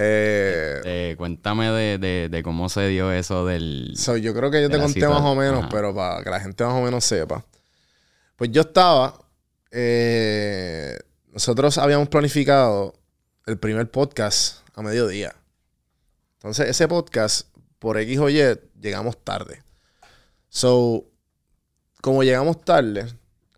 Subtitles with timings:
[0.01, 3.95] Eh, eh, cuéntame de, de, cómo se dio eso del.
[4.21, 6.75] yo creo que yo te conté más o menos, pero para que la gente más
[6.75, 7.45] o menos sepa.
[8.37, 9.19] Pues yo estaba.
[9.73, 10.97] Eh,
[11.33, 12.95] nosotros habíamos planificado
[13.47, 15.35] el primer podcast a mediodía.
[16.35, 17.49] Entonces, ese podcast,
[17.81, 18.41] por X o Y,
[18.81, 19.63] llegamos tarde.
[20.49, 21.05] So,
[22.01, 23.07] como llegamos tarde,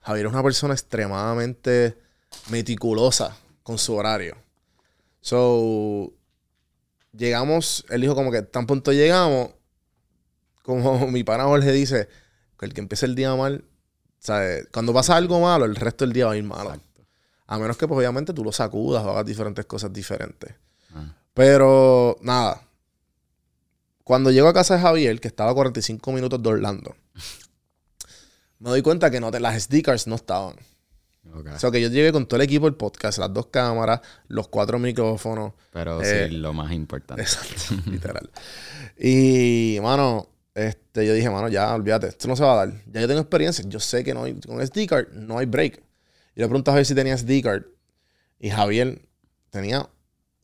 [0.01, 1.99] Javier es una persona extremadamente
[2.51, 4.37] meticulosa con su horario.
[5.21, 6.13] So,
[7.13, 9.51] llegamos, él dijo como que tan pronto llegamos,
[10.63, 12.09] como mi pana Jorge dice,
[12.59, 13.65] que el que empiece el día mal,
[14.19, 14.69] ¿sabes?
[14.73, 16.81] Cuando pasa algo malo, el resto del día va a ir malo.
[17.47, 20.55] A menos que, pues, obviamente, tú lo sacudas o hagas diferentes cosas diferentes.
[20.95, 21.17] Ah.
[21.35, 22.63] Pero, nada.
[24.05, 26.95] Cuando llego a casa de Javier, que estaba a 45 minutos de Orlando,
[28.61, 30.57] me doy cuenta que no las SD cards no estaban.
[31.33, 34.49] O sea, que yo llegué con todo el equipo del podcast, las dos cámaras, los
[34.49, 35.53] cuatro micrófonos.
[35.73, 37.23] Pero sí, eh, lo más importante.
[37.23, 38.31] Exacto, literal.
[38.99, 42.83] Y, mano, este, yo dije, mano, ya, olvídate, esto no se va a dar.
[42.91, 45.83] Ya yo tengo experiencia, yo sé que no hay, con SD card no hay break.
[46.35, 47.65] Y le pregunté a Javier si tenía SD card.
[48.39, 49.01] Y Javier
[49.51, 49.89] tenía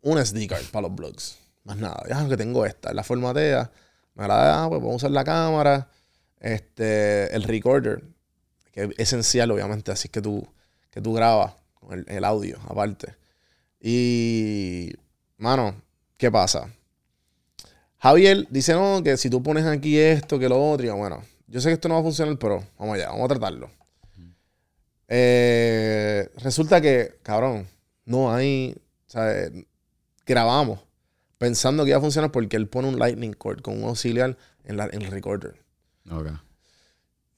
[0.03, 1.39] un SD card para los blogs.
[1.65, 2.03] Más nada.
[2.09, 3.71] Ya, que tengo esta, la formatea.
[4.15, 5.89] Me agrada, ah, pues vamos a usar la cámara.
[6.39, 8.05] Este, el recorder,
[8.73, 10.47] que es esencial, obviamente, así que tú
[10.97, 13.17] que tú grabas con el, audio aparte.
[13.79, 14.95] Y,
[15.37, 15.75] mano,
[16.17, 16.73] ¿qué pasa?
[17.99, 21.61] Javier dice, no, que si tú pones aquí esto, que lo otro, y bueno, yo
[21.61, 23.71] sé que esto no va a funcionar, pero vamos allá, vamos a tratarlo.
[25.09, 27.69] Eh, resulta que, cabrón,
[28.07, 28.75] no hay,
[30.25, 30.81] grabamos
[31.37, 34.78] pensando que iba a funcionar porque él pone un lightning cord con un auxiliar en,
[34.78, 35.61] la, en el recorder.
[36.11, 36.33] Okay.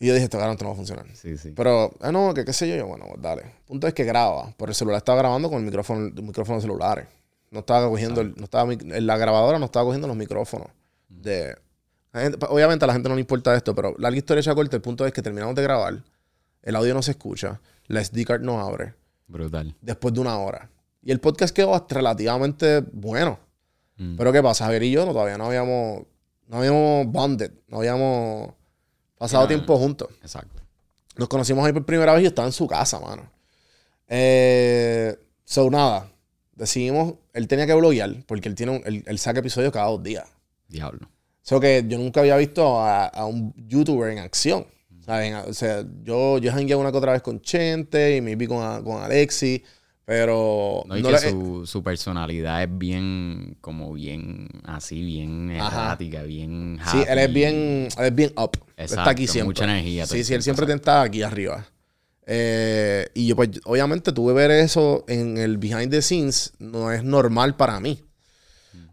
[0.01, 1.07] Y yo dije, esto no va a funcionar.
[1.15, 1.53] Sí, sí.
[1.57, 3.43] Pero, ah, no, que qué sé yo, yo, bueno, pues dale.
[3.67, 4.55] punto es que graba.
[4.57, 7.07] Pero el celular estaba grabando con el micrófono, el micrófono celulares.
[7.51, 10.69] No estaba cogiendo, no estaba, la grabadora no estaba cogiendo los micrófonos.
[11.09, 11.57] De,
[12.49, 15.07] obviamente a la gente no le importa esto, pero larga historia ya corta, el punto
[15.07, 16.03] es que terminamos de grabar,
[16.63, 18.95] el audio no se escucha, la SD card no abre.
[19.27, 19.75] Brutal.
[19.81, 20.71] Después de una hora.
[21.03, 23.39] Y el podcast quedó relativamente bueno.
[23.97, 24.17] Mm.
[24.17, 24.65] Pero ¿qué pasa?
[24.65, 26.03] Javier y yo no, todavía no habíamos,
[26.47, 28.55] no habíamos bonded, no habíamos
[29.19, 30.09] Pasado tiempo juntos.
[30.23, 30.63] Exacto.
[31.17, 33.31] Nos conocimos ahí por primera vez y yo estaba en su casa, mano.
[34.07, 36.11] Eh, so, nada.
[36.55, 40.25] Decidimos, él tenía que bloguear porque él tiene un, él, saca episodios cada dos días.
[40.69, 41.09] Diablo.
[41.43, 44.67] So que yo nunca había visto a, un youtuber en acción.
[45.47, 48.85] O sea, yo, yo hangué una que otra vez con Chente y me vi con,
[48.85, 49.65] con Alexi.
[50.09, 50.85] Pero.
[50.87, 56.99] No, y que su, su, personalidad es bien, como bien, así, bien errática, bien happy.
[56.99, 58.53] Sí, él es bien, él es bien up.
[58.75, 59.49] está aquí siempre.
[59.49, 60.07] Mucha energía.
[60.07, 61.67] Sí, sí, él siempre está aquí arriba.
[62.25, 66.55] Eh, y yo, pues, obviamente, tuve ver eso en el behind the scenes.
[66.59, 68.03] No es normal para mí.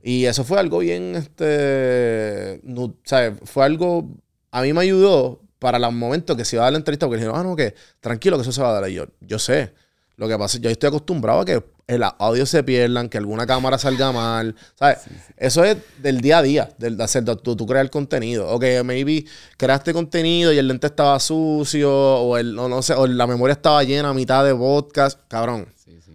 [0.04, 2.60] Y eso fue algo bien, este.
[2.64, 3.40] No, ¿sabes?
[3.46, 4.12] Fue algo.
[4.52, 7.22] A mí me ayudó para los momentos que se iba a dar la entrevista, porque
[7.22, 8.90] dijeron, ah, no, que tranquilo, que eso se va a dar.
[8.90, 9.85] Y yo, yo sé.
[10.18, 13.18] Lo que pasa es que yo estoy acostumbrado a que el audio se pierdan, que
[13.18, 14.56] alguna cámara salga mal.
[14.76, 15.00] ¿Sabes?
[15.38, 18.48] Eso es del día a día, del de hacer tú, tú crear contenido.
[18.50, 19.26] O que maybe
[19.58, 23.54] creaste contenido y el lente estaba sucio, o el, no, no sé, o la memoria
[23.54, 25.20] estaba llena a mitad de podcast.
[25.28, 25.68] Cabrón.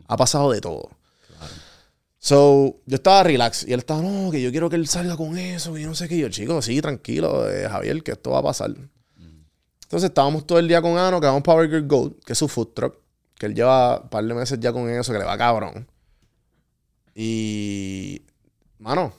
[0.09, 0.91] Ha pasado de todo.
[2.23, 5.39] So, yo estaba relax y él estaba, no, que yo quiero que él salga con
[5.39, 6.19] eso, y no sé qué.
[6.19, 8.75] yo, chico, sí, tranquilo, eh, Javier, que esto va a pasar.
[9.91, 12.47] Entonces estábamos todo el día con Ano, que vamos para Burger Gold, que es su
[12.47, 12.97] food truck,
[13.41, 15.89] que él lleva un par de meses ya con eso, que le va cabrón.
[17.15, 18.21] Y,
[18.79, 19.15] mano,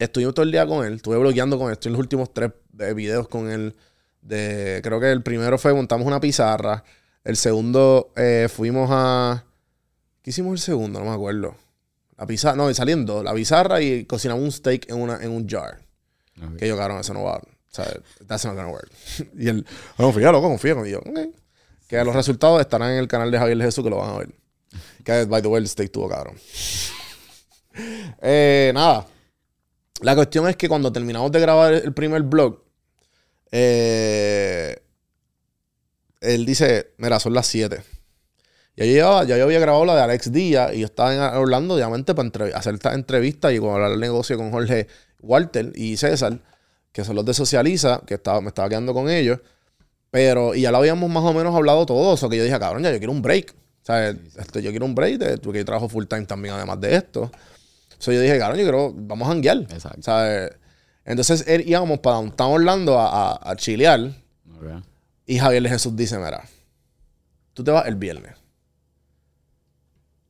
[0.00, 2.50] estuvimos todo el día con él, estuve bloqueando con él, estoy en los últimos tres
[2.80, 3.76] eh, videos con él.
[4.20, 6.82] De, creo que el primero fue montamos una pizarra,
[7.22, 9.44] el segundo eh, fuimos a...
[10.20, 10.98] ¿Qué hicimos el segundo?
[10.98, 11.54] No me acuerdo.
[12.16, 15.78] La pizarra, no, saliendo, la pizarra y cocinamos un steak en, una, en un jar.
[16.58, 17.36] Que yo, cabrón, eso no va.
[17.36, 17.86] O sea,
[18.26, 18.90] that's not gonna work.
[19.38, 19.64] y él,
[19.96, 20.74] confía, loco, confía.
[20.84, 21.18] Y yo, ok.
[21.88, 24.34] Que los resultados estarán en el canal de Javier Jesús que lo van a ver.
[25.04, 26.36] Que, by the way, el steak tuvo cabrón.
[28.22, 29.06] eh, nada.
[30.02, 32.62] La cuestión es que cuando terminamos de grabar el primer blog,
[33.50, 34.76] eh,
[36.20, 37.82] él dice, mira, son las 7.
[38.76, 41.76] Ya yo, ya yo había grabado la de Alex Díaz y yo estaba en Orlando,
[42.14, 44.86] para hacer esta entrevista y hablar el negocio con Jorge
[45.20, 46.40] Walter y César,
[46.92, 49.40] que son los de Socializa, que estaba, me estaba quedando con ellos.
[50.10, 52.82] Pero, y ya lo habíamos más o menos hablado todo, eso que yo dije, cabrón,
[52.82, 53.54] ya yo quiero un break.
[53.82, 56.96] O sea, Esto, yo quiero un break, porque yo trabajo full time también, además de
[56.96, 57.30] esto.
[57.84, 59.58] Entonces yo dije, cabrón, yo quiero, vamos a hanguear.
[59.58, 60.02] Exacto.
[60.02, 60.52] ¿sabes?
[61.04, 64.12] Entonces él, íbamos para estamos Orlando a, a, a chilear.
[65.26, 66.42] Y Javier de Jesús dice, mira,
[67.54, 68.34] tú te vas el viernes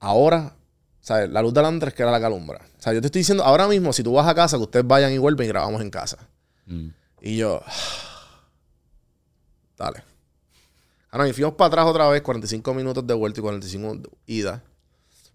[0.01, 0.55] ahora,
[1.01, 1.31] ¿sabes?
[1.31, 2.61] La luz de Andrés que era la calumbra.
[2.79, 4.87] O sea, yo te estoy diciendo ahora mismo, si tú vas a casa, que ustedes
[4.87, 6.19] vayan y vuelven y grabamos en casa.
[6.67, 6.89] Mm.
[7.21, 7.63] Y yo,
[9.79, 10.03] dale.
[11.11, 14.63] Ahora, y fuimos para atrás otra vez, 45 minutos de vuelta y 45 de ida.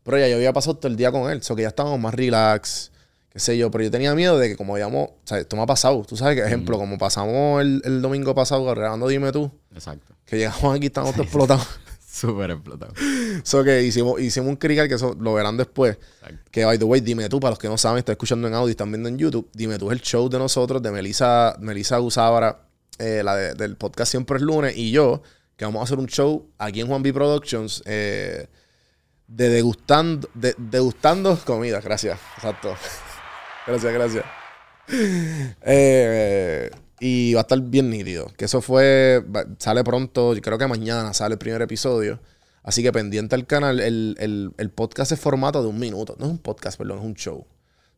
[0.03, 1.99] Pero ya yo había pasado todo el día con él, o sea, que ya estábamos
[1.99, 2.91] más relax,
[3.29, 3.71] qué sé yo.
[3.71, 6.03] Pero yo tenía miedo de que, como habíamos, o sea, esto me ha pasado.
[6.07, 6.79] Tú sabes que, ejemplo, mm.
[6.79, 9.49] como pasamos el, el, domingo pasado grabando Dime tú.
[9.73, 10.13] Exacto.
[10.25, 11.67] Que llegamos aquí, estamos todos explotados.
[12.13, 12.93] Súper explotado.
[13.43, 15.97] So que hicimos, hicimos un crical que eso lo verán después.
[16.51, 18.67] Que, by the way, dime tú, para los que no saben, están escuchando en audio
[18.67, 19.49] y están viendo en YouTube.
[19.53, 22.59] Dime tú es el show de nosotros, de Melissa, Melissa Gusábara,
[23.03, 25.21] eh, la del podcast Siempre es lunes, y yo,
[25.57, 28.47] que vamos a hacer un show aquí en Juan B Productions eh,
[29.27, 31.81] de degustando, de, degustando comida.
[31.81, 32.19] Gracias.
[32.37, 32.75] Exacto.
[33.67, 34.25] gracias, gracias.
[35.61, 36.69] Eh,
[36.99, 38.27] y va a estar bien nítido.
[38.37, 39.23] Que eso fue.
[39.57, 42.19] Sale pronto, creo que mañana sale el primer episodio.
[42.63, 43.79] Así que pendiente al canal.
[43.79, 46.15] El, podcast es formato de un minuto.
[46.19, 47.45] No es un podcast, perdón, es un show.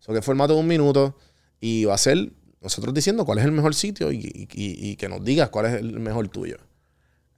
[0.07, 1.17] O que es formato de un minuto.
[1.59, 2.31] Y va a ser
[2.65, 6.27] nosotros diciendo cuál es el mejor sitio y, que nos digas cuál es el mejor
[6.27, 6.57] tuyo.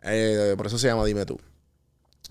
[0.04, 1.40] Eh, por eso se llama Dime tú.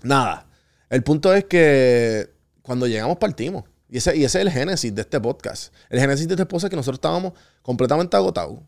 [0.03, 0.47] Nada.
[0.89, 2.29] El punto es que
[2.61, 3.63] cuando llegamos partimos.
[3.89, 5.73] Y ese, y ese es el génesis de este podcast.
[5.89, 8.59] El génesis de este podcast es que nosotros estábamos completamente agotados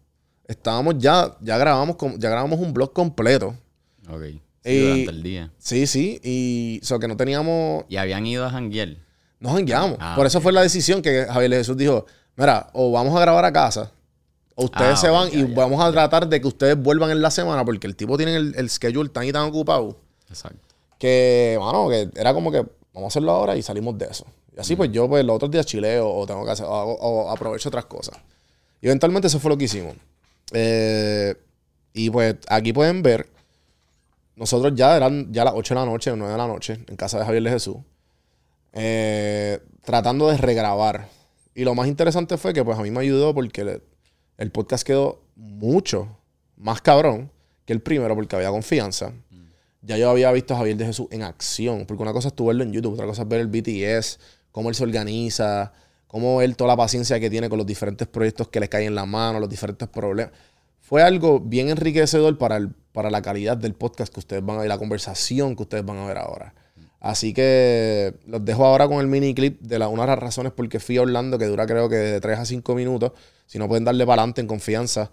[0.49, 3.55] estábamos ya, ya grabamos, ya grabamos un blog completo.
[4.09, 4.23] Ok.
[4.63, 5.53] durante el día.
[5.59, 6.19] Sí, sí.
[6.23, 7.85] Y o que no teníamos.
[7.87, 8.97] Y habían ido a janguear.
[9.39, 9.97] No jangueamos.
[10.01, 12.05] Ah, Por eso fue la decisión que Javier Jesús dijo:
[12.35, 13.91] Mira, o vamos a grabar a casa,
[14.63, 17.65] ustedes ah, se van y vamos a tratar de que ustedes vuelvan en la semana,
[17.65, 19.97] porque el tipo tiene el, schedule tan y tan ocupado.
[20.29, 20.59] Exacto.
[20.97, 22.59] Que, bueno, que era como que
[22.93, 24.25] vamos a hacerlo ahora y salimos de eso.
[24.55, 27.69] Y así, pues yo, pues los otros días chileo o tengo que hacer, o aprovecho
[27.69, 28.17] otras cosas.
[28.81, 29.95] Y eventualmente eso fue lo que hicimos.
[30.53, 31.35] Eh,
[31.93, 33.27] y pues aquí pueden ver,
[34.35, 37.19] nosotros ya eran ya las 8 de la noche, 9 de la noche, en casa
[37.19, 37.77] de Javier de Jesús,
[38.73, 41.09] eh, tratando de regrabar.
[41.55, 43.81] Y lo más interesante fue que pues a mí me ayudó porque
[44.39, 46.17] el podcast quedó mucho
[46.55, 47.29] más cabrón
[47.65, 49.11] que el primero porque había confianza.
[49.81, 52.47] Ya yo había visto a Javier de Jesús en acción, porque una cosa es tú
[52.47, 54.19] verlo en YouTube, otra cosa es ver el BTS,
[54.51, 55.73] cómo él se organiza,
[56.07, 58.95] cómo él, toda la paciencia que tiene con los diferentes proyectos que le caen en
[58.95, 60.33] la mano, los diferentes problemas.
[60.79, 64.59] Fue algo bien enriquecedor para, el, para la calidad del podcast que ustedes van a
[64.61, 66.53] ver, la conversación que ustedes van a ver ahora.
[66.99, 70.67] Así que los dejo ahora con el mini clip de una de las razones por
[70.67, 73.13] qué fui a Orlando, que dura creo que de 3 a 5 minutos.
[73.45, 75.11] Si no pueden darle para adelante en confianza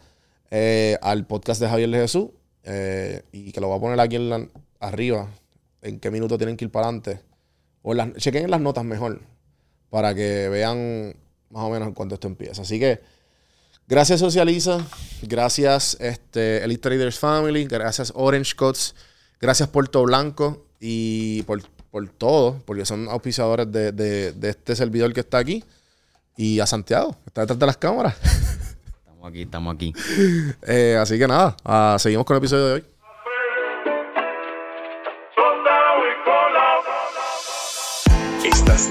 [0.51, 2.29] eh, al podcast de Javier de Jesús.
[2.65, 4.51] Eh, y que lo voy a poner aquí en
[4.81, 5.31] arriba.
[5.83, 7.21] En qué minuto tienen que ir para adelante.
[7.83, 9.21] O las, chequen en las notas mejor
[9.91, 11.15] para que vean
[11.51, 12.63] más o menos cuándo esto empieza.
[12.63, 13.01] Así que
[13.87, 14.85] gracias Socializa,
[15.23, 18.95] gracias este, Elite Traders Family, gracias Orange Coats,
[19.41, 21.63] gracias Puerto Blanco y por,
[22.05, 25.65] todo, porque son auspiciadores de, este servidor que está aquí.
[26.37, 28.17] Y a Santiago, está detrás de las cámaras.
[28.23, 29.95] Estamos Aquí estamos aquí.
[30.69, 32.85] Eh, así que nada, ah, seguimos con el episodio de hoy.
[38.45, 38.91] Estás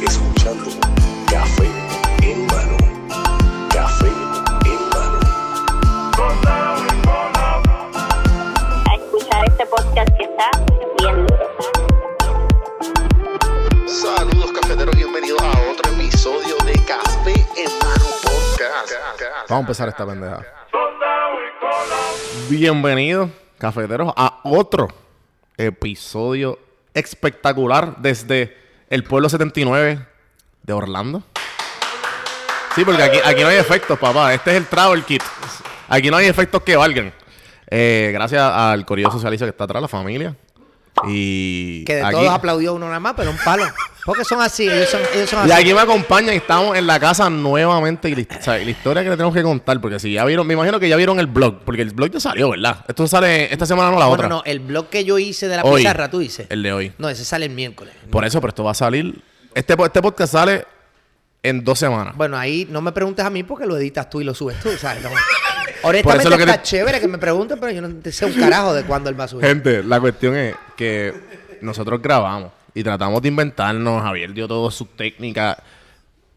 [19.48, 20.44] Vamos a empezar esta pendeja.
[22.50, 24.88] Bienvenidos, cafeteros, a otro
[25.56, 26.58] episodio
[26.96, 28.58] espectacular desde
[28.90, 30.00] el pueblo 79
[30.64, 31.22] de Orlando.
[32.74, 34.34] Sí, porque aquí, aquí no hay efectos, papá.
[34.34, 35.22] Este es el travel kit.
[35.90, 37.14] Aquí no hay efectos que valgan.
[37.70, 40.36] Eh, gracias al corillo socialista que está atrás, la familia.
[41.08, 43.64] Y Que de aquí- todos aplaudió uno nada más, pero un palo.
[44.06, 45.62] Porque son así, ellos son, ellos son Y así.
[45.64, 48.08] aquí me acompañan y estamos en la casa nuevamente.
[48.10, 50.24] Y la, o sea, y la historia que le tenemos que contar, porque si ya
[50.26, 52.86] vieron, me imagino que ya vieron el blog, porque el blog ya salió, ¿verdad?
[52.88, 54.30] Esto sale esta semana, no la Bueno, otra.
[54.30, 55.82] no, el blog que yo hice de la Hoy.
[55.82, 56.46] pizarra, tú dices.
[56.50, 56.94] El de hoy.
[57.00, 57.94] No, ese sale el miércoles.
[58.12, 59.22] Por eso, pero esto va a salir.
[59.56, 60.66] Este, este podcast sale
[61.42, 62.16] en dos semanas.
[62.16, 64.70] Bueno, ahí no me preguntes a mí porque lo editas tú y lo subes tú,
[64.78, 65.02] ¿sabes?
[65.04, 65.10] No.
[65.86, 68.26] Por eso Honestamente lo que está te- chévere que me pregunten, pero yo no sé
[68.26, 69.46] un carajo de cuándo él va a subir.
[69.46, 71.14] Gente, la cuestión es que
[71.62, 74.02] nosotros grabamos y tratamos de inventarnos.
[74.02, 75.58] Javier dio toda su técnica.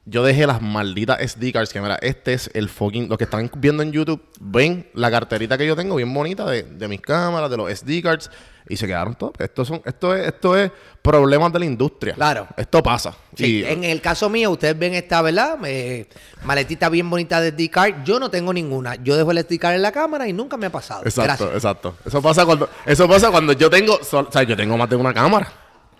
[0.05, 1.73] Yo dejé las malditas SD cards.
[1.73, 3.09] Que mira, este es el fucking.
[3.09, 6.63] Los que están viendo en YouTube, ven la carterita que yo tengo bien bonita de,
[6.63, 8.31] de mis cámaras, de los SD cards.
[8.69, 9.33] Y se quedaron todos.
[9.39, 10.71] Esto, son, esto, es, esto es
[11.01, 12.15] problemas de la industria.
[12.15, 12.47] Claro.
[12.57, 13.15] Esto pasa.
[13.35, 15.57] Sí, Y- en el caso mío, ustedes ven esta, ¿verdad?
[15.65, 16.07] Eh,
[16.45, 18.05] maletita bien bonita de SD card.
[18.05, 18.97] Yo no tengo ninguna.
[18.97, 21.03] Yo dejo el SD card en la cámara y nunca me ha pasado.
[21.05, 21.55] Exacto, Gracias.
[21.55, 21.95] exacto.
[22.05, 25.15] Eso pasa cuando, eso pasa cuando yo tengo, o sea, yo tengo más de una
[25.15, 25.51] cámara.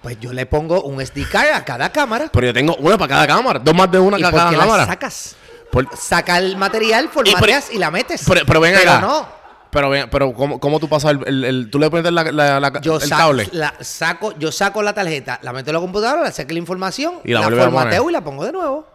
[0.03, 2.29] Pues yo le pongo un SD card a cada cámara.
[2.33, 4.51] Pero yo tengo una para cada cámara, dos más de una ¿Y para por cada
[4.51, 4.83] qué cámara.
[4.83, 5.37] la sacas?
[5.73, 8.23] Por- Saca el material, formateas y, la metes.
[8.27, 9.01] pero, pero ven acá.
[9.01, 9.38] no.
[9.71, 12.81] Pero pero ¿cómo, cómo tú pasas el, el- el- tú le pones la, la- la-
[12.81, 13.49] Yo el cable?
[13.53, 17.15] la saco, yo saco la tarjeta, la meto en la computadora, le saco la información,
[17.25, 18.87] Y la formateo y la pongo de nuevo.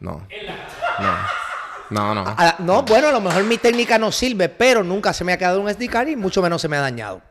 [0.00, 0.26] No.
[0.98, 1.14] No.
[1.90, 2.34] No, no.
[2.36, 5.32] A la- no, bueno, a lo mejor mi técnica no sirve, pero nunca se me
[5.32, 7.22] ha quedado un SD card y mucho menos se me ha dañado.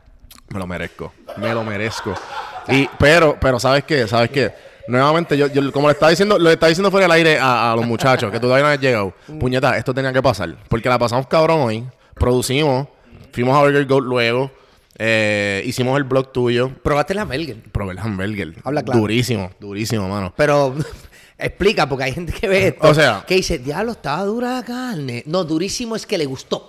[0.48, 1.12] Me lo merezco.
[1.36, 2.14] Me lo merezco.
[2.66, 4.08] Y, pero, pero, ¿sabes qué?
[4.08, 4.52] ¿Sabes qué?
[4.88, 7.76] Nuevamente, yo, yo como le estaba diciendo, lo estaba diciendo fuera del aire a, a
[7.76, 9.12] los muchachos, que todavía no habían llegado.
[9.38, 10.56] Puñeta, esto tenía que pasar.
[10.68, 11.86] Porque la pasamos cabrón hoy.
[12.18, 12.88] Producimos.
[13.32, 14.50] Fuimos a Burger Goat luego.
[15.00, 16.70] eh, hicimos el blog tuyo.
[16.82, 17.62] Probaste la Melgen.
[17.72, 18.54] Probé el hamburger.
[18.64, 19.00] Habla claro.
[19.00, 20.32] Durísimo, durísimo, mano.
[20.36, 20.74] Pero
[21.38, 22.88] explica, porque hay gente que ve esto.
[22.88, 25.22] O sea- que dice, diablo, estaba dura la carne.
[25.26, 26.68] No, durísimo es que le gustó.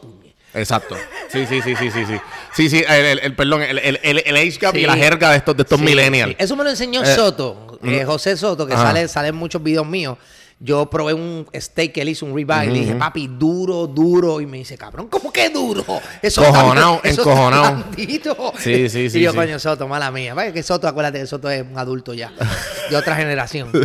[0.53, 0.95] Exacto.
[1.31, 2.15] Sí, sí, sí, sí, sí, sí.
[2.55, 5.31] Sí, sí, el, el- el- perdón, el, el, el, el age gap y la jerga
[5.31, 6.31] de estos, de estos Sí, millennials.
[6.31, 6.35] sí.
[6.39, 8.83] Eso me lo enseñó Eh, Soto, eh, José Soto, que Ajá.
[8.87, 10.17] sale, sale en muchos videos míos.
[10.61, 14.41] Yo probé un steak que él hizo, un ribeye, y le dije, papi, duro, duro.
[14.41, 15.85] Y me dice, cabrón, ¿cómo que duro?
[16.21, 18.53] Eso está blandito".
[18.57, 19.37] Sí, sí, sí, Y yo, sí.
[19.37, 20.33] coño, Soto, mala mía.
[20.33, 22.33] Vaya que Soto, acuérdate que Soto es un adulto ya,
[22.89, 23.71] de otra generación.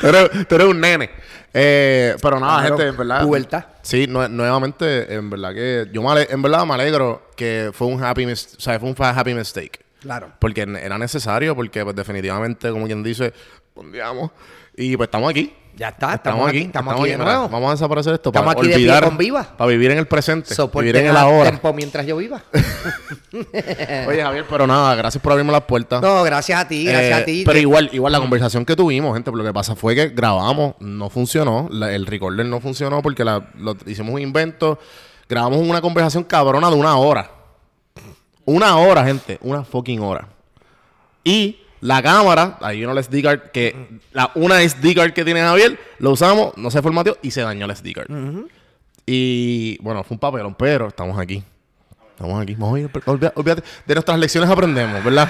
[0.00, 1.10] Tú eres, tú eres un nene.
[1.52, 3.22] Eh, pero nada, Claro, gente, en verdad.
[3.22, 3.64] pubertad.
[3.82, 5.88] Sí, nue- nuevamente, en verdad que.
[5.92, 9.34] Yo me en verdad me alegro que fue un happy o sea, fue un happy
[9.34, 9.80] mistake.
[10.06, 10.32] Claro.
[10.38, 13.32] Porque era necesario, porque pues definitivamente, como quien dice,
[13.74, 14.30] pondiamos.
[14.76, 15.52] Y pues estamos aquí.
[15.74, 17.38] Ya está, estamos aquí, estamos aquí de mira.
[17.48, 19.04] Vamos a desaparecer esto Estamos para aquí de pie olvidar.
[19.04, 19.42] con viva.
[19.58, 20.54] Para vivir en el presente.
[20.54, 21.50] Soporten vivir en el ahora.
[21.50, 22.40] tiempo mientras yo viva.
[24.08, 26.00] Oye, Javier, pero nada, gracias por abrirme las puertas.
[26.00, 27.42] No, gracias a ti, gracias Eh, a ti.
[27.44, 31.10] Pero igual, igual la conversación que tuvimos, gente, lo que pasa fue que grabamos, no
[31.10, 34.78] funcionó, la- el recorder no funcionó porque la- lo- hicimos un invento,
[35.28, 37.30] grabamos una conversación cabrona de una hora.
[38.46, 40.28] Una hora, gente, una fucking hora.
[41.22, 45.78] Y la cámara, hay una SD card que, la, una SD card que tiene Javier,
[45.98, 48.08] lo usamos, no se formateó y se dañó la SD card.
[49.04, 51.42] Y bueno, fue un papelón, pero estamos aquí.
[52.16, 52.54] Estamos aquí.
[52.54, 52.90] Vamos a ir,
[53.34, 53.62] olvídate.
[53.86, 55.28] De nuestras lecciones aprendemos, ¿verdad?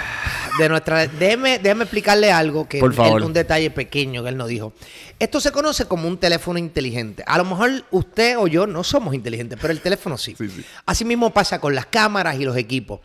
[0.56, 3.22] de nuestra déjeme, déjeme explicarle algo que Por él- favor.
[3.24, 4.72] un detalle pequeño que él nos dijo.
[5.18, 7.24] Esto se conoce como un teléfono inteligente.
[7.26, 10.34] A lo mejor usted o yo no somos inteligentes, pero el teléfono sí.
[10.38, 10.64] Sí, sí.
[10.86, 13.00] Así mismo pasa con las cámaras y los equipos.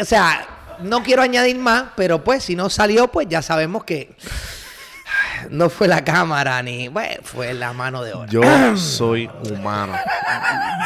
[0.00, 0.46] O sea,
[0.82, 4.14] no quiero añadir más, pero pues si no salió, pues ya sabemos que
[5.50, 8.28] no fue la cámara ni, bueno, fue la mano de obra.
[8.30, 8.42] Yo
[8.76, 9.94] soy humano.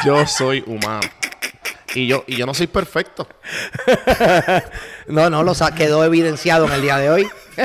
[0.04, 1.00] Yo soy humano.
[1.95, 3.26] Y yo, y yo no soy perfecto.
[5.09, 7.28] No, no, lo quedó evidenciado en el día de hoy.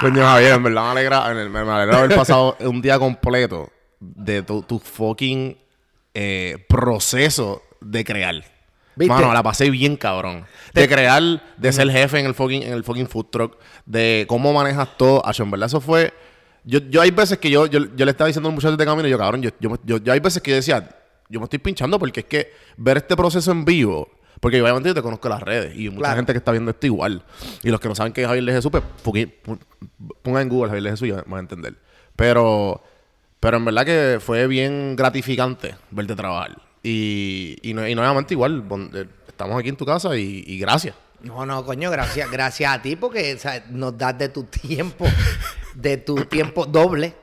[0.00, 3.70] Coño, Javier, en verdad me alegra, en el- me alegra haber pasado un día completo
[3.98, 5.56] de tu, tu fucking
[6.14, 8.44] eh, proceso de crear.
[8.98, 9.14] ¿Viste?
[9.14, 10.44] Mano, la pasé bien cabrón.
[10.74, 11.22] De crear,
[11.56, 15.24] de ser jefe en el fucking, en el fucking food truck, de cómo manejas todo.
[15.26, 16.12] Acho, en verdad, eso fue.
[16.64, 18.84] Yo, yo hay veces que yo, yo, yo le estaba diciendo a un muchacho de
[18.84, 20.86] camino y yo, cabrón, yo, yo, yo- yo hay veces que yo decía,
[21.28, 24.88] yo me estoy pinchando porque es que ver este proceso en vivo, porque yo obviamente
[24.90, 26.16] yo te conozco las redes y mucha Claro.
[26.16, 27.22] gente que está viendo esto igual.
[27.62, 28.82] Y los que no saben que es Javier de Jesús, pues
[30.22, 31.74] pongan en Google Javier de Jesús y van a entender.
[32.16, 32.82] Pero,
[33.40, 36.56] pero en verdad que fue bien gratificante verte trabajar.
[36.90, 38.64] Y, y, no- y nuevamente igual,
[38.94, 40.94] eh, estamos aquí en tu casa y, y gracias.
[41.20, 45.04] No, no, coño, gracias, gracias a ti porque o sea, nos das de tu tiempo,
[45.74, 47.14] de tu tiempo doble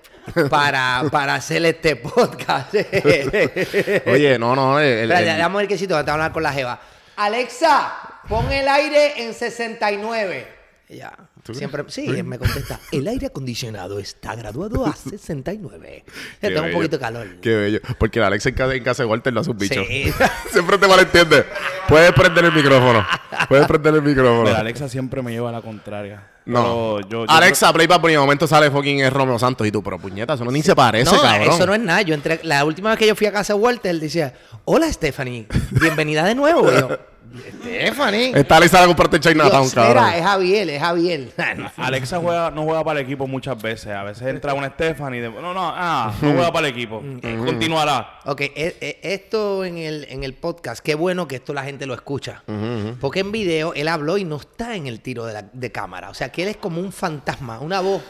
[0.49, 2.75] para, para hacer este podcast.
[4.07, 6.79] Oye, no, no, el- Espera, el- Dame el quesito, voy a hablar con la jeva.
[7.15, 7.93] Alexa,
[8.27, 10.47] pon el aire en 69.
[10.89, 11.13] Ya,
[11.53, 12.79] siempre, sí, me contesta.
[12.91, 16.03] El aire acondicionado está graduado a 69.
[16.41, 17.27] Qué Tengo un poquito de calor.
[17.41, 17.79] Qué bello.
[17.99, 19.83] Porque la Alexa en casa, en casa de Walter lo hace un bicho.
[19.87, 20.11] Sí.
[20.51, 21.45] Siempre te malentiende.
[21.87, 23.05] Puedes prender el micrófono.
[23.47, 24.45] Puedes prender el micrófono.
[24.45, 26.31] Pero Alexa siempre me lleva a la contraria.
[26.45, 26.99] No.
[27.01, 29.99] Yo- yo Alexa, play para un momento sale fucking es Romeo Santos y tú, pero
[29.99, 31.53] puñeta, eso no ni se parece, no, cabrón.
[31.53, 32.01] eso no es nada.
[32.01, 34.33] Yo entré, la última vez que yo fui a casa de Walter, él decía,
[34.65, 36.71] hola Stephanie, bienvenida de nuevo.
[36.71, 36.97] Yo,
[37.39, 38.31] Stephanie.
[38.35, 40.03] Esta Alexa la compraste en Chinatown, cabrón.
[40.05, 41.29] mira, es Javier, es Javier.
[41.77, 43.87] Alexa juega, no juega para el equipo muchas veces.
[43.93, 45.21] A veces entra una Stephanie.
[45.21, 47.01] de- no, no, ah, no juega para el equipo.
[47.25, 48.19] Eh, Continuará.
[48.25, 51.85] Ok, e- e- esto en el, en el podcast, qué bueno que esto la gente
[51.85, 52.43] lo escucha.
[53.01, 56.09] Porque en video él habló y no está en el tiro de, la- de cámara.
[56.09, 58.01] O sea, que él es como un fantasma, una voz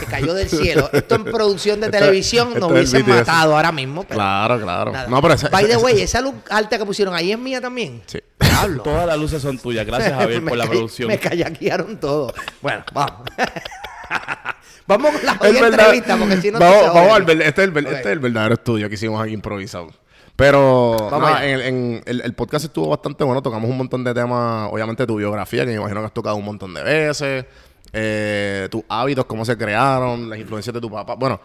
[0.00, 0.88] que cayó del cielo.
[0.92, 3.26] Esto en producción de Esto- televisión esto nos es el hubiesen BTS.
[3.28, 4.02] matado ahora mismo.
[4.02, 4.92] pero Claro, claro.
[4.92, 5.08] nada.
[5.08, 7.60] No, pero ese- By the ese- way, esa luz alta que pusieron ahí es mía
[7.60, 8.02] también.
[8.06, 8.18] Sí.
[8.60, 8.82] Diablo.
[8.82, 9.86] Todas las luces son tuyas.
[9.86, 11.08] Gracias, Javier, por la producción.
[11.08, 12.32] Me callaquearon todo.
[12.62, 13.22] Bueno, vamos.
[14.86, 16.58] vamos con la entrevista, porque si no...
[16.58, 17.14] vamos, tú te vamos jodes.
[17.14, 19.90] al ver- este, es el, este es el verdadero estudio que hicimos aquí improvisado.
[20.36, 20.96] Pero
[21.42, 23.42] en, en- el, el podcast estuvo bastante bueno.
[23.42, 26.44] Tocamos un montón de temas, obviamente tu biografía, que me imagino que has tocado un
[26.44, 27.44] montón de veces.
[27.92, 31.16] eh, tus hábitos, cómo se crearon, las influencias de tu papá.
[31.16, 31.40] Bueno,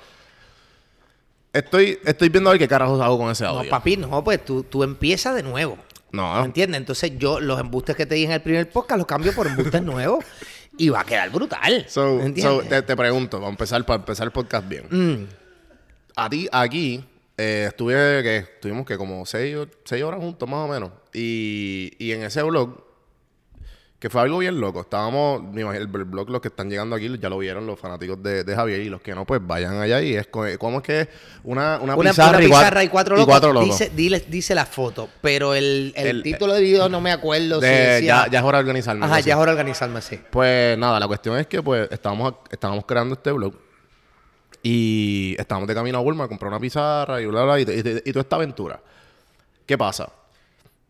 [1.52, 3.64] estoy, estoy viendo a ver qué carajos hago con ese audio.
[3.64, 5.78] No, papi, no, pues tú, tú empiezas de nuevo.
[6.14, 6.40] No.
[6.40, 6.78] ¿Me entiendes?
[6.80, 9.82] Entonces yo los embustes que te dije en el primer podcast los cambio por embustes
[9.84, 10.24] nuevos
[10.78, 11.86] y va a quedar brutal.
[11.90, 14.86] So, ¿Me so, te, te pregunto, para empezar, para empezar el podcast bien.
[14.90, 15.28] Mm.
[16.16, 17.04] A ti, aquí,
[17.36, 20.92] eh, estuve, que estuvimos que como seis, seis horas juntos más o menos.
[21.14, 22.83] Y, y en ese blog,
[24.04, 24.82] que fue algo bien loco.
[24.82, 27.80] Estábamos, me imagino, el, el blog, los que están llegando aquí, ya lo vieron los
[27.80, 28.82] fanáticos de, de Javier.
[28.82, 31.08] Y los que no, pues vayan allá y es, co- ¿cómo es que?
[31.46, 33.68] Una, una, Una, pizarra, una pizarra y cuatro, cuatro locos.
[33.70, 33.80] locos.
[33.80, 37.62] Dice, dile- dice la foto, pero el, el El- título de video no me acuerdo
[37.62, 38.26] si decía...
[38.26, 39.06] ya, ya es hora de organizarme.
[39.06, 39.28] Ajá, así.
[39.30, 40.20] ya es hora de organizarme así.
[40.30, 43.54] Pues nada, la cuestión es que pues estábamos, estábamos creando este blog
[44.62, 48.02] y estábamos de camino a Walmart a comprar una pizarra y bla, bla, y, y,
[48.10, 48.82] y toda esta aventura.
[49.66, 50.10] ¿Qué pasa?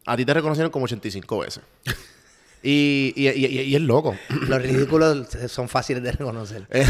[0.07, 1.63] A ti te reconocieron como 85 veces.
[2.63, 4.15] y, y, y, y- y es loco.
[4.47, 6.65] Los ridículos son fáciles de reconocer.
[6.71, 6.85] Eh,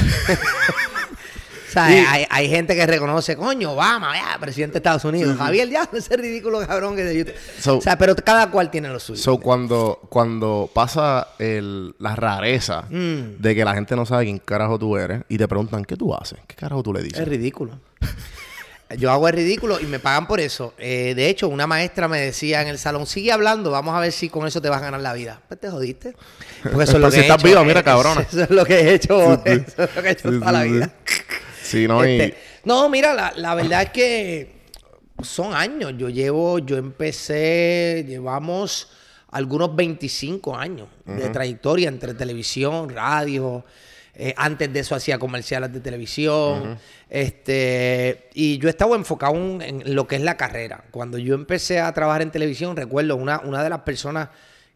[1.69, 5.35] O sea, hay, hay gente que reconoce, coño, Obama, ya, presidente de Estados Unidos.
[5.39, 7.33] Javier, ya, ese ridículo cabrón que de YouTube.
[7.59, 9.19] So- o sea, pero cada cual tiene lo suyo.
[9.19, 13.39] so, cuando, cuando pasa el, la rareza Mm.
[13.41, 16.13] de que la gente no sabe quién carajo tú eres y te preguntan, ¿qué tú
[16.13, 16.37] haces?
[16.45, 17.19] ¿Qué carajo tú le dices?
[17.21, 17.79] Es ridículo.
[18.95, 20.73] Yo hago el ridículo y me pagan por eso.
[20.77, 24.11] Eh, de hecho, una maestra me decía en el salón, sigue hablando, vamos a ver
[24.11, 25.41] si con eso te vas a ganar la vida.
[25.47, 26.13] Pues te jodiste.
[26.63, 27.47] Porque eso es lo que si he estás hecho.
[27.47, 28.21] viva, mira, cabrona.
[28.29, 30.63] Eso es lo que he hecho, eso es lo que he hecho Sí, toda la
[30.63, 30.93] vida.
[31.63, 32.05] Sí, ¿no?
[32.05, 34.63] Y- Este, no, mira, la, la verdad es que
[35.21, 35.93] son años.
[35.97, 38.89] Yo llevo, yo empecé, llevamos
[39.31, 43.65] algunos 25 años de trayectoria entre televisión, radio.
[44.15, 46.77] eh, antes de eso hacía comerciales de televisión.
[47.13, 50.85] Este, y yo estaba enfocado en, lo que es la carrera.
[50.89, 54.29] Cuando yo empecé a trabajar en televisión, recuerdo una, una de las personas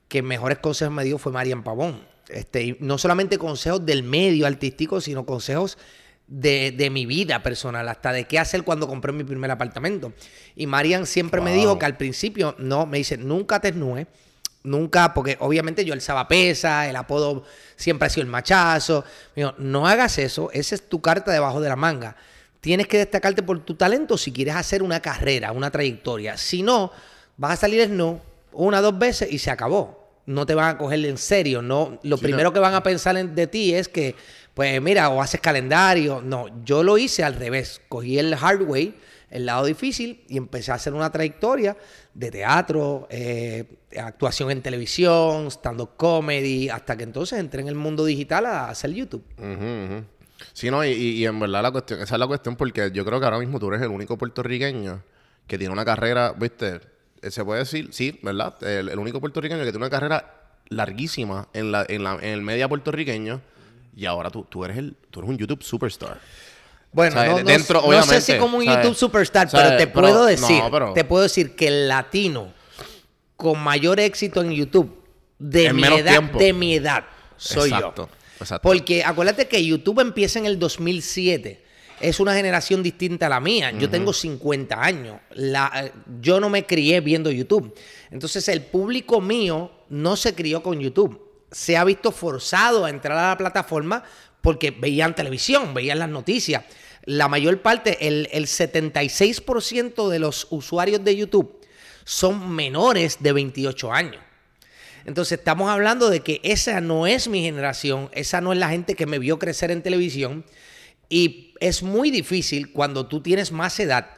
[0.07, 1.99] que mejores consejos me dio fue Marian Pavón.
[2.29, 5.79] Este, y no solamente consejos del medio artístico, sino consejos
[6.27, 10.13] de, de mi vida personal, hasta de qué hacer cuando compré mi primer apartamento.
[10.55, 14.05] Y Marian siempre me dijo que al principio, no, me dice, nunca te esnúes,
[14.67, 17.43] nunca, porque obviamente yo alzaba pesa, el apodo
[17.75, 19.03] siempre ha sido el machazo.
[19.35, 22.15] Me dijo, no hagas eso, esa es tu carta debajo de la manga.
[22.61, 26.37] Tienes que destacarte por tu talento si quieres hacer una carrera, una trayectoria.
[26.37, 26.91] Si no,
[27.37, 30.05] vas a salir no una dos veces y se acabó.
[30.25, 31.61] No te van a coger en serio.
[31.61, 34.15] No, lo primero que van a pensar en- de ti es que,
[34.53, 36.21] pues mira, o haces calendario.
[36.21, 37.79] No, yo lo hice al revés.
[37.87, 38.97] Cogí el hard way,
[39.29, 41.77] el lado difícil, y empecé a hacer una trayectoria
[42.13, 48.05] de teatro, eh, actuación en televisión, stand-up comedy, hasta que entonces entré en el mundo
[48.05, 49.23] digital a hacer YouTube.
[50.53, 53.25] Sí, no, y, en verdad la cuestión, esa es la cuestión porque yo creo que
[53.25, 55.01] ahora mismo tú eres el único puertorriqueño
[55.47, 56.79] que tiene una carrera, viste,
[57.21, 58.61] Eh, se puede decir, sí, ¿verdad?
[58.63, 60.35] El, el único puertorriqueño que tiene una carrera
[60.69, 63.41] larguísima en, la, en, la, en el media puertorriqueño
[63.95, 66.19] y ahora tú, tú, eres el, tú eres un YouTube superstar.
[66.91, 68.83] Bueno, no, no- Dentro, no sé si como un ¿sabes?
[68.83, 69.65] YouTube superstar, ¿Sabes?
[69.67, 72.53] pero te Pero- puedo no, decir, pero- te puedo decir que el latino
[73.37, 74.93] con mayor éxito en YouTube
[75.39, 76.39] de En mi edad, tiempo.
[76.39, 77.05] de mi edad,
[77.37, 78.15] soy Exacto, yo.
[78.41, 78.67] exacto.
[78.67, 81.63] Porque acuérdate que YouTube empieza en el 2007.
[81.99, 83.71] Es una generación distinta a la mía.
[83.71, 85.19] Yo tengo 50 años.
[85.31, 87.73] La- eh, yo no me crié viendo YouTube.
[88.11, 91.19] Entonces el público mío no se crió con YouTube.
[91.51, 94.03] Se ha visto forzado a entrar a la plataforma
[94.41, 96.65] porque veían televisión, veían las noticias.
[97.05, 101.56] La mayor parte, el, el 76% de los usuarios de YouTube
[102.07, 104.23] son menores de 28 años.
[105.05, 108.95] Entonces estamos hablando de que esa no es mi generación, esa no es la gente
[108.95, 110.45] que me vio crecer en televisión
[111.09, 114.09] y es muy difícil cuando tú tienes más edad,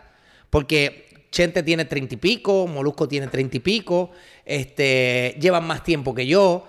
[0.51, 4.11] porque Chente tiene treinta y pico, Molusco tiene treinta y pico,
[4.45, 6.67] este, llevan más tiempo que yo,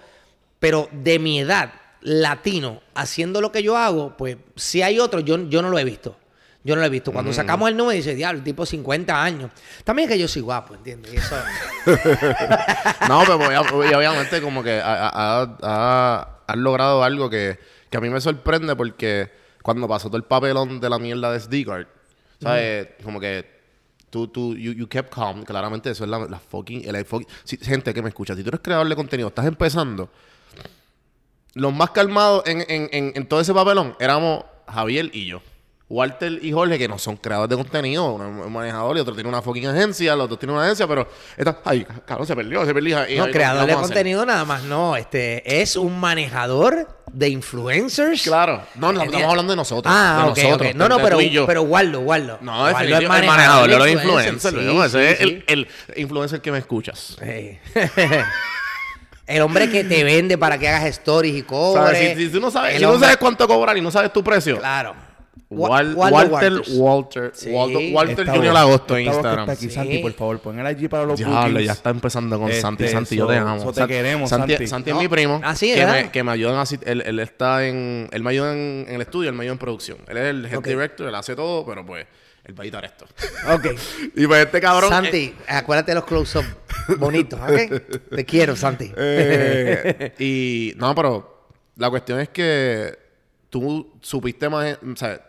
[0.59, 5.51] pero de mi edad, latino, haciendo lo que yo hago, pues si hay otro, yo,
[5.51, 6.17] yo no lo he visto.
[6.63, 7.11] Yo no lo he visto.
[7.11, 9.51] Cuando sacamos el número, dice, diablo, el tipo 50 años.
[9.83, 11.15] También es que yo soy guapo, ¿entiendes?
[11.15, 11.35] Y eso...
[13.09, 18.01] No, pero y obviamente como que ha, ha- ha- has logrado algo que, que a
[18.01, 19.31] mí me sorprende porque
[19.63, 21.87] cuando pasó todo el papelón de la mierda de SD-Card,
[22.43, 22.89] ¿sabes?
[23.03, 23.47] Como que
[24.11, 25.45] tú, tú, you, you kept calm.
[25.45, 26.83] Claramente eso es la, la fucking...
[26.87, 30.11] el fucking- si- gente que me escucha, si tú eres creador de contenido, estás empezando,
[31.55, 35.41] los más calmados en, en, en, en todo ese papelón éramos Javier y yo.
[35.91, 39.13] Walter y Jorge, que no son creadores de contenido, uno es un manejador y otro
[39.13, 42.65] tiene una fucking agencia, los dos tienen una agencia, pero está, ay, cabrón, se perdió,
[42.65, 43.09] se perdió.
[43.09, 44.95] y- No, y- creador ¿qué de contenido nada más, no.
[44.97, 48.23] Este es un manejador de influencers.
[48.23, 48.63] Claro.
[48.77, 49.93] No, no, estamos hablando de nosotros.
[49.95, 50.75] Ah, de ok, nosotros.
[50.77, 52.39] No, no, pero, pero guardo, guardo.
[52.41, 54.55] No, es el manejador de los influencers.
[54.55, 54.79] sí.
[54.81, 57.17] Ese sí, es el, el influencer que me escuchas.
[59.27, 62.17] El hombre que te vende para que hagas stories y cobres.
[62.17, 64.59] Si, si tú no sabes, si no sabes cuánto cobrar y no sabes tu precio.
[64.59, 65.10] Claro.
[65.49, 66.69] Wal- Wa- Walter, Walters.
[66.77, 67.51] Walter, Sí.
[67.51, 69.41] Walter, Junior Agosto en Instagram.
[69.41, 69.71] está aquí, Sí.
[69.75, 72.89] Santi, por favor, pon el allí para los Diablo, ya está empezando con Este, Santi.
[72.89, 73.61] Santi, yo te amo.
[73.63, 74.53] so te queremos, Santi.
[74.53, 74.67] Santi.
[74.67, 75.41] Santi es mi primo.
[75.43, 76.03] Ah, sí, que, ¿verdad?
[76.03, 76.79] me, que me ayuda en así.
[76.85, 78.09] Él, él está en.
[78.13, 79.99] Él me ayuda en, en el estudio, él me ayuda en producción.
[80.09, 82.07] Él es el head director, él hace todo, pero pues.
[82.43, 83.05] Él va a editar esto.
[83.53, 83.67] Ok.
[84.17, 84.89] y pues este cabrón.
[84.89, 86.45] Santi, acuérdate de los close-up
[86.99, 88.09] bonitos, ¿ok?
[88.17, 88.91] Te quiero, Santi.
[88.97, 92.99] Eh, y no, pero la cuestión es que
[93.51, 95.21] tú supiste manejar, o sea,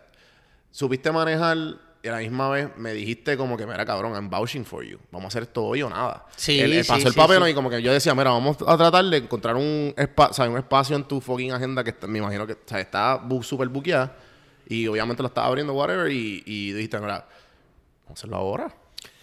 [0.71, 1.57] supiste manejar
[2.03, 4.97] y a la misma vez me dijiste como que, mira, cabrón, I'm vouching for you.
[5.11, 6.25] Vamos a hacer esto hoy o nada.
[6.35, 7.49] Sí, Él- sí, pasó el sí, papel sí.
[7.51, 10.51] y como que yo decía, mira, vamos a tratar de encontrar un, espa- ¿sabes?
[10.51, 14.15] un espacio en tu fucking agenda que está- me imagino que está súper buqueada.
[14.67, 17.25] Y obviamente lo estaba abriendo, whatever, y, y dijiste, mira,
[18.05, 18.73] vamos a hacerlo ahora.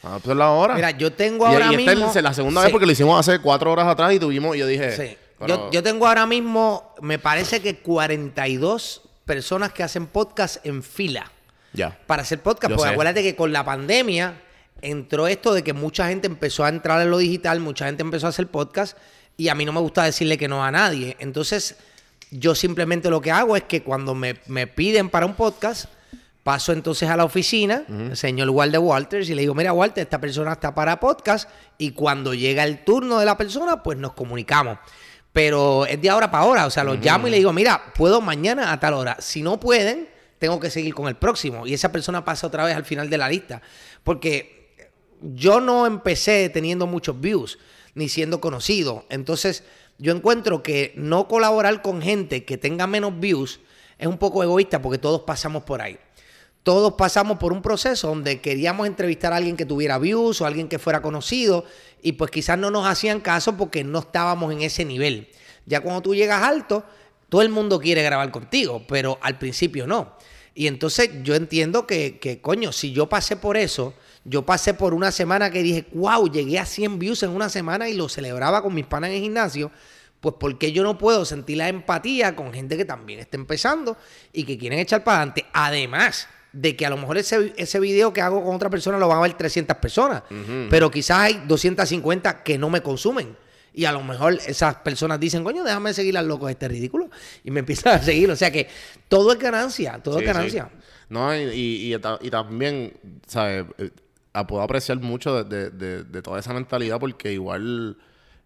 [0.02, 0.74] Vamos a hacerlo ahora.
[0.76, 2.12] Mira, yo tengo Y- ahora y esta mismo...
[2.14, 4.66] es la segunda vez porque lo hicimos hace cuatro horas atrás y tuvimos, y yo
[4.68, 4.92] dije...
[4.94, 5.16] Sí.
[5.38, 10.82] pero- Yo, yo tengo ahora mismo, me parece que 42 personas que hacen podcast en
[10.82, 11.30] fila
[11.72, 11.98] Ya.
[12.07, 12.70] para hacer podcast.
[12.70, 12.92] Yo Porque sé.
[12.94, 14.40] acuérdate que con la pandemia
[14.81, 18.26] entró esto de que mucha gente empezó a entrar en lo digital, mucha gente empezó
[18.26, 18.96] a hacer podcast
[19.37, 21.16] y a mí no me gusta decirle que no a nadie.
[21.20, 21.76] Entonces,
[22.31, 25.87] yo simplemente lo que hago es que cuando me, me piden para un podcast,
[26.42, 30.18] paso entonces a la oficina, el señor Walter Walters, y le digo, mira Walter, esta
[30.20, 34.78] persona está para podcast y cuando llega el turno de la persona, pues nos comunicamos.
[35.33, 38.20] Pero es de ahora para ahora, o sea, los llamo y le digo, mira, puedo
[38.20, 39.16] mañana a tal hora.
[39.20, 41.66] Si no pueden, tengo que seguir con el próximo.
[41.66, 43.62] Y esa persona pasa otra vez al final de la lista.
[44.05, 44.77] Porque
[45.20, 47.59] yo no empecé teniendo muchos views,
[47.94, 49.05] ni siendo conocido.
[49.09, 49.64] Entonces,
[49.98, 53.61] yo encuentro que no colaborar con gente que tenga menos views
[53.98, 55.98] es un poco egoísta porque todos pasamos por ahí.
[56.62, 60.68] Todos pasamos por un proceso donde queríamos entrevistar a alguien que tuviera views o alguien
[60.68, 61.64] que fuera conocido
[62.03, 65.31] y pues quizás no nos hacían caso porque no estábamos en ese nivel.
[65.66, 66.85] Ya cuando tú llegas alto,
[67.29, 70.17] todo el mundo quiere grabar contigo, pero al principio no.
[70.55, 74.93] Y entonces yo entiendo que, que, coño, si yo pasé por eso, yo pasé por
[74.93, 78.62] una semana que dije, wow, llegué a 100 views en una semana y lo celebraba
[78.62, 79.71] con mis panas en el gimnasio,
[80.21, 83.97] pues ¿por qué yo no puedo sentir la empatía con gente que también está empezando
[84.33, 85.47] y que quieren echar para adelante?
[85.53, 89.07] Además de que a lo mejor ese, ese video que hago con otra persona lo
[89.07, 90.23] van a ver 300 personas,
[90.71, 93.37] pero quizás hay 250 que no me consumen.
[93.79, 97.09] Y a lo mejor esas personas dicen, coño, déjame seguir al loco este ridículo.
[97.45, 98.29] Y me empiezan a seguir.
[98.31, 98.67] O sea que
[99.09, 100.69] todo es ganancia, todo Sí, es ganancia.
[100.73, 100.79] sí.
[101.11, 102.93] No, y, y, y y también,
[103.27, 103.64] ¿sabes?
[103.79, 103.91] Eh,
[104.49, 107.97] Puedo apreciar mucho de, de- de- de toda esa mentalidad porque igual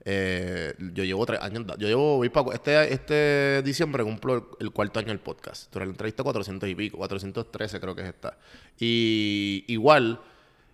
[0.05, 1.65] eh, yo llevo tres años.
[1.79, 5.73] Yo llevo, este, este diciembre cumplo el, cuarto año del podcast.
[5.73, 8.37] Durante la entrevista 400 y pico, 413 creo que es esta.
[8.79, 10.21] Y igual,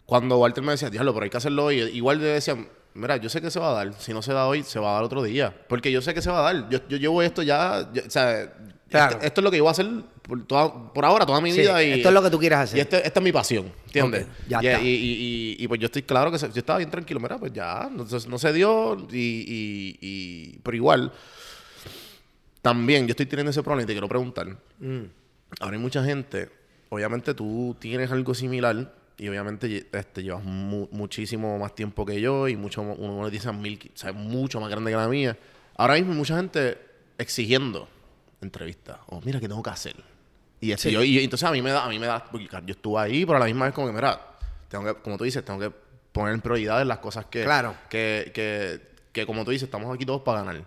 [0.07, 2.57] cuando Walter me decía, diablo, pero hay que hacerlo hoy, igual le decía,
[2.95, 3.95] mira, yo sé que se va a dar.
[4.01, 5.55] Si no se da hoy, se va a dar otro día.
[5.69, 6.69] Porque yo sé que se va a dar.
[6.69, 8.53] Yo, yo llevo esto ya, yo- o sea,
[8.89, 9.15] Claro.
[9.17, 9.87] este- esto es lo que yo voy a hacer
[10.23, 11.83] por, toda- por ahora, toda mi Sí, vida.
[11.83, 12.79] Y, esto es lo que tú quieres hacer.
[12.79, 14.23] Y este- esta es mi pasión, ¿entiendes?
[14.25, 14.83] Ok, ya y, está.
[14.83, 17.53] y- y- y- pues yo estoy claro que se- yo estaba bien tranquilo, mira, pues
[17.53, 21.13] ya, no, no se dio, y, y- y- pero igual,
[22.63, 24.49] también yo estoy teniendo ese problema y te quiero preguntar.
[24.81, 25.03] Mm.
[25.61, 26.51] Ahora hay mucha gente,
[26.89, 32.49] obviamente tú tienes algo similar y obviamente este, llevas mu- muchísimo más tiempo que yo
[32.49, 35.37] y mucho, mo- uno uno dice mil, o sea, mucho más grande que la mía.
[35.77, 36.79] Ahora mismo mucha gente
[37.19, 37.89] exigiendo
[38.41, 38.99] entrevistas.
[39.09, 39.97] O mira, ¿qué tengo que hacer?
[40.61, 40.95] Y, este, Sí.
[40.95, 43.25] yo- y entonces a mí me da, a mí me da, porque yo estuve ahí,
[43.27, 44.21] pero a la misma vez como que, mira,
[44.69, 45.71] tengo que, como tú dices, tengo que
[46.13, 47.75] poner en prioridades las cosas que, Claro.
[47.89, 48.81] que, que,
[49.13, 50.65] que como tú dices, estamos aquí todos para ganar.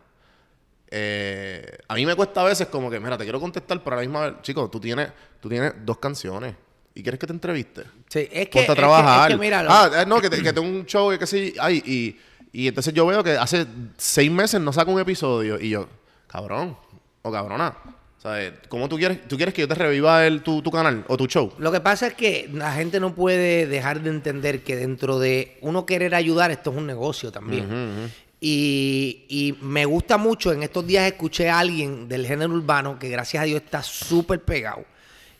[0.94, 3.98] Eh, a mí me cuesta a veces como que, mira, te quiero contestar, pero a
[3.98, 5.10] la misma vez, chicos, tú tienes,
[5.40, 6.56] tú tienes dos canciones
[6.94, 7.84] y quieres que te entreviste.
[8.12, 9.32] Sí, es que, Ponte a es que- trabajar.
[9.32, 11.54] es que lo- ah, eh, no, que, te- que tengo un show y que sí,
[11.58, 12.17] ay, y,
[12.52, 15.88] y entonces yo veo que hace seis meses no saco un episodio y yo,
[16.28, 16.76] cabrón,
[17.21, 17.74] o cabrona.
[18.21, 18.54] ¿Sabes?
[18.69, 21.26] ¿Cómo tú quieres, tú quieres que yo te reviva el, tu, tu canal o tu
[21.26, 21.54] show?
[21.58, 25.58] Lo que pasa es que la gente no puede dejar de entender que dentro de
[25.62, 28.12] uno querer ayudar, esto es un negocio también.
[28.39, 33.10] Y, y me gusta mucho, en estos días escuché a alguien del género urbano que
[33.10, 34.84] gracias a Dios está súper pegado.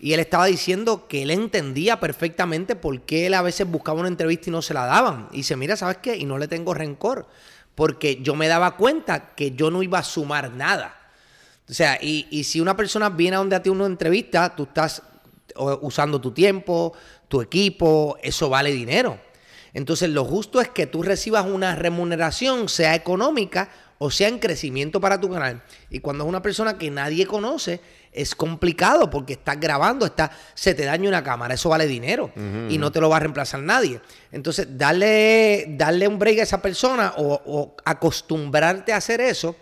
[0.04, 4.08] Y él estaba diciendo que él entendía perfectamente por qué él a veces buscaba una
[4.08, 5.30] entrevista y no se la daban.
[5.32, 6.18] Y dice, mira, ¿sabes qué?
[6.18, 7.28] Y no le tengo rencor.
[7.76, 10.98] Porque yo me daba cuenta que yo no iba a sumar nada.
[11.70, 14.64] O sea, y, y si una persona viene a donde a ti una entrevista, tú
[14.64, 15.04] estás
[15.56, 16.94] usando tu tiempo,
[17.28, 19.20] tu equipo, eso vale dinero.
[19.72, 23.70] Entonces, lo justo es que tú recibas una remuneración, sea económica
[24.04, 25.62] o sea en crecimiento para tu canal.
[25.92, 27.80] Y cuando es una persona que nadie conoce,
[28.12, 32.32] es complicado porque estás grabando, está, se te daña una cámara, eso vale dinero
[32.68, 34.02] y no te lo va a reemplazar nadie.
[34.32, 39.56] Entonces, darle, darle un break a esa persona o, acostumbrarte a hacer eso,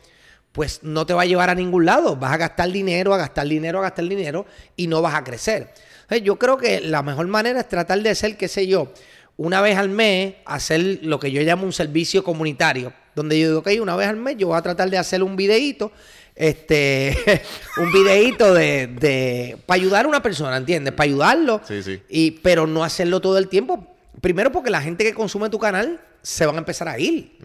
[0.53, 2.15] pues no te va a llevar a ningún lado.
[2.15, 4.45] Vas a gastar dinero, a gastar dinero, a gastar dinero
[4.77, 5.73] y no vas a crecer.
[6.03, 8.93] Entonces, yo creo que la mejor manera es tratar de ser, qué sé yo,
[9.35, 13.59] una vez al mes, hacer lo que yo llamo un servicio comunitario, donde yo digo,
[13.59, 15.91] ok, una vez al mes yo voy a tratar de hacer un videíto,
[16.35, 17.15] este,
[17.77, 20.93] un videíto de, de para ayudar a una persona, ¿entiendes?
[20.93, 21.61] Para ayudarlo.
[21.67, 22.01] Sí, sí.
[22.09, 23.85] Y, pero no hacerlo todo el tiempo.
[24.21, 27.37] Primero porque la gente que consume tu canal se van a empezar a ir.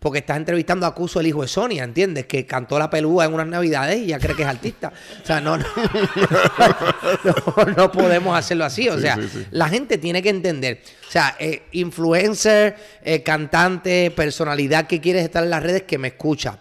[0.00, 2.26] Porque estás entrevistando a Cuso, el hijo de Sonia, ¿entiendes?
[2.26, 4.92] Que cantó la pelúa en unas navidades y ya cree que es artista.
[5.22, 5.64] O sea, no, no,
[7.24, 8.88] no, no podemos hacerlo así.
[8.88, 9.18] O sea,
[9.50, 10.82] la gente tiene que entender.
[11.08, 16.08] O sea, eh, influencer, eh, cantante, personalidad que quieres estar en las redes que me
[16.08, 16.60] escucha.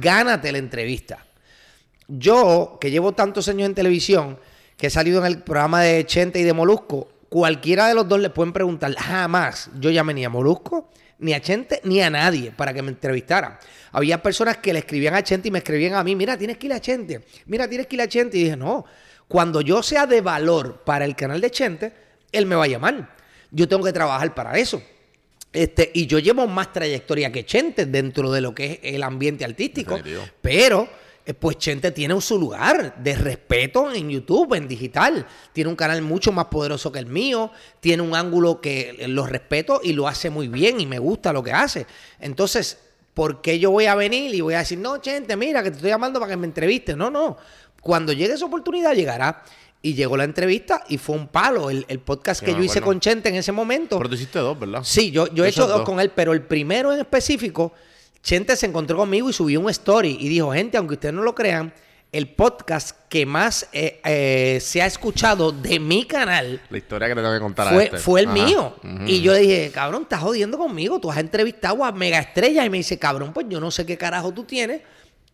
[0.00, 1.18] Gánate la entrevista.
[2.08, 4.38] Yo, que llevo tantos años en televisión,
[4.76, 8.20] que he salido en el programa de Chente y de Molusco, cualquiera de los dos
[8.20, 12.50] le pueden preguntar, jamás yo llamé ni a Molusco, ni a Chente, ni a nadie
[12.50, 13.56] para que me entrevistaran.
[13.92, 16.66] Había personas que le escribían a Chente y me escribían a mí, mira, tienes que
[16.66, 18.36] ir a Chente, mira, tienes que ir a Chente.
[18.36, 18.84] Y dije, no,
[19.28, 21.92] cuando yo sea de valor para el canal de Chente,
[22.32, 23.16] él me va a llamar.
[23.50, 24.82] Yo tengo que trabajar para eso.
[25.54, 29.46] Este, y yo llevo más trayectoria que Chente dentro de lo que es el ambiente
[29.46, 29.98] artístico.
[30.42, 30.86] Pero,
[31.38, 35.26] pues Chente tiene su lugar de respeto en YouTube, en digital.
[35.52, 37.50] Tiene un canal mucho más poderoso que el mío.
[37.80, 41.32] Tiene un ángulo que eh, lo respeto y lo hace muy bien y me gusta
[41.32, 41.86] lo que hace.
[42.18, 42.78] Entonces,
[43.14, 45.76] ¿por qué yo voy a venir y voy a decir, no, Chente, mira, que te
[45.76, 46.96] estoy llamando para que me entrevistes?
[46.96, 47.36] No, no.
[47.80, 49.42] Cuando llegue esa oportunidad, llegará.
[49.84, 51.68] Y llegó la entrevista y fue un palo.
[51.68, 53.96] El, el podcast Sí, que yo hice con Chente en ese momento.
[53.98, 54.82] Pero tú hiciste dos, ¿verdad?
[54.84, 55.84] Sí, yo, yo he hecho dos dos.
[55.84, 57.72] con él, pero el primero en específico,
[58.22, 61.34] Chente se encontró conmigo y subió un story y dijo, gente, aunque ustedes no lo
[61.34, 61.72] crean,
[62.12, 67.14] el podcast que más eh, eh, se ha escuchado de mi canal La historia que
[67.14, 67.98] te tengo que contar a fue, este.
[67.98, 68.34] fue el Ajá.
[68.34, 68.76] mío.
[69.06, 71.00] Y yo dije, cabrón, estás jodiendo conmigo.
[71.00, 72.66] Tú has entrevistado a mega estrellas.
[72.66, 74.82] Y me dice, cabrón, pues yo no sé qué carajo tú tienes.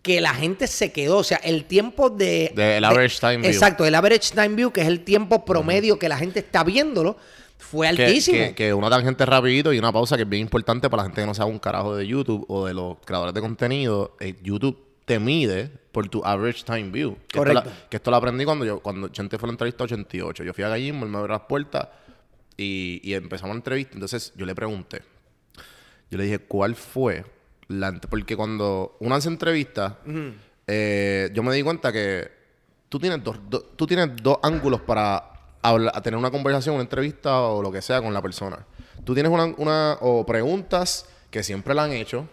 [0.01, 1.19] Que la gente se quedó.
[1.19, 2.53] O sea, el tiempo de.
[2.55, 3.51] Del average time view.
[3.51, 7.17] Exacto, el average time view, que es el tiempo promedio que la gente está viéndolo,
[7.59, 8.39] fue Que, altísimo.
[8.39, 11.21] que, que una tangente rapidito y una pausa que es bien importante para la gente
[11.23, 14.17] que no sabe un carajo de YouTube o de los creadores de contenido.
[14.21, 17.17] Eh, YouTube te mide por tu average time view.
[17.29, 17.61] Que Correcto.
[17.61, 20.45] Esto la- que esto lo aprendí cuando yo cuando Chente fue a la entrevista 88.
[20.45, 21.89] Yo fui a Gallismo, él me abrió las puertas
[22.57, 23.95] y, y empezamos la entrevista.
[23.95, 25.03] Entonces yo le pregunté.
[26.11, 27.25] Yo le dije, ¿cuál fue
[27.69, 27.93] la...
[28.09, 29.99] Porque cuando uno hace entrevista,
[30.67, 32.31] eh, yo me di cuenta que
[32.89, 37.41] tú tienes dos, do- tú tienes dos ángulos para a tener una conversación, una entrevista
[37.43, 38.65] o lo que sea con la persona.
[39.05, 42.29] Tú tienes una, una- o preguntas que siempre la han hecho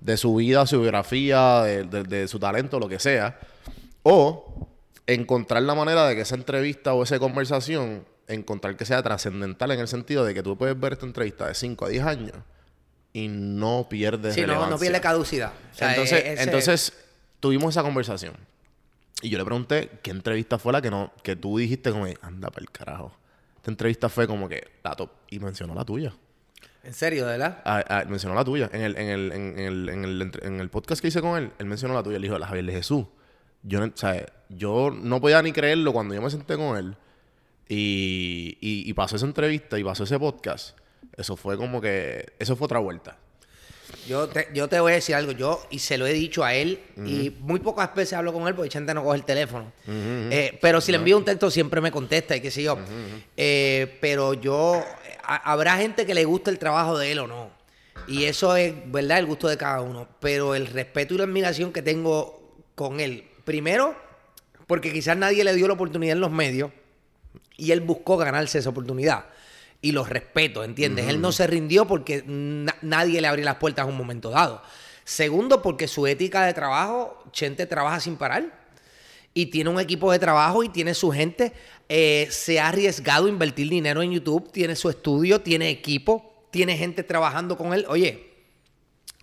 [0.00, 3.38] de su vida, su biografía, de, de- de su talento, lo que sea.
[4.02, 4.68] O
[5.06, 9.80] encontrar la manera de que esa entrevista o esa conversación, encontrar que sea trascendental en
[9.80, 12.32] el sentido de que tú puedes ver esta entrevista de 5 a 10 años
[13.12, 14.78] y no pierdes Sí, no, no relevancia.
[14.86, 15.52] pierde caducidad.
[15.72, 16.92] O sea, entonces, e- ese- entonces
[17.40, 18.34] tuvimos esa conversación.
[19.24, 22.50] Y yo le pregunté qué entrevista fue la que no, que tú dijiste como, anda
[22.50, 23.10] para el carajo.
[23.56, 25.08] Esta entrevista fue como que la top.
[25.30, 26.12] Y mencionó la tuya.
[26.82, 27.62] En serio, ¿de verdad?
[27.64, 28.68] Ah, ah, mencionó la tuya.
[28.70, 31.52] En el, en, el, en, el, en, el, en el podcast que hice con él,
[31.58, 32.16] él mencionó la tuya.
[32.16, 33.06] Él dijo, la Javier de Jesús.
[33.62, 36.94] Yo no, sea, yo no podía ni creerlo cuando yo me senté con él.
[37.66, 40.78] Y, y, y pasó esa entrevista y pasó ese podcast.
[41.16, 42.34] Eso fue como que...
[42.38, 43.16] Eso fue otra vuelta.
[44.08, 46.54] Yo te, yo te voy a decir algo, yo, y se lo he dicho a
[46.54, 49.72] él, y muy pocas veces hablo con él porque Chente no coge el teléfono.
[49.86, 52.78] Eh, pero si le envío un texto siempre me contesta y qué sé yo.
[53.36, 54.82] Eh, pero yo,
[55.22, 57.50] a- habrá gente que le guste el trabajo de él o no.
[58.06, 59.18] Y eso es, ¿verdad?
[59.18, 60.06] El gusto de cada uno.
[60.20, 62.42] Pero el respeto y la admiración que tengo
[62.74, 63.94] con él, primero,
[64.66, 66.70] porque quizás nadie le dio la oportunidad en los medios
[67.56, 69.24] y él buscó ganarse esa oportunidad.
[69.84, 71.08] Y los respeto, ¿entiendes?
[71.08, 74.62] Él no se rindió porque na- nadie le abrió las puertas en un momento dado.
[75.04, 78.64] Segundo, porque su ética de trabajo, Chente trabaja sin parar.
[79.34, 81.52] Y tiene un equipo de trabajo y tiene su gente.
[81.90, 84.50] eh, se ha arriesgado a invertir dinero en YouTube.
[84.50, 87.84] Tiene su estudio, tiene equipo, tiene gente trabajando con él.
[87.88, 88.33] Oye,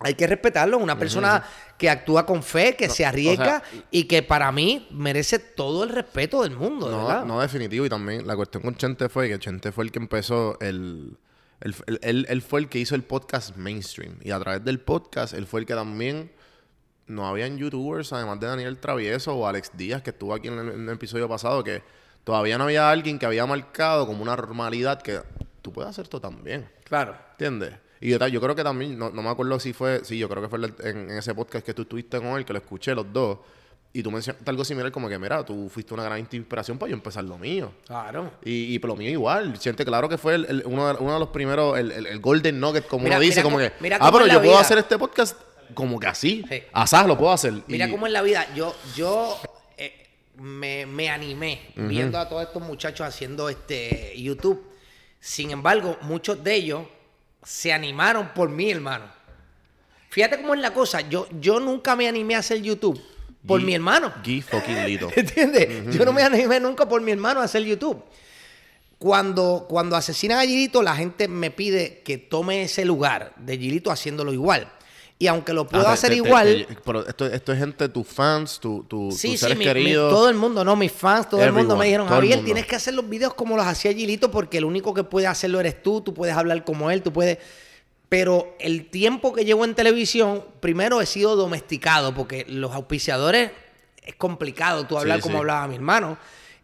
[0.04, 0.78] hay que respetarlo.
[0.78, 1.44] Una persona
[1.78, 6.42] que actúa con fe, que se arriesga y que para mí merece todo el respeto
[6.42, 6.90] del mundo.
[6.90, 7.24] No, verdad.
[7.24, 7.86] no definitivo.
[7.86, 11.16] Y también la cuestión con Chente fue que Chente fue el que empezó el...
[11.60, 14.16] el- el- él, él fue el que hizo el podcast mainstream.
[14.22, 16.32] Y a través del podcast, él fue el que también...
[17.08, 20.68] No habían youtubers, además de Daniel Travieso o Alex Díaz, que estuvo aquí en el,
[20.70, 21.82] en el episodio pasado, que
[22.22, 25.20] todavía no había alguien que había marcado como una normalidad que
[25.60, 26.70] tú puedes hacer esto también.
[26.84, 27.16] Claro.
[27.32, 27.74] ¿Entiendes?
[28.02, 30.42] Y yo, yo creo que también, no, no me acuerdo si fue, sí, yo creo
[30.42, 30.58] que fue
[30.90, 33.38] en, en ese podcast que tú estuviste con él, que lo escuché los dos,
[33.94, 36.96] y tú mencionaste algo similar como que, mira, tú fuiste una gran inspiración para yo
[36.96, 37.72] empezar lo mío.
[37.86, 38.32] Claro.
[38.44, 39.56] Y, y por lo mío igual.
[39.58, 42.58] Siente claro que fue el- el- uno, de, uno de los primeros, el, el- Golden
[42.58, 44.60] Nugget, como Mira- uno dice, como que, mira ah, pero yo puedo vida".
[44.60, 45.38] hacer este podcast
[45.74, 46.42] como que así.
[46.48, 46.62] Sí.
[46.72, 47.52] Asaz lo puedo hacer.
[47.68, 48.46] Mira Y- cómo es la vida.
[48.54, 49.38] Yo, yo
[49.76, 54.60] eh, me, me animé viendo a todos estos muchachos haciendo este YouTube.
[55.20, 56.82] Sin embargo, muchos de ellos
[57.42, 59.06] se animaron por mí, hermano.
[60.10, 61.00] Fíjate cómo es la cosa.
[61.00, 63.00] Yo, yo nunca me animé a hacer YouTube
[63.46, 64.12] por mi hermano.
[64.24, 65.10] Guy fucking Lito.
[65.16, 65.94] ¿Entiendes?
[65.96, 68.02] Yo no me animé nunca por mi hermano a hacer YouTube.
[68.98, 73.90] Cuando, cuando asesinan a Gilito, la gente me pide que tome ese lugar de Gilito
[73.90, 74.70] haciéndolo igual.
[75.22, 77.88] Y aunque lo puedo Ah, te- hacer te- igual, te- pero esto, esto es gente,
[77.88, 80.10] tus fans, tu, tu, Sí, tus sí, seres mi- queridos.
[80.12, 82.44] todo el mundo, no, mis fans, todo el mundo me dijeron, Javier, mundo".
[82.46, 85.60] tienes que hacer los videos como los hacía Gilito porque el único que puede hacerlo
[85.60, 87.38] eres tú, tú puedes hablar como él, tú puedes...
[88.08, 93.52] Pero el tiempo que llevo en televisión, primero he sido domesticado porque los auspiciadores
[94.02, 95.38] es complicado tú hablar Sí, como sí.
[95.38, 96.18] hablaba mi hermano.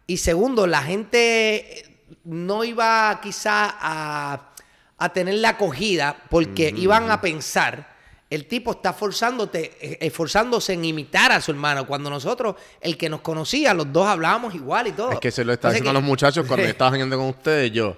[0.05, 1.85] Y segundo, la gente
[2.25, 4.51] no iba quizá a,
[4.97, 7.97] a tener la acogida porque iban a pensar,
[8.29, 13.09] el tipo está forzándote, eh, esforzándose en imitar a su hermano, cuando nosotros, el que
[13.09, 15.11] nos conocía, los dos hablábamos igual y todo.
[15.13, 17.27] Es que se lo está Entonces haciendo a los muchachos cuando yo estaba jangueando con
[17.27, 17.71] ustedes.
[17.71, 17.97] Yo,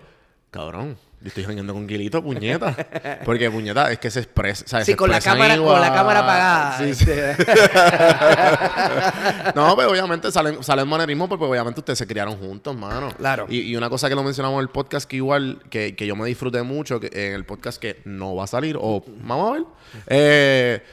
[0.50, 2.76] cabrón, yo estoy jangueando con Guilito, puñeta.
[3.26, 4.66] Porque puñeta es que se expresa.
[4.68, 4.88] ¿sabes?
[4.88, 6.78] Sí, Se con la cámara, con la cámara apagada.
[6.80, 7.06] Sí, sí.
[7.08, 7.46] este.
[9.56, 13.10] No, pero obviamente salen, salen manerismo porque obviamente ustedes se criaron juntos, mano.
[13.16, 13.46] Claro.
[13.50, 16.16] Y, y una cosa que lo mencionamos en el podcast que igual, que, que yo
[16.16, 19.54] me disfruté mucho, que en el podcast que no va a salir, o vamos a
[19.54, 19.64] ver,
[20.08, 20.84] eh,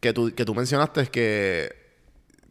[0.00, 1.85] que, tú, que tú mencionaste es que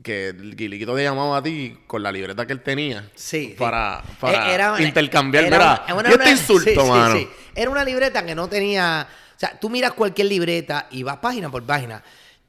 [0.06, 3.56] que el Guiliquito te llamaba a ti con la libreta que él tenía Sí, sí.
[3.58, 5.46] para, para era- intercambiar.
[5.46, 7.16] era Mira, una- era yo te insulto, sí, sí, mano.
[7.16, 7.28] sí.
[7.56, 9.08] Era una libreta que no tenía.
[9.36, 12.04] O sea, tú miras cualquier libreta y vas página por página.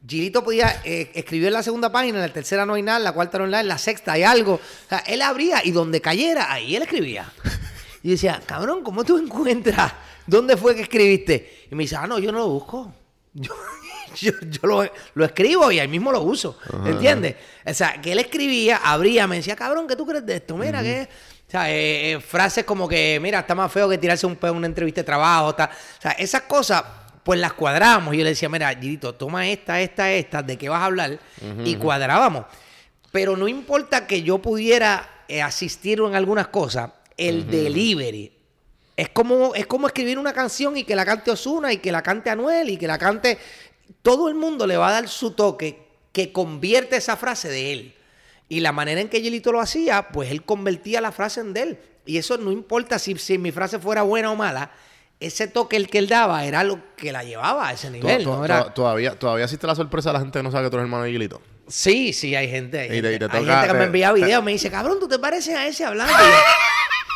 [0.06, 3.04] Gilito podía eh, escribir en la segunda página, en la tercera no hay nada, en
[3.04, 4.54] la cuarta no hay nada, en la sexta hay algo.
[4.54, 7.32] O sea, él abría y donde cayera, ahí él escribía.
[8.02, 9.92] Y decía, cabrón, ¿cómo tú encuentras
[10.28, 11.66] dónde fue que escribiste?
[11.72, 12.94] Y me dice, ah, no, yo no lo busco.
[13.34, 13.52] Yo,
[14.20, 16.58] yo, yo lo, lo escribo y ahí mismo lo uso.
[16.86, 17.36] ¿Entiendes?
[17.64, 20.56] O sea, que él escribía, abría, me decía, cabrón, ¿qué tú crees de esto?
[20.56, 21.08] Mira, que.
[21.46, 24.50] O sea, eh, eh, frases como que, mira, está más feo que tirarse un pedo
[24.50, 25.54] en una entrevista de trabajo.
[25.54, 26.82] ta- O sea, esas cosas,
[27.22, 28.14] pues las cuadrábamos.
[28.14, 31.18] Y yo le decía, mira, Girito, toma esta, esta, esta, ¿de qué vas a hablar?
[31.64, 32.46] Y cuadrábamos.
[33.12, 38.32] Pero no importa que yo pudiera eh, asistir en algunas cosas, el delivery.
[38.96, 42.02] Es como, es como escribir una canción y que la cante Osuna y que la
[42.02, 43.38] cante Anuel y que la cante.
[44.02, 47.94] Todo el mundo le va a dar su toque que convierte esa frase de él.
[48.48, 51.62] Y la manera en que Yelito lo hacía, pues él convertía la frase en de
[51.62, 51.78] él.
[52.06, 54.70] Y eso no importa si, si mi frase fuera buena o mala,
[55.18, 58.22] ese toque el que él daba era lo que la llevaba a ese nivel.
[58.22, 58.44] to- ¿no?
[58.44, 60.76] Era- to- todavía, todavía existe la sorpresa de la gente que no sabe que tú
[60.76, 61.42] eres hermano de Guilito.
[61.66, 62.78] Sí, sí, hay gente.
[62.78, 65.00] Hay, Y te- gente, y te hay gente que me envía videos, me dice, cabrón,
[65.00, 66.12] tú te pareces a ese hablando.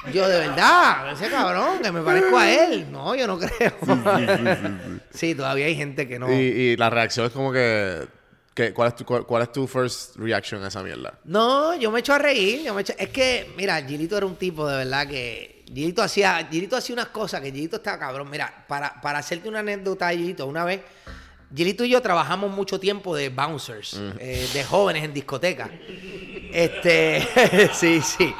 [0.06, 2.90] Yo, yo, de verdad, ese cabrón, que me parezco a él.
[2.90, 3.72] No, yo no creo.
[3.80, 4.99] Sí,
[5.34, 6.30] todavía hay gente que no.
[6.32, 8.06] Y, y la reacción es como que
[8.54, 11.14] ¿Qué- cuál, es tu, cuál, cuál es tu first reaction a esa mierda?
[11.24, 12.62] No, yo me echo a reír.
[12.64, 15.64] Yo me echo- Es que, mira, Gilito era un tipo de verdad que.
[15.72, 18.28] Gilito hacía, Gilito hacía unas cosas que Gilito estaba cabrón.
[18.28, 20.80] Mira, para, para hacerte una anécdota de Gilito, una vez,
[21.54, 25.70] Gilito y yo trabajamos mucho tiempo de bouncers, eh, de jóvenes en discoteca.
[26.52, 27.26] Este,
[27.72, 28.34] sí, sí.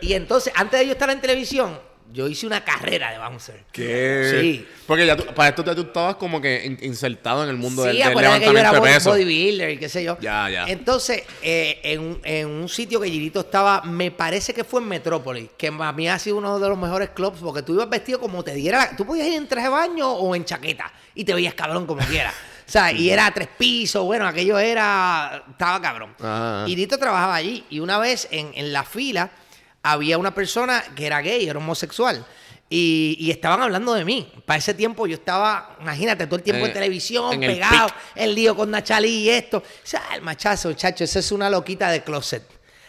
[0.00, 1.78] Y entonces, antes de yo estar en televisión,
[2.16, 3.62] yo hice una carrera de bouncer.
[3.70, 4.38] ¿Qué?
[4.40, 4.66] Sí.
[4.86, 7.92] Porque ya tú, para esto tú estabas como que in- insertado en el mundo del,
[7.92, 9.10] Sí, del acuérdate que yo era levantamiento de peso.
[9.10, 10.16] bodybuilder y qué sé yo.
[10.20, 10.64] Ya, ya.
[10.66, 14.88] Entonces, eh, en, un- en un sitio que Girito estaba, me parece que fue en
[14.88, 18.18] Metrópolis, que para mí ha sido uno de los mejores clubs, porque tú ibas vestido
[18.18, 18.78] como te diera.
[18.78, 21.86] la- Tú podías ir en traje de baño o en chaqueta y te veías cabrón
[21.86, 22.32] como quieras.
[22.68, 25.44] O sea, y era tres pisos, bueno, aquello era.
[25.50, 26.14] Estaba cabrón.
[26.18, 26.64] Ajá.
[26.66, 27.64] Y Girito trabajaba allí.
[27.70, 29.30] Y una vez en, en la fila
[29.92, 32.24] había una persona que era gay, era homosexual.
[32.68, 34.32] Y, y estaban hablando de mí.
[34.44, 38.34] Para ese tiempo yo estaba, imagínate, todo el tiempo En- en televisión, en pegado, el
[38.34, 39.58] lío con Nachali y esto.
[39.58, 42.42] O sea, el machazo, chacho, esa es una loquita de closet.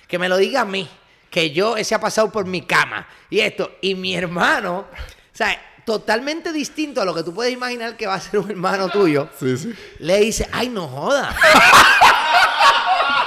[0.08, 0.90] Que me lo diga a mí,
[1.30, 3.72] que yo ese ha pasado por mi cama y esto.
[3.82, 8.16] Y mi hermano, o sea, totalmente distinto a lo que tú puedes imaginar que va
[8.16, 9.30] a ser un hermano tuyo.
[9.40, 9.74] Sí, sí.
[10.00, 11.36] Le dice, ay, no joda.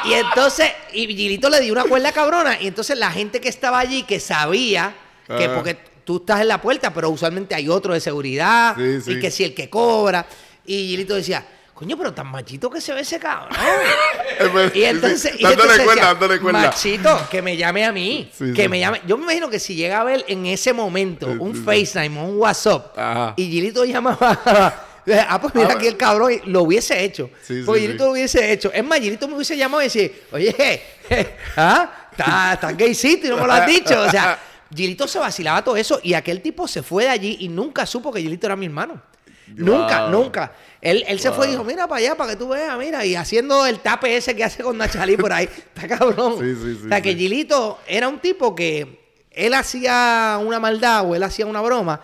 [0.04, 2.60] y entonces, y Gilito le dio una cuerda cabrona.
[2.60, 4.94] Y entonces la gente que estaba allí, que sabía
[5.26, 5.54] que Ajá.
[5.54, 8.74] porque tú estás en la puerta, pero usualmente hay otro de seguridad.
[8.76, 9.12] Sí, sí.
[9.12, 10.26] Y que si el que cobra.
[10.66, 13.56] Y Gilito decía, coño, pero tan machito que se ve ese cabrón.
[14.74, 16.16] Y entonces, y entonces decía.
[16.40, 18.30] Machito, que me llame a mí.
[18.32, 18.68] Sí, que sí.
[18.68, 19.02] me llame.
[19.06, 21.54] Yo me imagino que si llega a ver en ese momento un.
[21.54, 23.34] FaceTime o un WhatsApp Ajá.
[23.36, 24.86] y Gilito llamaba.
[25.28, 27.30] Ah, pues mira Ah, aquí el cabrón y lo hubiese hecho.
[27.42, 27.92] Sí, sí, Porque sí.
[27.94, 28.72] Lo hubiese hecho.
[28.72, 30.82] Es más, Gilito me hubiese llamado y decir, oye,
[31.56, 31.90] ¿ah?
[32.10, 34.00] Estás estás gaycito y no me lo has dicho.
[34.00, 34.38] O sea,
[34.74, 38.12] Gilito se vacilaba todo eso y aquel tipo se fue de allí y nunca supo
[38.12, 39.00] que Gilito era mi hermano.
[39.48, 40.10] Nunca, Wow.
[40.12, 40.52] nunca.
[40.80, 43.16] Él, él se fue y dijo, mira para allá, para que tú veas, mira, y
[43.16, 45.44] haciendo el tape ese que hace con Nachalí por ahí.
[45.74, 46.36] Está cabrón.
[46.38, 47.14] Sí, sí, sí, o sea, que.
[47.16, 49.00] Gilito era un tipo que
[49.32, 52.00] él hacía una maldad o él hacía una broma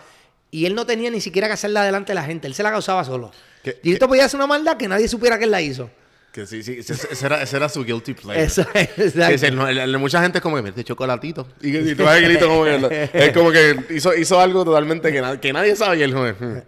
[0.51, 2.47] y él no tenía ni siquiera que hacerla delante de la gente.
[2.47, 3.31] Él se la causaba solo.
[3.63, 5.89] ¿Qué- Gilito qué- podía hacer una maldad que nadie supiera que él la hizo.
[6.31, 6.77] Que sí, sí.
[6.79, 8.43] Ese, ese era, ese era su guilty pleasure.
[8.43, 11.47] Eso es, el- el mucha gente es como que mira este chocolatito.
[11.61, 15.21] Y, y tú vas grito como que es como que hizo, hizo algo totalmente que,
[15.21, 16.65] na- que nadie sabe y él joder.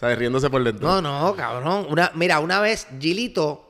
[0.00, 0.18] ¿Sabes?
[0.18, 0.88] Riéndose por dentro.
[0.88, 1.86] No, no, cabrón.
[1.88, 3.68] Una, mira, una vez Gilito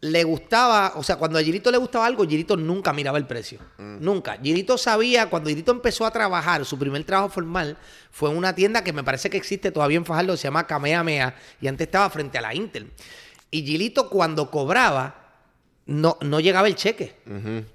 [0.00, 3.58] le gustaba, o sea, cuando a Gilito le gustaba algo, Gilito nunca miraba el precio.
[3.78, 4.38] Nunca.
[4.40, 7.76] Gilito sabía, cuando Gilito empezó a trabajar, su primer trabajo formal
[8.10, 11.34] fue en una tienda que me parece que existe todavía en Fajardo, se llama Kamehameha,
[11.60, 12.92] y antes estaba frente a la Intel.
[13.50, 15.28] Y Gilito cuando cobraba,
[15.86, 17.16] no, no llegaba el cheque.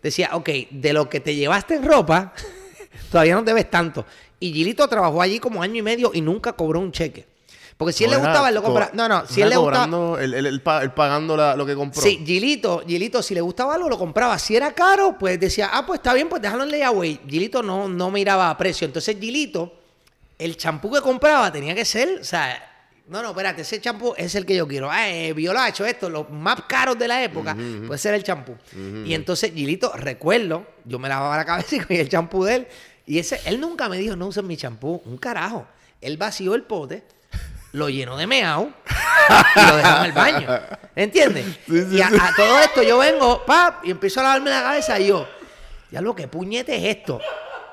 [0.02, 2.34] Decía, ok, de lo que te llevaste en ropa,
[3.12, 4.06] todavía no debes tanto.
[4.40, 7.33] Y Gilito trabajó allí como año y medio y nunca cobró un cheque.
[7.78, 8.92] Porque si él le gustaba, él lo co- compraba.
[8.94, 9.88] No, no, si él le gustaba.
[10.22, 12.02] él, él- él pa- él pagando la- lo que compró.
[12.02, 14.38] Sí, Gilito, Gilito, si le gustaba algo, lo compraba.
[14.40, 17.20] Si era caro, pues decía, ah, pues está bien, pues déjalo en layaway.
[17.28, 18.86] Gilito no, no miraba a precio.
[18.86, 19.74] Entonces, Gilito,
[20.38, 22.70] el champú que compraba tenía que ser, o sea,
[23.08, 24.90] no, no, espérate, ese champú es el que yo quiero.
[24.90, 27.56] Ah, eh, Viola ha hecho esto, los más caros de la época,
[27.88, 28.56] puede ser el champú.
[29.06, 32.68] Y entonces, Gilito, recuerdo, yo me lavaba la cabeza y cogía el champú de él.
[33.06, 35.68] Y ese, él nunca me dijo, no usen mi champú, un carajo.
[36.00, 37.04] Él vació el pote,
[37.74, 38.72] lo llenó de meao
[39.56, 40.48] y lo dejaba en el baño.
[40.96, 41.46] ¿Entiendes?
[41.68, 45.08] y a, a todo esto yo vengo, pap, y empiezo a lavarme la cabeza y
[45.08, 45.28] yo,
[45.92, 47.20] ya lo que puñete es esto.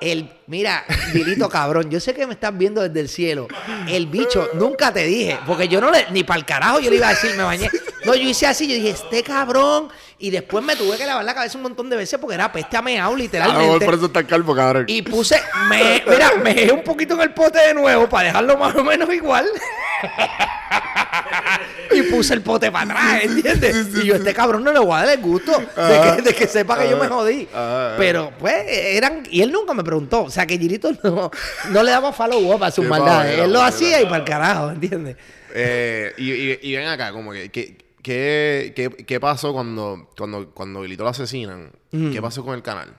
[0.01, 3.49] El, mira, Vilito cabrón, yo sé que me estás viendo desde el cielo.
[3.87, 6.97] El bicho, nunca te dije, porque yo no le, ni para el carajo yo le
[6.97, 7.69] iba a decir, me bañé.
[8.07, 9.91] No, yo hice así, yo dije, este cabrón.
[10.19, 12.79] Y después me tuve que lavar la cabeza un montón de veces porque era peste
[12.79, 13.85] a meao, literalmente.
[13.85, 14.85] por eso está calvo, cabrón.
[14.89, 15.39] Y puse,
[15.69, 18.83] me, mira, me dejé un poquito en el pote de nuevo para dejarlo más o
[18.83, 19.47] menos igual.
[21.93, 23.89] Y puse el pote para atrás, ¿entiendes?
[24.03, 26.47] y yo, este cabrón no le voy a dar el gusto de que, de que
[26.47, 27.49] sepa que yo me jodí.
[27.99, 29.25] Pero, pues, eran.
[29.31, 30.23] Y él nunca me preguntó.
[30.25, 31.31] O sea, que Girito no,
[31.71, 33.39] no le daba follow up a sus maldades.
[33.41, 35.17] Él lo hacía y para el carajo, ¿entiendes?
[35.53, 40.51] Eh, y, y- y ven acá, como que, ¿qué, qué, qué, qué pasó cuando, cuando,
[40.51, 41.73] cuando lo asesinan?
[41.91, 42.95] ¿Qué pasó con el canal?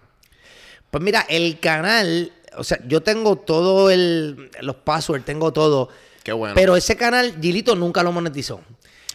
[0.89, 5.87] Pues mira, el canal, o sea, yo tengo todo el, los passwords, tengo todo.
[6.23, 6.55] Qué bueno.
[6.55, 8.61] Pero ese canal, Gilito nunca lo monetizó.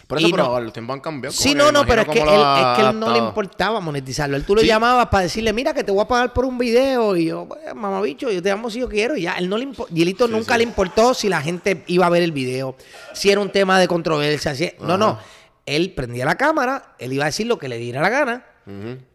[0.07, 1.35] Por eso, Y pero no- los tiempos han cambiado.
[1.37, 4.37] Sí, no, no, pero es que, él, es que él no le importaba monetizarlo.
[4.37, 4.67] Él tú lo Sí.
[4.69, 7.17] llamabas para decirle, mira, que te voy a pagar por un video.
[7.17, 9.17] Y yo, pues, mamabicho, yo te llamo si yo quiero.
[9.17, 10.59] Y ya, él no le impo- Gilito nunca sí.
[10.59, 12.77] le importó si la gente iba a ver el video,
[13.15, 14.55] si era un tema de controversia.
[14.55, 14.71] Si...
[14.79, 15.19] No, no.
[15.67, 18.47] Él prendía la cámara, él iba a decir lo que le diera la gana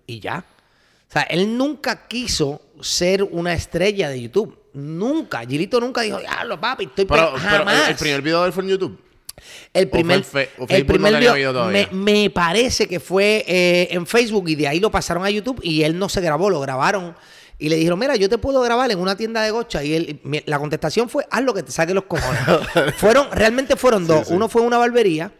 [0.05, 0.43] y ya.
[1.09, 4.57] O sea, él nunca quiso ser una estrella de YouTube.
[4.74, 5.45] Nunca.
[5.45, 7.41] Gilito nunca dijo, diablo, papi, estoy Pero, pe-".
[7.49, 8.99] pero el, primer video de él fue en YouTube.
[9.74, 10.24] El primer,
[10.69, 14.80] el primer no video me, me parece que fue eh, en Facebook y de ahí
[14.80, 17.15] lo pasaron a YouTube y él no se grabó, lo grabaron.
[17.57, 19.84] Y le dijeron, mira, yo te puedo grabar en una tienda de gocha.
[19.84, 22.41] Y él, la contestación fue, haz lo que te saque los cojones.
[22.97, 24.30] fueron, realmente fueron dos.
[24.30, 25.32] Uno fue una barbería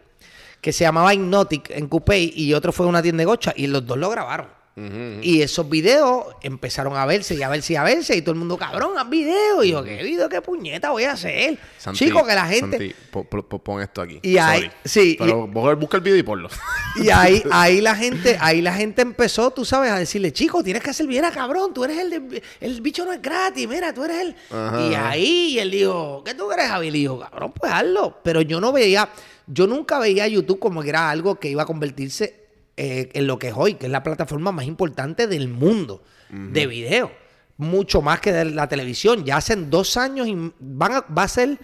[0.60, 3.52] que se llamaba Hypnotic en Coupé y otro fue una tienda de gocha.
[3.56, 4.46] Y los dos lo grabaron.
[4.74, 8.16] Y esos videos empezaron a verse y a verse y a verse.
[8.16, 9.62] Y todo el mundo, cabrón, haz video.
[9.62, 10.28] Y yo, ¿qué video?
[10.30, 11.58] ¿Qué puñeta voy a hacer?
[11.76, 12.78] Santi, Chico, que la gente...
[12.78, 14.18] Santi, po- po- po- pon esto aquí.
[14.22, 15.46] Y ahí- sí, Pero
[15.76, 16.48] busca el video y ponlo.
[16.96, 20.82] Y ahí, ahí la gente, ahí la gente empezó, tú sabes, a decirle, chico, tienes
[20.82, 23.92] que hacer bien a cabrón, tú eres el de- el bicho no es gratis, mira,
[23.92, 24.36] tú eres el.
[24.50, 26.90] Ajá, y ahí él dijo, ¿qué tú crees, Javi?
[26.90, 28.18] Le dijo, cabrón, pues hazlo.
[28.22, 29.08] Pero yo no veía,
[29.46, 32.41] yo nunca veía YouTube como que era algo que iba a convertirse
[32.84, 36.66] eh, en lo que es hoy, que es la plataforma más importante del mundo de
[36.66, 37.12] video.
[37.56, 39.24] Mucho más que de la televisión.
[39.24, 41.60] Ya hacen dos años y van a, va a ser.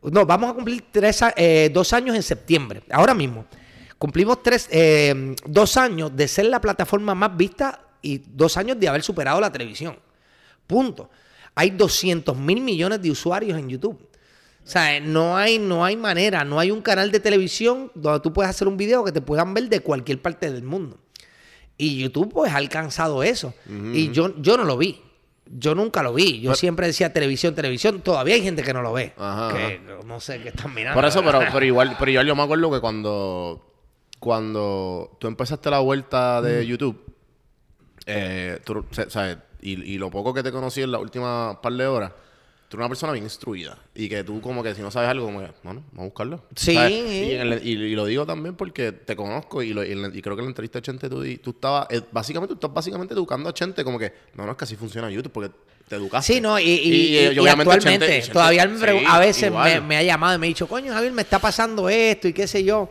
[0.00, 2.82] No, vamos a cumplir tres, eh, dos años en septiembre.
[2.92, 3.46] Ahora mismo.
[3.98, 8.86] Cumplimos tres, eh, dos años de ser la plataforma más vista y dos años de
[8.86, 9.98] haber superado la televisión.
[10.68, 11.10] Punto.
[11.56, 13.98] Hay 200 mil millones de usuarios en YouTube.
[14.70, 18.32] O sea, no hay, no hay manera, no hay un canal de televisión donde tú
[18.32, 20.96] puedas hacer un video que te puedan ver de cualquier parte del mundo.
[21.76, 23.52] Y YouTube pues ha alcanzado eso.
[23.92, 25.02] Y yo, yo no lo vi.
[25.46, 26.40] Yo nunca lo vi.
[26.40, 28.00] Yo siempre decía televisión, televisión.
[28.00, 29.12] Todavía hay gente que no lo ve.
[29.18, 30.94] Ajá, que no sé qué están mirando.
[30.94, 33.74] Por eso, pero, pero igual, pero igual yo me acuerdo que cuando,
[34.20, 37.12] cuando tú empezaste la vuelta de YouTube,
[38.06, 41.88] eh, tú, sabes, y, y lo poco que te conocí en la última par de
[41.88, 42.12] horas,
[42.70, 43.76] tú eres una persona bien instruida.
[43.96, 46.44] Y que tú como que si no sabes algo, como que, bueno, vamos a buscarlo.
[46.54, 46.70] Sí.
[46.72, 50.36] Y, en el- y- y lo digo también porque te conozco y, lo- y creo
[50.36, 53.52] que en la entrevista de Chente tú, estabas, eh, básicamente, tú estás básicamente educando a
[53.52, 55.50] Chente como que, no, no, es que así funciona YouTube porque
[55.88, 56.34] te educaste.
[56.34, 59.50] Sí, no, y, y- y- eh, actualmente, Chente- Chente- todavía me sí, a veces
[59.82, 62.46] me ha llamado y me ha dicho, coño, Javier, me está pasando esto y qué
[62.46, 62.88] sé yo.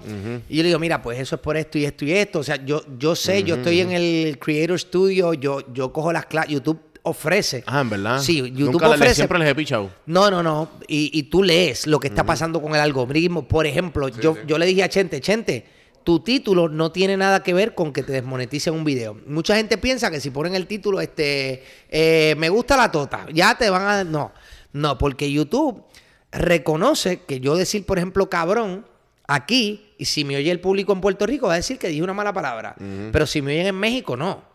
[0.50, 2.40] Y yo le digo, mira, pues eso es por esto y esto y esto.
[2.40, 6.26] O sea, yo, yo sé, yo estoy en el Creator Studio, yo, yo cojo las
[6.26, 7.64] clases, YouTube ofrece.
[7.68, 8.20] Ah, en verdad.
[8.20, 9.16] Sí, YouTube Nunca le- ofrece.
[9.16, 9.90] Siempre les he pichado.
[10.06, 10.70] No, no, no.
[10.88, 13.48] Y, y tú lees lo que está pasando con el algoritmo.
[13.48, 15.66] Por ejemplo, yo, yo le dije a Chente, Chente,
[16.04, 19.18] tu título no tiene nada que ver con que te desmoneticen un video.
[19.28, 23.58] Mucha gente piensa que si ponen el título, este, eh, me gusta la tota, ya
[23.58, 24.04] te van a...
[24.04, 24.32] No,
[24.72, 25.84] no, porque YouTube
[26.32, 28.86] reconoce que yo decir, por ejemplo, cabrón,
[29.28, 32.02] aquí, y si me oye el público en Puerto Rico, va a decir que dije
[32.02, 32.76] una mala palabra.
[33.12, 34.49] Pero si me oyen en México, no.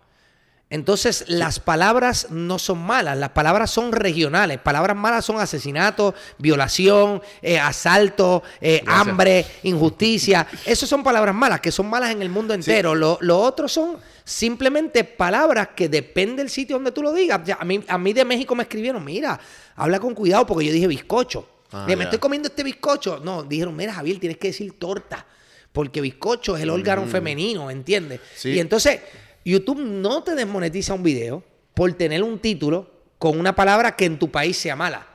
[0.70, 4.58] Entonces, las palabras no son malas, las palabras son regionales.
[4.58, 10.46] Palabras malas son asesinato, violación, eh, asalto, eh, hambre, injusticia.
[10.66, 12.94] Esas son palabras malas, que son malas en el mundo entero.
[12.94, 17.40] Lo, lo otro son simplemente palabras que depende del sitio donde tú lo digas.
[17.58, 19.38] A, mí, a mí de México me escribieron, mira,
[19.76, 21.48] habla con cuidado porque yo dije bizcocho.
[21.70, 23.20] Ah, me estoy comiendo este bizcocho.
[23.22, 25.26] No, dijeron, mira, Javier, tienes que decir torta.
[25.72, 28.20] Porque bizcocho es el órgano femenino, ¿entiendes?
[28.36, 28.50] Sí.
[28.50, 29.00] Y entonces,
[29.44, 34.18] YouTube no te desmonetiza un video por tener un título con una palabra que en
[34.18, 35.06] tu país sea mala.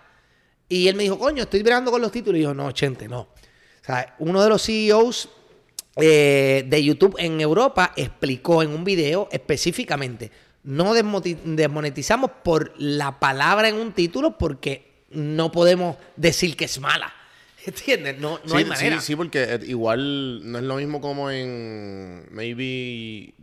[0.67, 2.39] Y él me dijo, coño, estoy bregando con los títulos.
[2.39, 3.21] Y yo, no, Chente, no.
[3.21, 5.29] O sea, uno de los CEOs
[5.95, 10.31] eh, de YouTube en Europa explicó en un video específicamente,
[10.63, 17.13] no desmonetizamos por la palabra en un título porque no podemos decir que es mala.
[17.65, 18.19] ¿Entiendes?
[18.19, 18.99] No, no sí, hay manera.
[18.99, 22.27] Sí, sí, porque eh, igual no es lo mismo como en.
[22.31, 23.33] Maybe.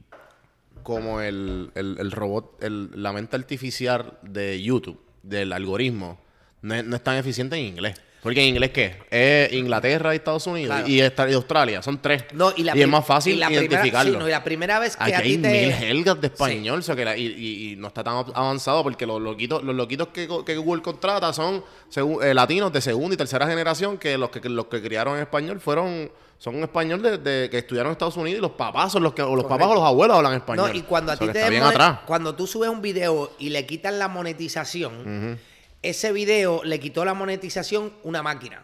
[0.87, 6.19] Como el, el, el robot, el, la mente artificial de YouTube, del algoritmo,
[6.63, 8.01] no es, no es tan eficiente en inglés.
[8.23, 8.97] Porque en inglés, ¿qué?
[9.09, 10.89] Es Inglaterra y Estados Unidos Claro.
[10.89, 11.81] y, y Australia.
[11.81, 12.25] Son tres.
[12.33, 14.13] No, y, la es prim- más fácil y la primera- identificarlo.
[14.15, 15.49] sí, no, y la primera vez que Aquí a hay te...
[15.49, 18.83] mil helgas de español, o sea, que la- y, y- y no está tan avanzado
[18.83, 23.15] porque los loquitos, los loquitos que, que Google contrata son segu- eh, latinos de segunda
[23.15, 27.01] y tercera generación que los que los que criaron en español fueron son un español
[27.03, 29.45] de, de- que estudiaron en Estados Unidos y los papás son los que o los
[29.47, 30.69] papás o los abuelos hablan español.
[30.71, 32.01] No, y cuando a O sea, ti te bien atrás.
[32.07, 35.39] cuando tú subes un video y le quitan la monetización,
[35.83, 38.63] ese video le quitó la monetización una máquina.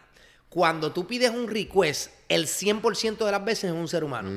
[0.48, 4.28] Cuando tú pides un request, el 100% de las veces es un ser humano.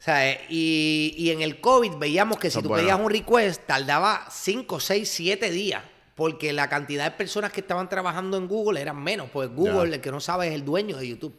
[0.00, 2.82] Sea, eh, y, y en el COVID veíamos que si es tú bueno.
[2.82, 5.82] pedías un request, tardaba 5, 6, 7 días.
[6.16, 9.28] Porque la cantidad de personas que estaban trabajando en Google eran menos.
[9.32, 11.36] Pues Google, el que no sabe, es el dueño de YouTube.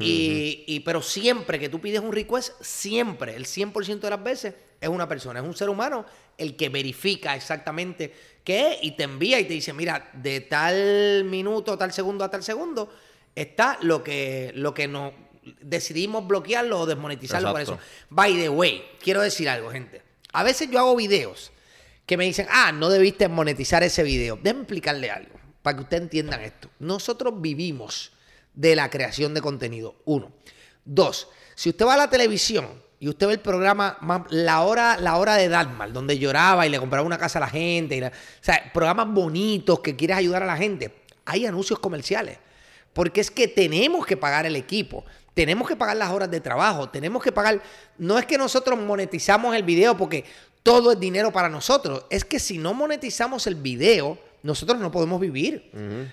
[0.00, 4.54] Y, y- pero siempre que tú pides un request, siempre, el 100% de las veces,
[4.80, 6.04] es una persona, es un ser humano
[6.36, 8.12] el que verifica exactamente
[8.44, 12.30] qué es y te envía y te dice, mira, de tal minuto, tal segundo a
[12.30, 12.92] tal segundo,
[13.34, 15.12] está lo que, lo que nos
[15.60, 17.78] decidimos bloquearlo o desmonetizarlo por eso.
[18.10, 20.02] By the way, quiero decir algo, gente.
[20.32, 21.50] A veces yo hago videos
[22.06, 24.36] que me dicen, ah, no debiste monetizar ese video.
[24.36, 26.68] Déjenme explicarle algo para que ustedes entiendan esto.
[26.78, 28.12] Nosotros vivimos
[28.54, 29.96] de la creación de contenido.
[30.04, 30.32] Uno.
[30.84, 33.98] Dos, si usted va a la televisión y usted ve el programa
[34.30, 37.48] La Hora, la hora de Dalmar, donde lloraba y le compraba una casa a la
[37.48, 40.94] gente, y la- o sea, programas bonitos que quieres ayudar a la gente,
[41.24, 42.38] hay anuncios comerciales.
[42.92, 46.88] Porque es que tenemos que pagar el equipo, tenemos que pagar las horas de trabajo,
[46.88, 47.60] tenemos que pagar...
[47.98, 50.24] No es que nosotros monetizamos el video porque
[50.62, 55.18] todo es dinero para nosotros, es que si no monetizamos el video, nosotros no podemos
[55.18, 55.70] vivir.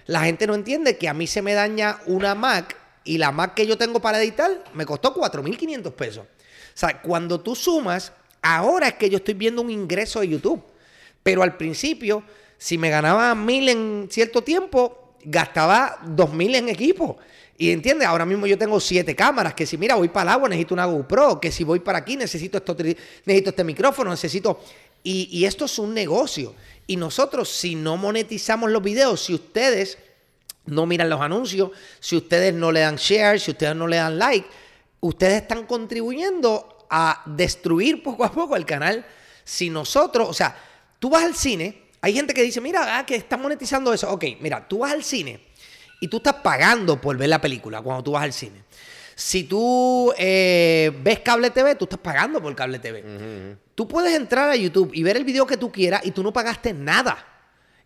[0.08, 3.54] La gente no entiende que a mí se me daña una Mac y la Mac
[3.54, 6.24] que yo tengo para editar me costó 4.500 pesos.
[6.24, 6.28] O
[6.74, 10.64] sea, cuando tú sumas, ahora es que yo estoy viendo un ingreso de YouTube.
[11.22, 12.24] Pero al principio,
[12.58, 17.18] si me ganaba mil en cierto tiempo, gastaba dos mil en equipo.
[17.58, 20.48] Y entiendes, ahora mismo yo tengo siete cámaras, que si mira, voy para el agua,
[20.48, 22.78] necesito una GoPro, que si voy para aquí, necesito, esto,
[23.26, 24.62] necesito este micrófono, necesito...
[25.04, 26.54] Y, y esto es un negocio.
[26.88, 29.98] Y nosotros, si no monetizamos los videos, si ustedes
[30.66, 34.18] no miran los anuncios, si ustedes no le dan share, si ustedes no le dan
[34.18, 34.48] like,
[35.00, 39.06] ustedes están contribuyendo a destruir poco a poco el canal.
[39.44, 40.56] Si nosotros, o sea,
[41.00, 44.12] tú vas al cine, hay gente que dice, mira, ah, que están monetizando eso.
[44.12, 45.40] Ok, mira, tú vas al cine
[46.00, 48.64] y tú estás pagando por ver la película cuando tú vas al cine.
[49.16, 53.58] Si tú eh, ves cable TV, tú estás pagando por cable TV.
[53.82, 56.32] Tú puedes entrar a YouTube y ver el video que tú quieras y tú no
[56.32, 57.18] pagaste nada.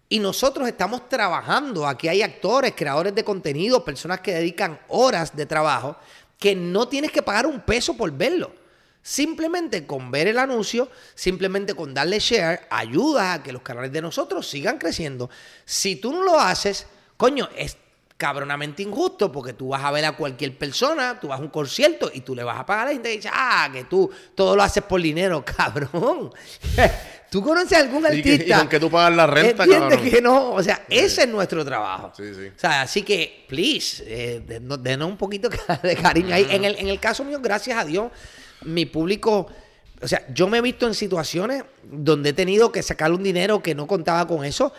[0.09, 1.87] Y nosotros estamos trabajando.
[1.87, 5.95] Aquí hay actores, creadores de contenido, personas que dedican horas de trabajo
[6.37, 8.53] que no tienes que pagar un peso por verlo.
[9.01, 14.01] Simplemente con ver el anuncio, simplemente con darle share, ayuda a que los canales de
[14.01, 15.29] nosotros sigan creciendo.
[15.63, 17.77] Si tú no lo haces, coño, es
[18.17, 22.09] cabronamente injusto porque tú vas a ver a cualquier persona, tú vas a un concierto
[22.13, 24.55] y tú le vas a pagar a la gente y dice, ah, que tú todo
[24.55, 26.31] lo haces por dinero, cabrón.
[27.29, 28.57] ¿Tú conoces a algún Y que- y artista?
[28.59, 30.09] con que tú pagas la renta, ¿Entiendes cabrón?
[30.11, 30.51] que no?
[30.53, 32.13] O sea, ese es nuestro trabajo.
[32.15, 32.47] Sí, sí.
[32.55, 35.49] O sea, así que, please, eh, denos, denos un poquito
[35.83, 36.47] de cariño ahí.
[36.49, 38.09] En el, en el caso mío, gracias a Dios,
[38.61, 39.47] mi público,
[40.01, 43.61] o sea, yo me he visto en situaciones donde he tenido que sacar un dinero
[43.61, 44.71] que no contaba con eso.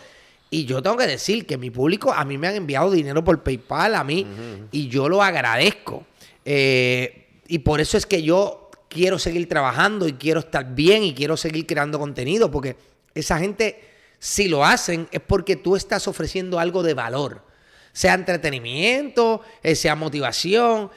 [0.49, 3.43] Y yo tengo que decir que mi público, a mí me han enviado dinero por
[3.43, 4.25] PayPal, a mí,
[4.71, 6.05] y yo lo agradezco.
[6.45, 11.13] Eh, y por eso es que yo quiero seguir trabajando y quiero estar bien y
[11.13, 12.77] quiero seguir creando contenido, porque
[13.13, 13.83] esa gente,
[14.19, 17.43] si lo hacen, es porque tú estás ofreciendo algo de valor,
[17.91, 20.89] sea entretenimiento, eh, sea motivación.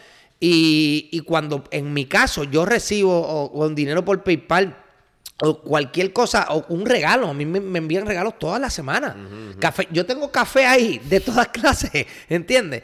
[0.43, 4.80] Y, y cuando en mi caso yo recibo o, dinero por PayPal
[5.43, 9.15] o cualquier cosa, o un regalo, a mí me, me envían regalos todas las semanas.
[9.59, 12.83] Café, yo tengo café ahí de todas clases, ¿entiendes?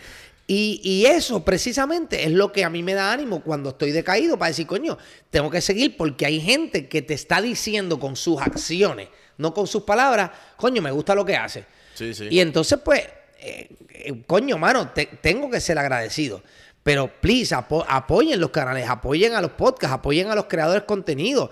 [0.49, 4.39] Y, y eso precisamente es lo que a mí me da ánimo cuando estoy decaído
[4.39, 4.97] para decir, coño,
[5.31, 9.67] tengo que seguir porque hay gente que te está diciendo con sus acciones, no con
[9.67, 11.65] sus palabras, coño, me gusta lo que hace.
[11.95, 12.29] Sí, sí.
[12.31, 13.01] Y entonces, pues,
[13.41, 16.43] eh, eh, coño, mano, te- tengo que ser agradecido.
[16.85, 20.87] Pero, please, apo- apoyen los canales, apoyen a los podcasts, apoyen a los creadores de
[20.87, 21.51] contenido.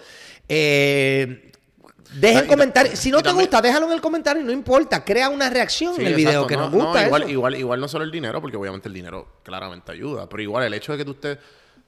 [0.48, 1.52] Eh,
[2.14, 2.98] dejen Ah, comentarios.
[2.98, 5.04] Si no te también- gusta, déjalo en el comentario, no importa.
[5.04, 7.06] Crea una reacción Sí, en el video que No, nos no, gusta.
[7.06, 7.30] igual, eso.
[7.30, 10.74] igual, igual no solo el dinero, porque obviamente el dinero claramente ayuda, pero igual el
[10.74, 11.38] hecho de que tú estés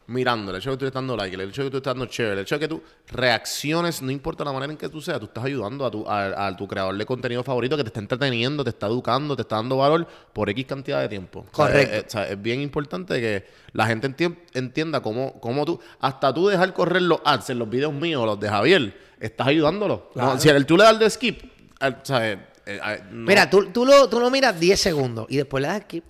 [0.09, 1.91] mirando, el hecho de que tú estés dando like, el hecho de que tú estés
[1.91, 5.01] dando share, el hecho de que tú reacciones, no importa la manera en que tú
[5.01, 7.89] seas, tú estás ayudando a tu, a, a tu creador de contenido favorito que te
[7.89, 11.41] está entreteniendo, te está educando, te está dando valor por X cantidad de tiempo.
[11.41, 11.93] O sea, Correcto.
[11.95, 15.81] es, es- o sea, es bien importante que la gente entien- entienda cómo, cómo tú,
[16.01, 20.11] hasta tú dejar correr los ads en los videos míos los de Javier, estás ayudándolo.
[20.13, 20.35] Claro.
[20.35, 21.43] No, si el, tú le das el de skip,
[21.81, 25.27] al- sea, eh, eh, eh, no- Mira, tú, tú, lo, tú lo miras 10 segundos
[25.29, 26.03] y después le das aquí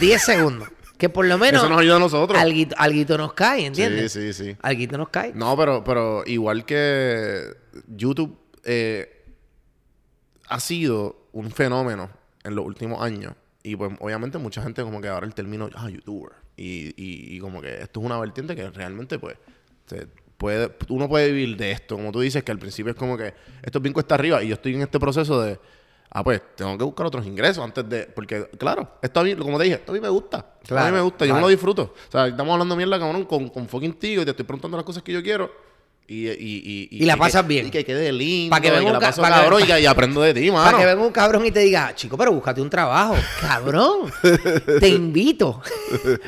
[0.00, 0.68] 10 segundos.
[0.98, 2.38] Que por lo menos Eso nos ayuda a nosotros.
[2.38, 4.12] alguito, alguito nos cae, ¿entiendes?
[4.12, 4.56] Sí, sí, sí.
[4.62, 5.32] Alguito nos cae.
[5.34, 7.56] No, pero, pero igual que
[7.88, 9.24] YouTube eh,
[10.48, 12.10] ha sido un fenómeno
[12.44, 13.34] en los últimos años.
[13.62, 16.32] Y pues obviamente mucha gente como que ahora el término, ah, youtuber.
[16.56, 19.36] Y, y, y como que esto es una vertiente que realmente pues
[19.86, 21.96] se puede, uno puede vivir de esto.
[21.96, 24.42] Como tú dices, que al principio es como que esto es bien cuesta arriba.
[24.42, 25.58] Y yo estoy en este proceso de,
[26.14, 29.58] ah, pues tengo que buscar otros ingresos antes de, porque claro, esto a mí, como
[29.58, 30.38] te dije, esto a mí me gusta.
[30.38, 31.92] a Claro, mí me gusta, yo me lo disfruto.
[32.08, 34.86] O sea, estamos hablando mierda, cabrón, con, con fucking tío y te estoy preguntando las
[34.86, 35.50] cosas que yo quiero.
[36.06, 37.68] Y, y, y, Y la que- pasas bien.
[37.68, 38.50] Y que quede lindo.
[38.54, 40.64] Pa' que venga que un ca- que- cabrón que- y aprendo de ti, mano.
[40.66, 43.14] Para que venga un cabrón y te diga, chico, pero búscate un trabajo.
[43.40, 44.12] Cabrón,
[44.80, 45.62] te invito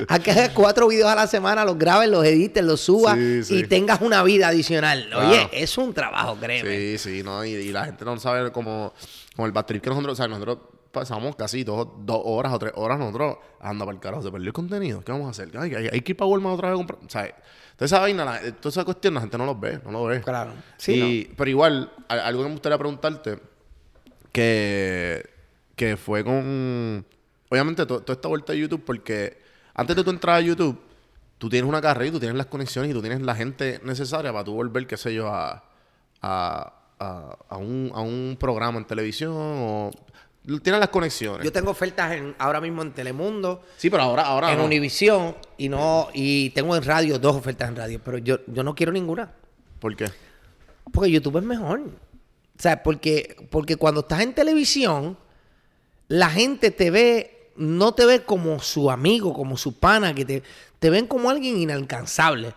[0.09, 3.45] a que hagas cuatro videos a la semana, los grabes, los edites, los subas Sí,
[3.45, 3.57] sí.
[3.59, 5.09] y tengas una vida adicional.
[5.11, 5.29] Claro.
[5.29, 6.71] Oye, es un trabajo, créeme.
[6.71, 8.95] Sí, sí, no, y, la gente no sabe como,
[9.37, 10.59] como el bad trip que nosotros, o sea, nosotros
[10.91, 14.47] pasamos casi dos, dos horas o tres horas nosotros anda para el carajo, se perdió
[14.49, 15.51] el contenido, ¿qué vamos a hacer?
[15.59, 17.25] Ay, hay, hay que ir para Walmart otra vez a comprar, o sea,
[17.77, 20.23] toda esa vaina, la- toda esa cuestión la gente no los ve, no lo ve.
[20.23, 20.53] Claro.
[20.79, 20.95] Sí,
[21.29, 23.39] Y- Pero igual, a- algo que me gustaría preguntarte,
[24.33, 25.29] que,
[25.75, 27.05] que fue con,
[27.51, 29.39] obviamente, to- toda esta vuelta de YouTube, porque
[29.75, 30.81] antes de tú entrar a YouTube,
[31.39, 34.33] tú tienes una carrera y tú tienes las conexiones y tú tienes la gente necesaria
[34.33, 35.65] para tú volver, qué sé yo, a,
[36.23, 39.91] a, a, a un, a un programa en televisión o...
[40.63, 41.45] Tienes las conexiones.
[41.45, 44.65] Yo tengo ofertas en, ahora mismo en Telemundo, Sí, pero ahora, ahora en no.
[44.65, 48.73] Univisión y no y tengo en radio dos ofertas en radio, pero yo, yo no
[48.73, 49.33] quiero ninguna.
[49.81, 50.07] ¿Por qué?
[50.93, 51.81] Porque YouTube es mejor.
[51.81, 55.19] O sea, porque, porque cuando estás en televisión,
[56.07, 60.43] la gente te ve, no te ve como su amigo, como su pana, que te,
[60.79, 62.55] te ven como alguien inalcanzable.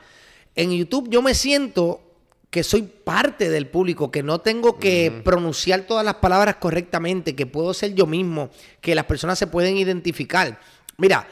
[0.56, 2.02] En YouTube yo me siento
[2.50, 7.46] que soy parte del público, que no tengo que pronunciar todas las palabras correctamente, que
[7.46, 8.50] puedo ser yo mismo,
[8.82, 10.60] que las personas se pueden identificar.
[10.98, 11.28] Mira,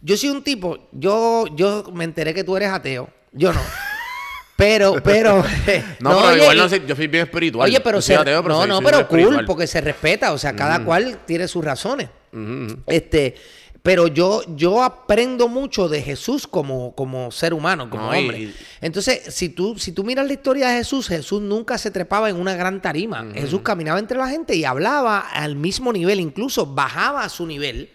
[0.00, 3.60] yo soy un tipo, yo, yo me enteré que tú eres ateo, yo no.
[4.56, 5.36] Pero, pero.
[5.36, 5.42] No,
[6.16, 7.68] pero oye, igual no sé, yo soy bien espiritual.
[7.68, 9.44] Oye, pero, no, soy- no, soy pero cool, espiritual.
[9.44, 12.08] porque se respeta, o sea, cada cual tiene sus razones.
[12.86, 13.34] Este,
[13.86, 18.52] pero yo, yo aprendo mucho de Jesús como, como ser humano, como hombre.
[18.80, 22.34] Entonces, si tú, si tú miras la historia de Jesús, Jesús nunca se trepaba en
[22.34, 23.24] una gran tarima.
[23.32, 27.90] Jesús caminaba entre la gente y hablaba al mismo nivel, incluso bajaba a su nivel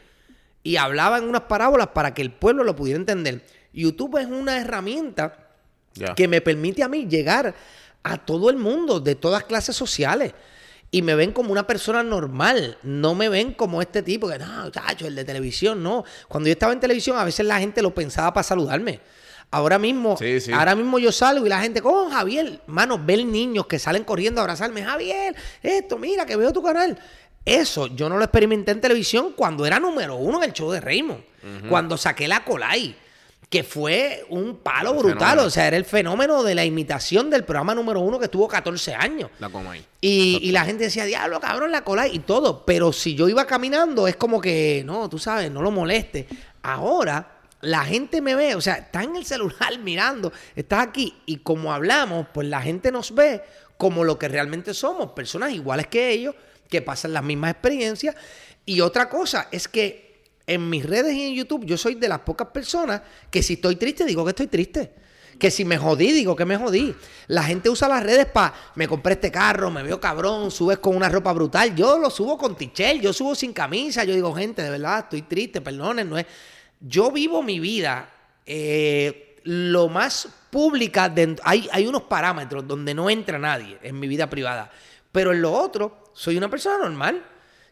[0.64, 3.44] y hablaba en unas parábolas para que el pueblo lo pudiera entender.
[3.74, 5.50] YouTube es una herramienta
[6.16, 7.54] que me permite a mí llegar
[8.02, 10.32] a todo el mundo de todas clases sociales.
[10.94, 14.70] Y me ven como una persona normal, no me ven como este tipo que, no,
[14.72, 16.04] chacho, el de televisión, no.
[16.28, 19.00] Cuando yo estaba en televisión, a veces la gente lo pensaba para saludarme.
[19.52, 20.52] Ahora mismo, Sí, sí.
[20.52, 24.42] ahora mismo yo salgo y la gente, oh, Javier, mano, ver niños que salen corriendo
[24.42, 26.98] a abrazarme, Javier, esto, mira, que veo tu canal.
[27.44, 30.80] Eso yo no lo experimenté en televisión cuando era número uno en el show de
[30.80, 31.24] Raymond.
[31.70, 32.96] Cuando saqué la Colai,
[33.52, 35.40] que fue un palo brutal.
[35.40, 38.96] O sea, era el fenómeno de la imitación del programa número uno que estuvo 14
[38.96, 39.30] años.
[39.40, 39.86] La coma ahí.
[40.00, 42.66] Y, y la gente decía, diablo, cabrón, la cola y todo.
[42.66, 46.30] Pero si yo iba caminando, es como que, no, tú sabes, no lo moleste.
[46.64, 51.14] Ahora, la gente me ve, o sea, está en el celular mirando, estás aquí.
[51.26, 53.42] Y como hablamos, pues la gente nos ve
[53.76, 56.36] como lo que realmente somos, personas iguales que ellos,
[56.70, 58.16] que pasan las mismas experiencias.
[58.66, 60.11] Y otra cosa es que
[60.48, 63.76] en mis redes y en YouTube, yo soy de las pocas personas que si estoy
[63.76, 64.94] triste, digo que estoy triste.
[65.40, 66.94] Que si me jodí, digo que me jodí.
[67.28, 70.96] La gente usa las redes para, me compré este carro, me veo cabrón, subes con
[70.96, 71.74] una ropa brutal.
[71.76, 74.04] Yo lo subo con tichel, yo subo sin camisa.
[74.04, 76.28] Yo digo, gente, de verdad, estoy triste, perdonen, no es.
[76.80, 78.08] Yo vivo mi vida
[78.46, 81.10] eh, lo más pública.
[81.10, 84.70] de- hay, hay unos parámetros donde no entra nadie en mi vida privada.
[85.12, 87.26] Pero en lo otro, soy una persona normal.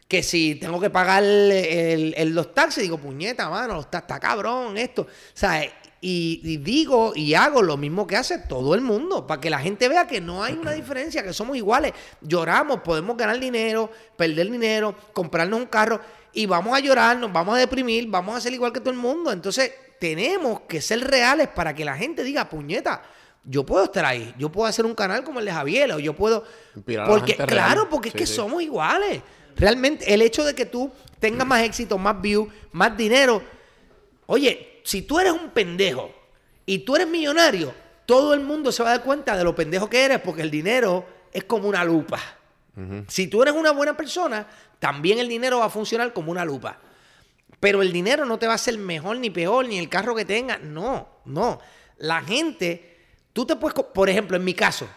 [0.10, 4.76] Que si tengo que pagar el- el- los taxis, digo, puñeta, mano, ta- está cabrón,
[4.78, 5.04] esto.
[5.04, 5.64] O sea,
[6.02, 9.60] y, y digo y hago lo mismo que hace todo el mundo, para que la
[9.60, 11.94] gente vea que no hay una diferencia, que somos iguales.
[12.22, 16.02] Lloramos, podemos ganar dinero, perder dinero, comprarnos un carro,
[16.34, 18.98] y vamos a llorar, nos vamos a deprimir, vamos a ser igual que todo el
[18.98, 19.32] mundo.
[19.32, 23.04] Entonces, tenemos que ser reales para que la gente diga, puñeta,
[23.44, 26.16] yo puedo estar ahí, yo puedo hacer un canal como el de Javier, o yo
[26.16, 26.44] puedo...
[26.76, 27.48] Inspirar Porque, real.
[27.48, 28.34] claro, porque es que sí.
[28.34, 29.22] somos iguales.
[29.60, 33.44] Realmente, el hecho de que tú tengas más éxito, más views, más dinero.
[34.26, 36.12] Oye, si tú eres un pendejo
[36.66, 37.74] y tú eres millonario,
[38.06, 40.50] todo el mundo se va a dar cuenta de lo pendejo que eres porque el
[40.50, 42.20] dinero es como una lupa.
[43.08, 44.48] Si tú eres una buena persona,
[44.80, 46.78] también el dinero va a funcionar como una lupa.
[47.60, 50.24] Pero el dinero no te va a hacer mejor ni peor, ni el carro que
[50.24, 50.62] tengas.
[50.62, 51.60] No, no.
[51.98, 52.98] La gente,
[53.34, 54.88] tú te puedes, por ejemplo, en mi caso,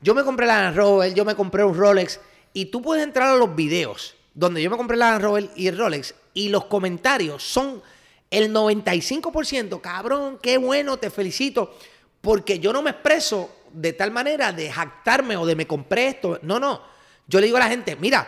[0.00, 2.20] yo me compré la Rover, yo me compré un Rolex,
[2.52, 5.70] y tú puedes entrar a los videos donde yo me compré la Land Rover y
[5.70, 7.82] Rolex, y los comentarios son
[8.30, 11.76] el 95%, cabrón, qué bueno, te felicito,
[12.20, 16.38] porque yo no me expreso de tal manera de jactarme o de me compré esto.
[16.42, 16.82] No, no.
[17.26, 18.26] Yo le digo a la gente, mira,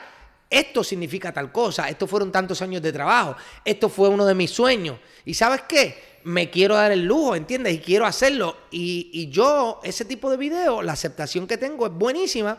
[0.51, 4.51] esto significa tal cosa, estos fueron tantos años de trabajo, esto fue uno de mis
[4.51, 4.99] sueños.
[5.25, 6.21] ¿Y sabes qué?
[6.25, 7.75] Me quiero dar el lujo, ¿entiendes?
[7.75, 8.57] Y quiero hacerlo.
[8.71, 12.59] Y, y yo, ese tipo de videos, la aceptación que tengo es buenísima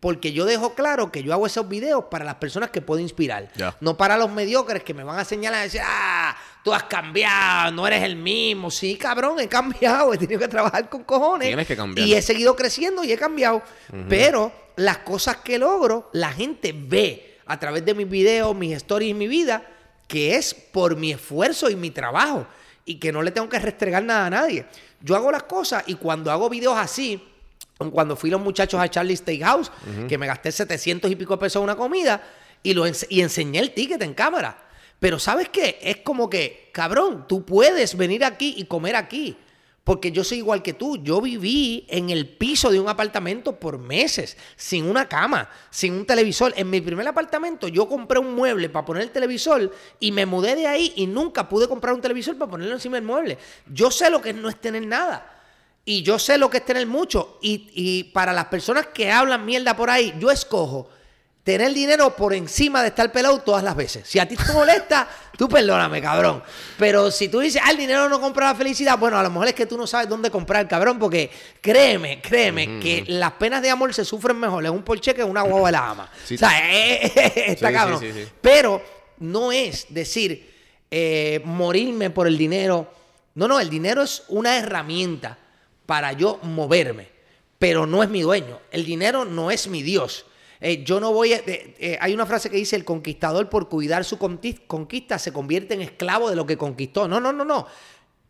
[0.00, 3.50] porque yo dejo claro que yo hago esos videos para las personas que puedo inspirar.
[3.80, 7.72] No para los mediocres que me van a señalar y decir, ah, tú has cambiado,
[7.72, 8.70] no eres el mismo.
[8.70, 11.48] Sí, cabrón, he cambiado, he tenido que trabajar con cojones.
[11.48, 12.06] Tienes que cambiar.
[12.06, 13.62] Y he seguido creciendo y he cambiado.
[14.08, 19.10] Pero las cosas que logro, la gente ve a través de mis videos, mis stories
[19.10, 19.64] y mi vida,
[20.06, 22.46] que es por mi esfuerzo y mi trabajo.
[22.84, 24.64] Y que no le tengo que restregar nada a nadie.
[25.00, 27.22] Yo hago las cosas y cuando hago videos así,
[27.92, 29.70] cuando fui los muchachos a Charlie Steakhouse,
[30.08, 32.22] que me gasté 700 y pico pesos en una comida
[32.62, 34.64] y, lo y enseñé el ticket en cámara.
[34.98, 35.78] Pero ¿sabes qué?
[35.80, 39.36] Es como que, cabrón, tú puedes venir aquí y comer aquí.
[39.84, 41.02] Porque yo soy igual que tú.
[41.02, 46.04] Yo viví en el piso de un apartamento por meses, sin una cama, sin un
[46.04, 46.52] televisor.
[46.56, 50.56] En mi primer apartamento yo compré un mueble para poner el televisor y me mudé
[50.56, 53.38] de ahí y nunca pude comprar un televisor para ponerlo encima del mueble.
[53.72, 55.37] Yo sé lo que no es tener nada.
[55.88, 57.38] Y yo sé lo que es tener mucho.
[57.40, 60.90] Y, y para las personas que hablan mierda por ahí, yo escojo
[61.42, 64.06] tener dinero por encima de estar pelado todas las veces.
[64.06, 65.08] Si a ti te molesta,
[65.38, 66.42] tú perdóname, cabrón.
[66.76, 69.48] Pero si tú dices, ah, el dinero no compra la felicidad, bueno, a lo mejor
[69.48, 71.30] es que tú no sabes dónde comprar, cabrón, porque
[71.62, 75.30] créeme, créeme, que las penas de amor se sufren mejor en un porche que en
[75.30, 76.10] una guagua de la ama.
[76.22, 76.34] Sí.
[76.34, 78.00] o sea, eh, eh, eh, está Sí, cabrón.
[78.00, 78.26] sí.
[78.42, 78.82] Pero
[79.20, 80.52] no es decir,
[81.44, 82.92] morirme por el dinero.
[83.36, 85.38] No, no, el dinero es una herramienta
[85.88, 87.08] para yo moverme,
[87.58, 88.60] pero no es mi dueño.
[88.70, 90.26] El dinero no es mi Dios.
[90.60, 91.38] Eh, yo no voy a...
[91.38, 95.72] eh, eh, hay una frase que dice, el conquistador por cuidar su conquista se convierte
[95.72, 97.08] en esclavo de lo que conquistó.
[97.08, 97.66] No, no, no, no.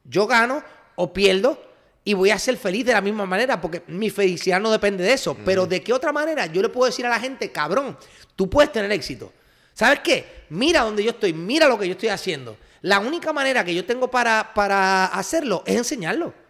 [0.04, 0.62] Yo gano
[0.94, 1.60] o pierdo
[2.04, 5.14] y voy a ser feliz de la misma manera porque mi felicidad no depende de
[5.14, 5.36] eso.
[5.44, 7.98] Pero de qué otra manera yo le puedo decir a la gente, cabrón,
[8.36, 9.32] tú puedes tener éxito.
[9.74, 10.44] ¿Sabes qué?
[10.50, 12.56] Mira donde yo estoy, mira lo que yo estoy haciendo.
[12.82, 16.46] La única manera que yo tengo para, para hacerlo es enseñarlo.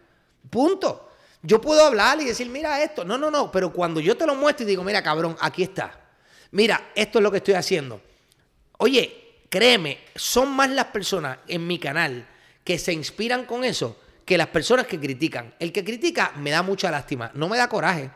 [0.50, 1.10] Punto.
[1.42, 3.04] Yo puedo hablar y decir, mira esto.
[3.04, 3.50] No, no, no.
[3.52, 6.00] Pero cuando yo te lo muestro y digo, mira, cabrón, aquí está.
[6.50, 8.00] Mira, esto es lo que estoy haciendo.
[8.78, 12.26] Oye, créeme, son más las personas en mi canal
[12.64, 15.54] que se inspiran con eso que las personas que critican.
[15.58, 18.10] El que critica me da mucha lástima, no me da coraje.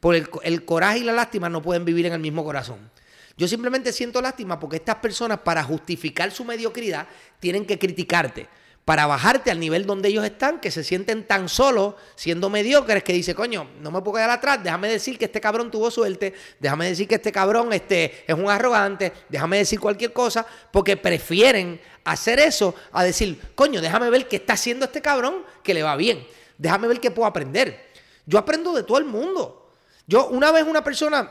[0.00, 2.90] Porque el, co- el coraje y la lástima no pueden vivir en el mismo corazón.
[3.36, 7.06] Yo simplemente siento lástima porque estas personas, para justificar su mediocridad,
[7.38, 8.48] tienen que criticarte.
[8.84, 13.12] Para bajarte al nivel donde ellos están, que se sienten tan solos, siendo mediocres, que
[13.12, 16.86] dice, coño, no me puedo quedar atrás, déjame decir que este cabrón tuvo suerte, déjame
[16.88, 22.40] decir que este cabrón este, es un arrogante, déjame decir cualquier cosa, porque prefieren hacer
[22.40, 26.26] eso a decir, coño, déjame ver qué está haciendo este cabrón que le va bien,
[26.58, 27.92] déjame ver qué puedo aprender.
[28.26, 29.70] Yo aprendo de todo el mundo.
[30.06, 31.30] Yo, una vez una persona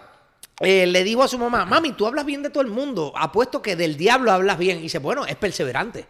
[0.59, 3.61] eh, le dijo a su mamá, mami, tú hablas bien de todo el mundo, apuesto
[3.61, 4.79] que del diablo hablas bien.
[4.79, 6.07] Y dice, bueno, es perseverante.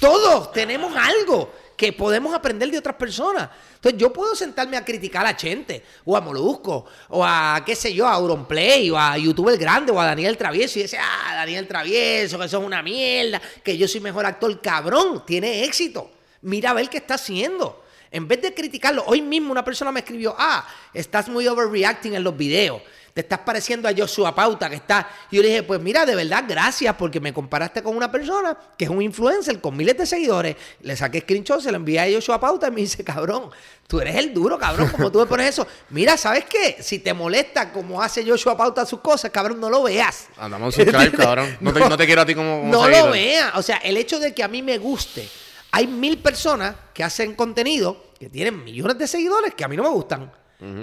[0.00, 3.50] Todos tenemos algo que podemos aprender de otras personas.
[3.74, 7.92] Entonces yo puedo sentarme a criticar a Chente, o a Molusco, o a, qué sé
[7.92, 11.66] yo, a Auronplay, o a YouTuber Grande, o a Daniel Travieso, y dice, ah, Daniel
[11.66, 14.60] Travieso, que eso es una mierda, que yo soy mejor actor.
[14.60, 16.10] Cabrón, tiene éxito.
[16.42, 17.82] Mira a ver qué está haciendo.
[18.10, 22.22] En vez de criticarlo, hoy mismo una persona me escribió, ah, estás muy overreacting en
[22.22, 22.80] los videos.
[23.14, 25.08] Te estás pareciendo a Joshua Pauta que está.
[25.30, 28.58] Y yo le dije, pues mira, de verdad, gracias porque me comparaste con una persona
[28.76, 30.56] que es un influencer con miles de seguidores.
[30.80, 33.50] Le saqué screenshot, se lo envié a Joshua Pauta y me dice, cabrón,
[33.86, 35.64] tú eres el duro, cabrón, como tú me pones eso.
[35.90, 36.78] Mira, ¿sabes qué?
[36.80, 40.26] Si te molesta como hace Joshua Pauta sus cosas, cabrón, no lo veas.
[40.36, 41.56] Andamos un subscribe, cabrón.
[41.60, 43.06] No te, no te quiero a ti como, como No seguidor.
[43.06, 43.52] lo vea.
[43.54, 45.28] O sea, el hecho de que a mí me guste.
[45.70, 49.84] Hay mil personas que hacen contenido que tienen millones de seguidores que a mí no
[49.84, 50.32] me gustan.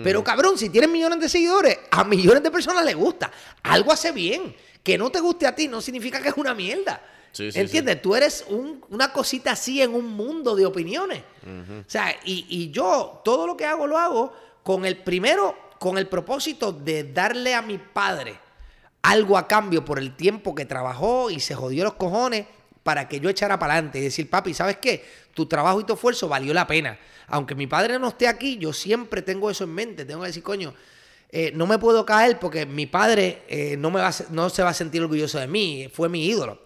[0.04, 3.32] Pero cabrón, si tienen millones de seguidores, a millones de personas les gusta.
[3.64, 4.56] Algo hace bien.
[4.84, 7.02] Que no te guste a ti no significa que es una mierda.
[7.32, 8.02] Sí, sí, ¿Entiendes?
[8.02, 11.24] Tú eres un- una cosita así en un mundo de opiniones.
[11.46, 15.98] O sea, y, y yo todo lo que hago lo hago con el primero, con
[15.98, 18.38] el propósito de darle a mi padre
[19.04, 22.46] algo a cambio por el tiempo que trabajó y se jodió los cojones
[22.84, 25.06] para que yo echara para adelante y decir, papi, ¿sabes qué?
[25.34, 26.98] Tu trabajo y tu esfuerzo valió la pena.
[27.28, 30.06] Aunque mi padre no esté aquí, yo siempre tengo eso en mente.
[30.06, 30.74] Tengo que decir, coño,
[31.30, 34.64] eh, no me puedo caer porque mi padre eh, no, me va a no se
[34.64, 36.60] va a sentir orgulloso de mí, fue mi ídolo.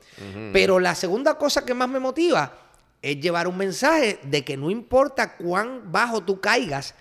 [0.53, 2.57] Pero la segunda cosa que más me motiva
[3.01, 6.95] es llevar un mensaje de que no importa cuán bajo tú caigas,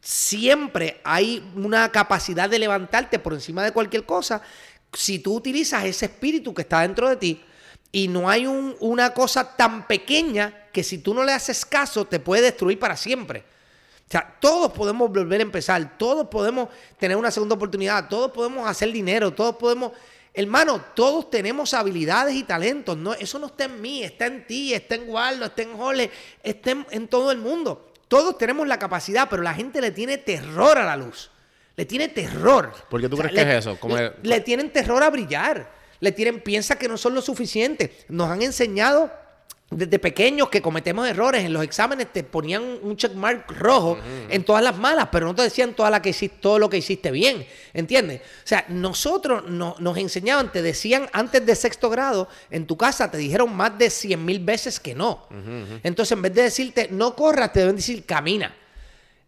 [0.00, 4.40] siempre hay una capacidad de levantarte por encima de cualquier cosa
[4.92, 7.42] si tú utilizas ese espíritu que está dentro de ti.
[7.92, 12.04] Y no hay un- una cosa tan pequeña que si tú no le haces caso
[12.04, 13.40] te puede destruir para siempre.
[14.08, 16.68] O sea, todos podemos volver a empezar, todos podemos
[16.98, 19.92] tener una segunda oportunidad, todos podemos hacer dinero, todos podemos...
[20.32, 22.96] Hermano, todos tenemos habilidades y talentos.
[22.96, 26.10] No, eso no está en mí, está en ti, está en Waldo, está en Jole,
[26.42, 27.92] está en, en todo el mundo.
[28.06, 31.30] Todos tenemos la capacidad, pero la gente le tiene terror a la luz.
[31.76, 32.72] Le tiene terror.
[32.88, 33.78] ¿Por qué tú crees que es eso?
[33.80, 35.79] Como le, el- le tienen terror a brillar.
[36.00, 37.94] Le tienen, piensa que no son lo suficiente.
[38.08, 39.10] Nos han enseñado
[39.70, 41.44] desde pequeños que cometemos errores.
[41.44, 43.98] En los exámenes te ponían un checkmark rojo
[44.28, 46.78] en todas las malas, pero no te decían toda la que hiciste, todo lo que
[46.78, 47.46] hiciste bien.
[47.72, 48.20] ¿Entiendes?
[48.22, 53.10] O sea, nosotros no- nos enseñaban, te decían antes de sexto grado, en tu casa
[53.12, 55.28] te dijeron más de 100 mil veces que no.
[55.84, 58.56] Entonces, en vez de decirte no corras, te deben decir camina.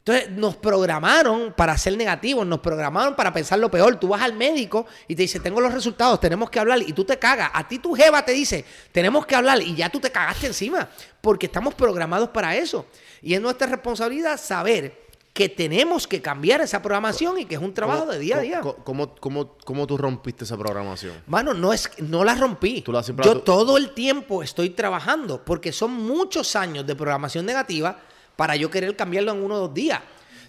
[0.04, 4.00] Entonces nos programaron para ser negativos, nos programaron para pensar lo peor.
[4.00, 7.04] Tú vas al médico y te dice, tengo los resultados, tenemos que hablar, y tú
[7.04, 7.50] te cagas.
[7.54, 10.88] A ti tu jeva te dice, tenemos que hablar, y ya tú te cagaste encima,
[11.20, 12.86] porque estamos programados para eso.
[13.22, 15.00] Y es nuestra responsabilidad saber
[15.32, 18.60] que tenemos que cambiar esa programación y que es un trabajo de día a día.
[18.60, 21.14] ¿Cómo, cómo, cómo- cómo tú rompiste esa programación?
[21.28, 22.82] Mano, no es, no la rompí.
[22.82, 26.96] Tú la- siempre Yo la- todo el tiempo estoy trabajando porque son muchos años de
[26.96, 27.98] programación negativa
[28.36, 30.00] para yo querer cambiarlo en uno o dos días.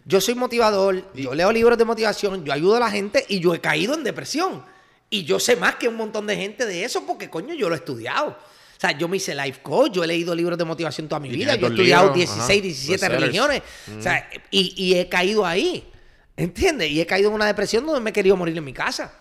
[0.06, 3.54] Yo soy motivador, yo leo libros de motivación, yo ayudo a la gente y yo
[3.54, 4.64] he caído en depresión.
[5.10, 7.76] Y yo sé más que un montón de gente de eso porque, coño, yo lo
[7.76, 8.30] he estudiado.
[8.30, 11.30] O sea, yo me hice life coach, yo he leído libros de motivación toda mi
[11.30, 13.22] vida, yo he estudiado libros, 16, ajá, 17 bestsellers.
[13.22, 13.62] religiones.
[13.98, 15.90] O sea, y, y he caído ahí.
[16.36, 16.90] ¿Entiendes?
[16.90, 19.14] Y he caído en una depresión donde me he querido morir en mi casa.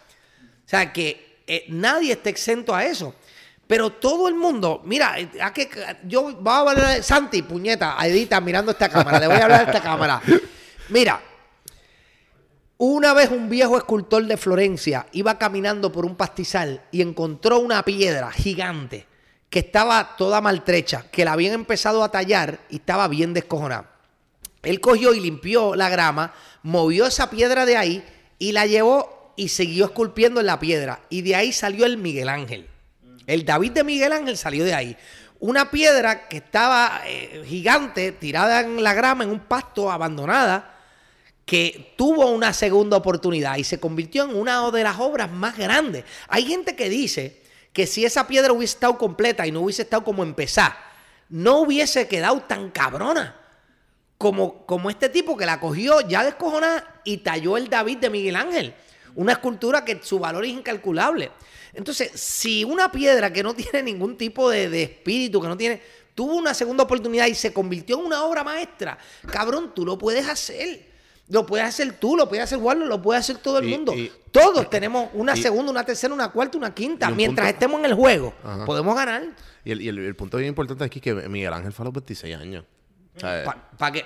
[0.64, 3.14] O sea, que eh, nadie está exento a eso.
[3.66, 5.70] Pero todo el mundo, mira, eh, a que,
[6.04, 9.64] yo voy a hablar, Santi, puñeta, Edita mirando esta cámara, le voy a hablar a
[9.64, 10.20] esta cámara.
[10.88, 11.20] Mira,
[12.78, 17.84] una vez un viejo escultor de Florencia iba caminando por un pastizal y encontró una
[17.84, 19.06] piedra gigante
[19.48, 23.90] que estaba toda maltrecha, que la habían empezado a tallar y estaba bien descojonada.
[24.62, 26.32] Él cogió y limpió la grama,
[26.62, 28.04] movió esa piedra de ahí
[28.38, 31.00] y la llevó y siguió esculpiendo en la piedra.
[31.10, 32.68] Y de ahí salió el Miguel Ángel.
[33.32, 34.94] El David de Miguel Ángel salió de ahí.
[35.40, 40.78] Una piedra que estaba eh, gigante, tirada en la grama, en un pasto, abandonada,
[41.46, 46.04] que tuvo una segunda oportunidad y se convirtió en una de las obras más grandes.
[46.28, 50.04] Hay gente que dice que si esa piedra hubiese estado completa y no hubiese estado
[50.04, 50.76] como empezar,
[51.30, 53.34] no hubiese quedado tan cabrona
[54.18, 58.36] como, como este tipo que la cogió ya descojonada y talló el David de Miguel
[58.36, 58.74] Ángel.
[59.14, 61.30] Una escultura que su valor es incalculable.
[61.74, 65.80] Entonces, si una piedra que no tiene ningún tipo de, de espíritu, que no tiene,
[66.14, 68.98] tuvo una segunda oportunidad y se convirtió en una obra maestra,
[69.30, 70.90] cabrón, tú lo puedes hacer.
[71.28, 73.94] Lo puedes hacer tú, lo puedes hacer Warner, lo puede hacer todo el Y- mundo.
[73.94, 77.10] y- Todos tenemos una segunda, una tercera, una cuarta, una quinta.
[77.10, 78.64] Mientras punto- estemos en el juego, Ajá.
[78.66, 79.28] podemos ganar.
[79.64, 81.86] Y el, y el- el punto bien importante aquí es que Miguel Ángel fue a
[81.86, 82.64] los 26 años.
[83.18, 84.04] Para pa que,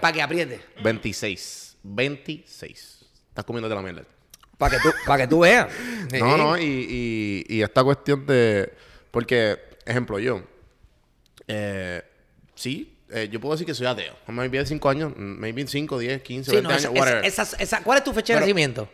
[0.00, 0.60] pa que apriete.
[0.84, 1.76] 26.
[1.82, 3.04] 26.
[3.28, 4.02] Estás comiéndote la mierda.
[4.62, 5.66] Para que, tú, pa' que tú veas.
[6.20, 8.72] No, no, y, y, y esta cuestión de.
[9.10, 10.40] Porque, ejemplo, yo.
[11.48, 12.00] Eh,
[12.54, 14.14] sí, eh, yo puedo decir que soy ateo.
[14.28, 17.24] Maybe de 5 años, maybe 5, 10, 15, Sí, 20 no, años, esa- whatever.
[17.24, 18.88] esa- esa- esa- ¿Cuál es tu fecha de Pero- nacimiento?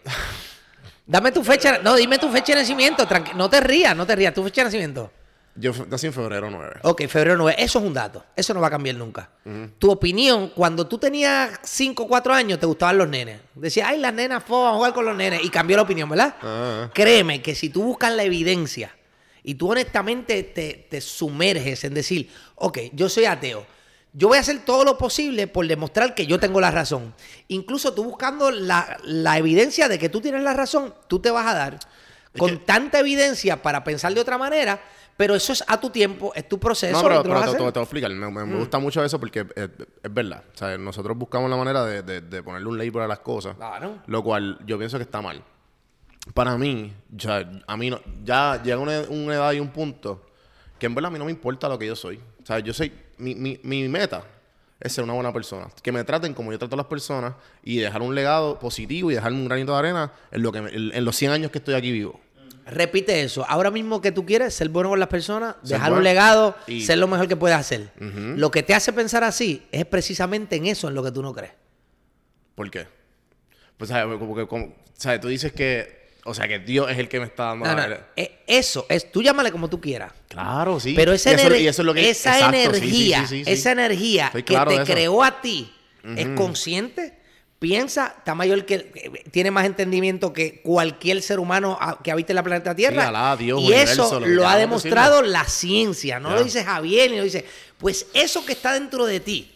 [1.06, 1.80] Dame tu fecha.
[1.82, 3.06] No, dime tu fecha de nacimiento.
[3.06, 4.32] tranqui- no te rías, no te rías.
[4.32, 5.12] Tu fecha de nacimiento.
[5.58, 6.80] Yo nací en febrero 9.
[6.82, 7.56] Ok, febrero 9.
[7.58, 8.24] Eso es un dato.
[8.36, 9.30] Eso no va a cambiar nunca.
[9.78, 13.40] Tu opinión, cuando tú tenías 5 o 4 años, te gustaban los nenes.
[13.54, 15.44] Decías, ay, las nenas, fo, vamos a jugar con los nenes.
[15.44, 16.36] Y cambió la opinión, ¿verdad?
[16.42, 16.90] Ah.
[16.94, 18.94] Créeme que si tú buscas la evidencia
[19.42, 23.66] y tú honestamente te, te sumerges en decir, ok, yo soy ateo.
[24.12, 27.14] Yo voy a hacer todo lo posible por demostrar que yo tengo la razón.
[27.48, 31.46] Incluso tú buscando la, la evidencia de que tú tienes la razón, tú te vas
[31.46, 31.78] a dar
[32.36, 34.80] con tanta evidencia para pensar de otra manera,
[35.18, 36.96] pero eso es a tu tiempo, es tu proceso.
[36.96, 38.10] No, pero, pero te, te- te voy a explicar.
[38.12, 38.58] Me, me- me Mm.
[38.60, 39.68] gusta mucho eso porque es,
[40.02, 40.44] es verdad.
[40.54, 43.56] O sea, nosotros buscamos la manera de, de- de ponerle un label a las cosas.
[43.56, 43.98] Claro.
[44.06, 45.42] Lo cual yo pienso que está mal.
[46.34, 50.24] Para mí, ya, a mí no, ya llega una, una edad y un punto
[50.78, 52.20] que en verdad a mí no me importa lo que yo soy.
[52.42, 52.92] O sea, yo soy.
[53.18, 54.22] Mi, mi, mi meta
[54.78, 55.66] es ser una buena persona.
[55.82, 59.14] Que me traten como yo trato a las personas y dejar un legado positivo y
[59.14, 61.58] dejarme un granito de arena en, lo que me- en, en los 100 años que
[61.58, 62.20] estoy aquí vivo.
[62.70, 63.44] Repite eso.
[63.48, 66.84] Ahora mismo que tú quieres ser bueno con las personas, Ser dejar un legado, y-
[66.84, 67.90] ser lo mejor que puedes hacer.
[67.98, 71.32] Lo que te hace pensar así es precisamente en eso, en lo que tú no
[71.32, 71.52] crees.
[72.54, 72.86] ¿Por qué?
[73.76, 74.18] Pues, ¿sabes?
[74.18, 75.20] Como que, como- ¿sabes?
[75.20, 75.98] Tú dices que.
[76.24, 78.84] O sea, que Dios es el que me está dando No, la- no, eh, Eso,
[78.90, 80.12] es, tú llámale como tú quieras.
[80.28, 80.92] Claro, sí.
[80.94, 83.44] Pero esa, Y eso- ener- y eso es lo que- esa exacto, energía, sí, sí,
[83.46, 83.50] sí.
[83.50, 85.72] esa energía Estoy que claro te creó a ti,
[86.16, 87.17] es consciente,
[87.58, 92.42] piensa, está mayor que, tiene más entendimiento que cualquier ser humano que habite en la
[92.42, 93.02] planeta Tierra.
[93.02, 97.16] Sí, Alá, Dios, y eso lo ha demostrado la ciencia, no lo dice Javier, ni
[97.16, 97.44] lo dice.
[97.78, 99.52] Pues eso que está dentro de ti,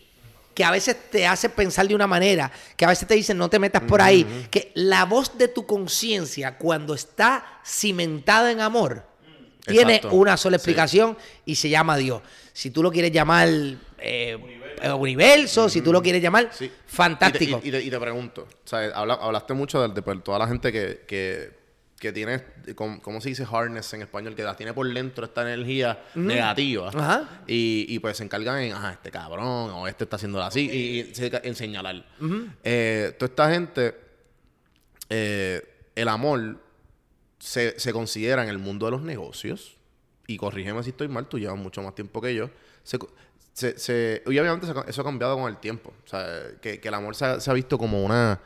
[0.55, 3.48] que a veces te hace pensar de una manera, que a veces te dicen no
[3.48, 9.07] te metas por ahí, que la voz de tu conciencia cuando está cimentada en amor,
[9.64, 10.61] tiene una sola Sí.
[10.62, 12.20] explicación y se llama Dios.
[12.53, 13.48] Si tú lo quieres llamar
[14.03, 14.38] eh,
[14.82, 16.70] eh, universo, si tú lo quieres llamar, Sí.
[16.86, 17.59] fantástico.
[17.59, 18.48] Y te, y- y te- y te pregunto,
[18.94, 21.62] habla- hablaste mucho de, de, pues, toda la gente que, que,
[22.00, 22.42] que tiene,
[22.74, 24.34] ¿cómo, cómo se dice harness en español?
[24.34, 26.88] Que la tiene por dentro esta energía negativa.
[26.88, 27.42] Ajá.
[27.46, 31.12] Y, y, pues se encargan en, ajá, este cabrón, o este está haciendo así, y,
[31.44, 32.05] en señalar.
[32.64, 33.94] Eh, toda esta gente,
[35.09, 35.62] eh,
[35.94, 36.59] el amor
[37.38, 39.76] se, se considera en el mundo de los negocios,
[40.26, 42.50] y corrígeme si estoy mal, tú llevas mucho más tiempo que yo,
[42.82, 42.98] se
[43.53, 45.92] se, se- y obviamente eso, eso ha cambiado con el tiempo.
[46.05, 46.26] O sea,
[46.61, 48.40] que, que el amor se ha, se ha visto como una,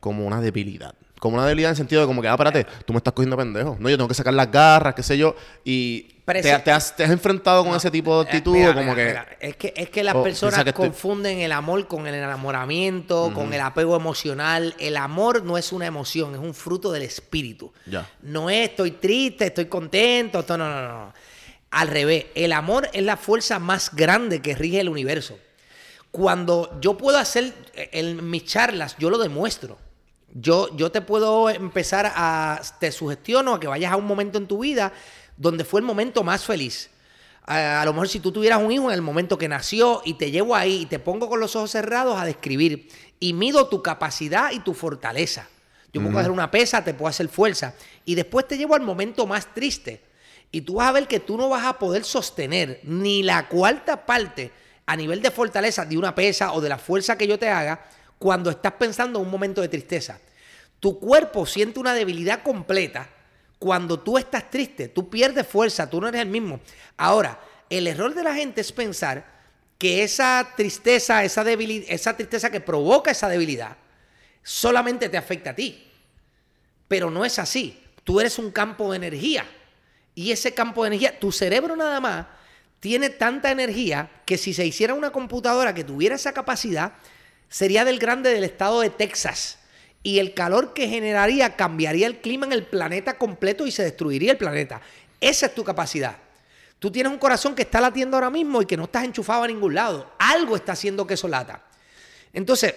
[0.00, 0.94] como una debilidad.
[1.20, 3.36] Como una debilidad en el sentido de como que, ah, espérate, tú me estás cogiendo
[3.36, 3.76] pendejo.
[3.78, 5.36] No, yo tengo que sacar las garras, qué sé yo.
[5.64, 8.92] Y te, te has, te has enfrentado con ese tipo de Eh, actitud, mira, como
[8.92, 9.04] mira, que...
[9.06, 12.14] mira, es que es que las Oh, personas que estoy- confunden el amor con el
[12.16, 14.74] enamoramiento, con el apego emocional.
[14.80, 17.72] El amor no es una emoción, es un fruto del espíritu.
[17.86, 18.08] Ya.
[18.22, 21.12] No es estoy triste, estoy contento, esto no, no, no.
[21.72, 25.38] Al revés, el amor es la fuerza más grande que rige el universo.
[26.10, 29.78] Cuando yo puedo hacer eh, en mis charlas, yo lo demuestro.
[30.34, 34.46] Yo, yo te puedo empezar a, te sugestiono a que vayas a un momento en
[34.46, 34.92] tu vida
[35.38, 36.90] donde fue el momento más feliz.
[37.46, 40.14] A, a lo mejor si tú tuvieras un hijo en el momento que nació y
[40.14, 43.82] te llevo ahí y te pongo con los ojos cerrados a describir y mido tu
[43.82, 45.48] capacidad y tu fortaleza.
[45.94, 49.26] Yo puedo hacer una pesa, te puedo hacer fuerza y después te llevo al momento
[49.26, 50.11] más triste.
[50.52, 54.04] Y tú vas a ver que tú no vas a poder sostener ni la cuarta
[54.04, 54.52] parte
[54.84, 57.84] a nivel de fortaleza de una pesa o de la fuerza que yo te haga
[58.18, 60.20] cuando estás pensando en un momento de tristeza.
[60.78, 63.08] Tu cuerpo siente una debilidad completa
[63.58, 64.88] cuando tú estás triste.
[64.88, 66.60] Tú pierdes fuerza, tú no eres el mismo.
[66.96, 67.40] Ahora,
[67.70, 69.24] el error de la gente es pensar
[69.78, 73.76] que esa tristeza, esa, debili- esa tristeza que provoca esa debilidad,
[74.42, 75.88] solamente te afecta a ti.
[76.88, 77.82] Pero no es así.
[78.04, 79.46] Tú eres un campo de energía.
[80.14, 82.26] Y ese campo de energía, tu cerebro nada más,
[82.80, 86.94] tiene tanta energía que si se hiciera una computadora que tuviera esa capacidad,
[87.48, 89.58] sería del grande del estado de Texas.
[90.02, 94.32] Y el calor que generaría cambiaría el clima en el planeta completo y se destruiría
[94.32, 94.80] el planeta.
[95.20, 96.16] Esa es tu capacidad.
[96.80, 99.46] Tú tienes un corazón que está latiendo ahora mismo y que no estás enchufado a
[99.46, 100.12] ningún lado.
[100.18, 101.62] Algo está haciendo que eso lata.
[102.32, 102.74] Entonces,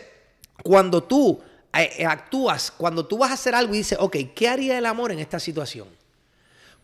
[0.62, 1.42] cuando tú
[1.74, 4.86] eh, eh, actúas, cuando tú vas a hacer algo y dices, ok, ¿qué haría el
[4.86, 5.88] amor en esta situación?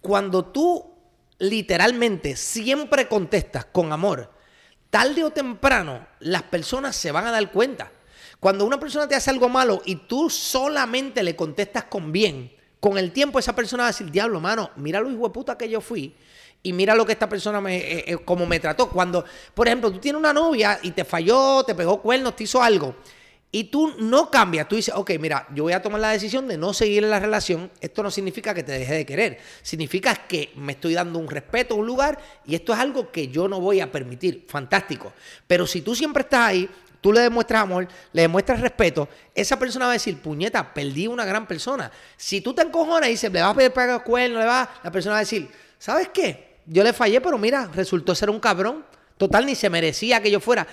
[0.02, 0.93] Cuando tú
[1.39, 4.32] literalmente siempre contestas con amor,
[4.89, 7.91] tarde o temprano las personas se van a dar cuenta.
[8.39, 12.97] Cuando una persona te hace algo malo y tú solamente le contestas con bien, con
[12.97, 15.70] el tiempo esa persona va a decir, diablo, mano, mira lo hijo de puta que
[15.70, 16.16] yo fui
[16.64, 18.89] y mira lo que esta persona me, eh, eh, como me trató.
[18.89, 19.24] Cuando,
[19.54, 22.95] por ejemplo, tú tienes una novia y te falló, te pegó cuernos, te hizo algo.
[23.54, 26.58] Y tú no cambias, tú dices, ok, mira, yo voy a tomar la decisión de
[26.58, 27.70] no seguir en la relación.
[27.82, 29.39] Esto no significa que te deje de querer.
[29.62, 33.49] Significa que me estoy dando un respeto, un lugar, y esto es algo que yo
[33.49, 34.45] no voy a permitir.
[34.47, 35.12] Fantástico.
[35.47, 36.70] Pero si tú siempre estás ahí,
[37.02, 41.26] tú le demuestras amor, le demuestras respeto, esa persona va a decir, puñeta, perdí una
[41.26, 41.91] gran persona.
[42.16, 44.91] Si tú te encojonas y dices, le vas a pedir para cuerno, le vas, la
[44.91, 46.60] persona va a decir, ¿sabes qué?
[46.68, 48.86] Yo le fallé, pero mira, resultó ser un cabrón.
[49.18, 50.66] Total, ni se merecía que yo fuera.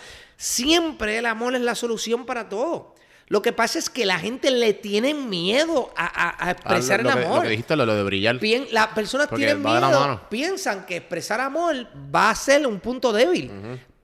[0.43, 2.95] Siempre el amor es la solución para todo.
[3.27, 7.03] Lo que pasa es que la gente le tiene miedo a, a- a Ah, expresar
[7.03, 7.37] lo, el que, amor.
[7.39, 8.39] lo que dijiste, lo, lo de brillar.
[8.39, 11.75] Pien- las personas Porque tienen miedo, piensan que expresar amor
[12.15, 13.51] va a ser un punto débil.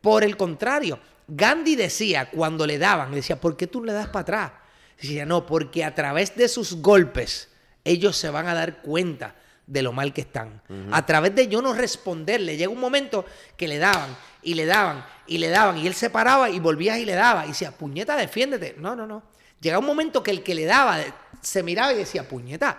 [0.02, 4.08] Por el contrario, Gandhi decía cuando le daban, le decía, ¿por qué tú le das
[4.08, 4.52] para atrás?
[5.00, 7.48] Decía, no, porque a través de sus golpes
[7.84, 10.60] ellos se van a dar cuenta de lo mal que están.
[10.90, 13.24] A través de yo no responderle, llega un momento
[13.56, 16.98] que le daban y le daban y le daban y él se paraba y volvía
[16.98, 18.76] y le daba y decía, puñeta, defiéndete.
[18.78, 19.22] No, no, no.
[19.60, 20.98] Llega un momento que el que le daba
[21.40, 22.78] se miraba y decía, puñeta,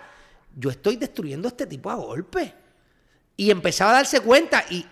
[0.54, 2.54] yo estoy destruyendo a este tipo a golpe.
[3.36, 4.86] Y empezaba a darse cuenta y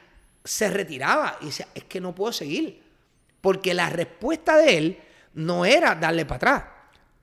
[0.45, 2.83] se retiraba y decía, es que no puedo seguir.
[3.41, 4.99] Porque la respuesta de él
[5.35, 6.65] no era darle para atrás.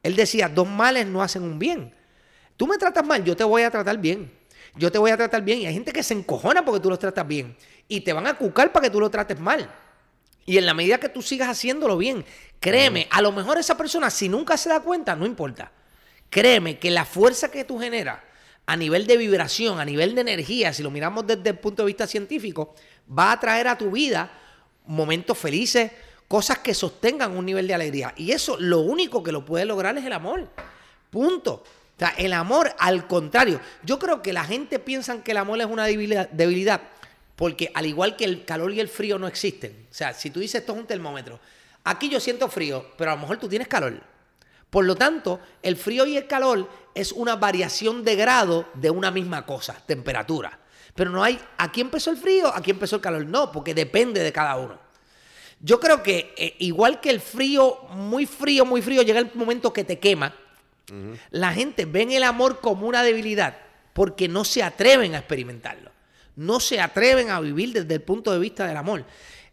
[0.03, 1.93] Él decía, dos males no hacen un bien.
[2.57, 4.32] Tú me tratas mal, yo te voy a tratar bien.
[4.75, 5.59] Yo te voy a tratar bien.
[5.59, 7.55] Y hay gente que se encojona porque tú los tratas bien.
[7.88, 9.69] Y te van a cucar para que tú lo trates mal.
[10.45, 12.25] Y en la medida que tú sigas haciéndolo bien,
[12.59, 15.71] créeme, a lo mejor esa persona, si nunca se da cuenta, no importa.
[16.29, 18.19] Créeme que la fuerza que tú generas
[18.65, 21.87] a nivel de vibración, a nivel de energía, si lo miramos desde el punto de
[21.87, 22.73] vista científico,
[23.07, 24.31] va a traer a tu vida
[24.85, 25.91] momentos felices,
[26.27, 28.13] cosas que sostengan un nivel de alegría.
[28.15, 30.47] Y eso lo único que lo puede lograr es el amor.
[31.09, 31.63] Punto.
[31.95, 35.59] O sea, el amor, al contrario, yo creo que la gente piensa que el amor
[35.59, 36.82] es una debilidad, debilidad,
[37.42, 39.88] porque al igual que el calor y el frío no existen.
[39.89, 41.39] O sea, si tú dices esto es un termómetro,
[41.84, 44.00] aquí yo siento frío, pero a lo mejor tú tienes calor.
[44.70, 49.09] Por lo tanto, el frío y el calor es una variación de grado de una
[49.09, 50.59] misma cosa, temperatura.
[50.93, 53.26] Pero no hay, aquí empezó el frío, aquí empezó el calor.
[53.26, 54.78] No, porque depende de cada uno.
[55.62, 59.74] Yo creo que eh, igual que el frío, muy frío, muy frío, llega el momento
[59.74, 60.36] que te quema.
[61.32, 63.58] La gente ven el amor como una debilidad
[63.93, 65.89] porque no se atreven a experimentarlo.
[66.36, 69.05] No se atreven a vivir desde el punto de vista del amor.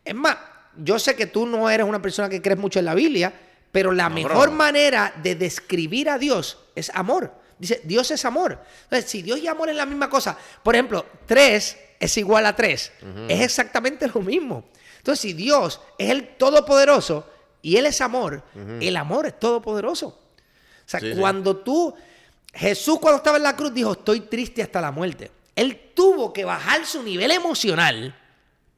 [0.04, 0.36] Es más,
[0.76, 3.32] yo sé que tú no eres una persona que crees mucho en la Biblia,
[3.72, 7.32] pero la mejor manera de describir a Dios es amor.
[7.58, 8.58] Dice, Dios es amor.
[8.84, 12.54] Entonces, si Dios y amor es la misma cosa, por ejemplo, 3 es igual a
[12.54, 12.92] 3,
[13.28, 14.64] es exactamente lo mismo.
[14.98, 17.28] Entonces, si Dios es el todopoderoso
[17.60, 18.42] y Él es amor,
[18.80, 20.06] el amor es todopoderoso.
[20.08, 20.20] O
[20.90, 21.18] sea, Sí, sí.
[21.18, 21.94] cuando tú,
[22.54, 25.30] Jesús cuando estaba en la cruz dijo, estoy triste hasta la muerte.
[25.58, 28.14] Él tuvo que bajar su nivel emocional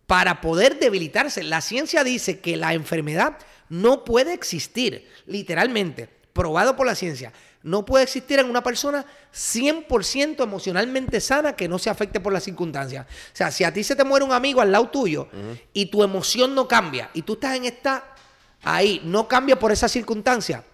[0.06, 1.42] para poder debilitarse.
[1.42, 3.36] La ciencia dice que la enfermedad
[3.68, 7.34] no puede existir, literalmente, probado por la ciencia.
[7.62, 9.04] No puede existir en una persona
[9.34, 13.04] 100% emocionalmente sana que no se afecte por las circunstancias.
[13.06, 15.28] O sea, si a ti se te muere un amigo al lado tuyo
[15.74, 18.14] y tu emoción no cambia y tú estás en esta,
[18.62, 20.64] ahí, no cambia por esa circunstancia,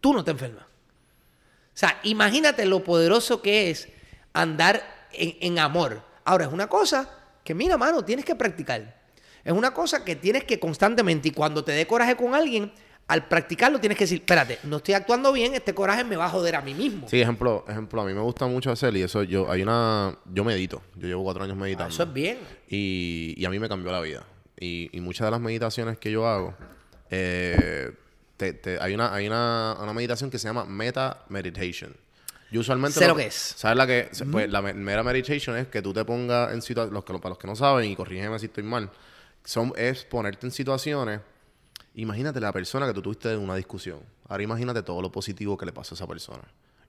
[0.00, 0.64] tú no te enfermas.
[0.64, 3.88] O sea, imagínate lo poderoso que es
[4.32, 6.02] andar en, en amor.
[6.24, 7.08] Ahora, es una cosa
[7.44, 9.00] que, mira, mano, tienes que practicar.
[9.42, 12.70] Es una cosa que tienes que constantemente, y cuando te dé coraje con alguien,
[13.08, 16.28] al practicarlo tienes que decir, espérate, no estoy actuando bien, este coraje me va a
[16.28, 17.08] joder a mí mismo.
[17.08, 20.44] Sí, ejemplo, ejemplo, a mí me gusta mucho hacer y eso yo, hay una, yo
[20.44, 21.92] medito, yo llevo cuatro años meditando.
[21.92, 22.38] Eso es bien.
[22.68, 24.22] Y, y a mí me cambió la vida.
[24.60, 26.54] Y, y muchas de las meditaciones que yo hago,
[27.10, 27.92] eh,
[28.36, 31.96] te- te- hay, una, hay una, una meditación que se llama Meta Meditation.
[32.50, 32.98] Yo usualmente...
[32.98, 33.34] Sé lo que es.
[33.56, 34.10] ¿Sabes la que?
[34.30, 37.28] Pues la me- Meta Meditation es que tú te pongas en situaciones, los que, para
[37.30, 38.90] los que no saben, y corrígeme si estoy mal,
[39.44, 41.20] son, es ponerte en situaciones...
[41.94, 43.98] Imagínate la persona que tú tuviste en una discusión.
[44.28, 46.42] Ahora imagínate todo lo positivo que le pasó a esa persona.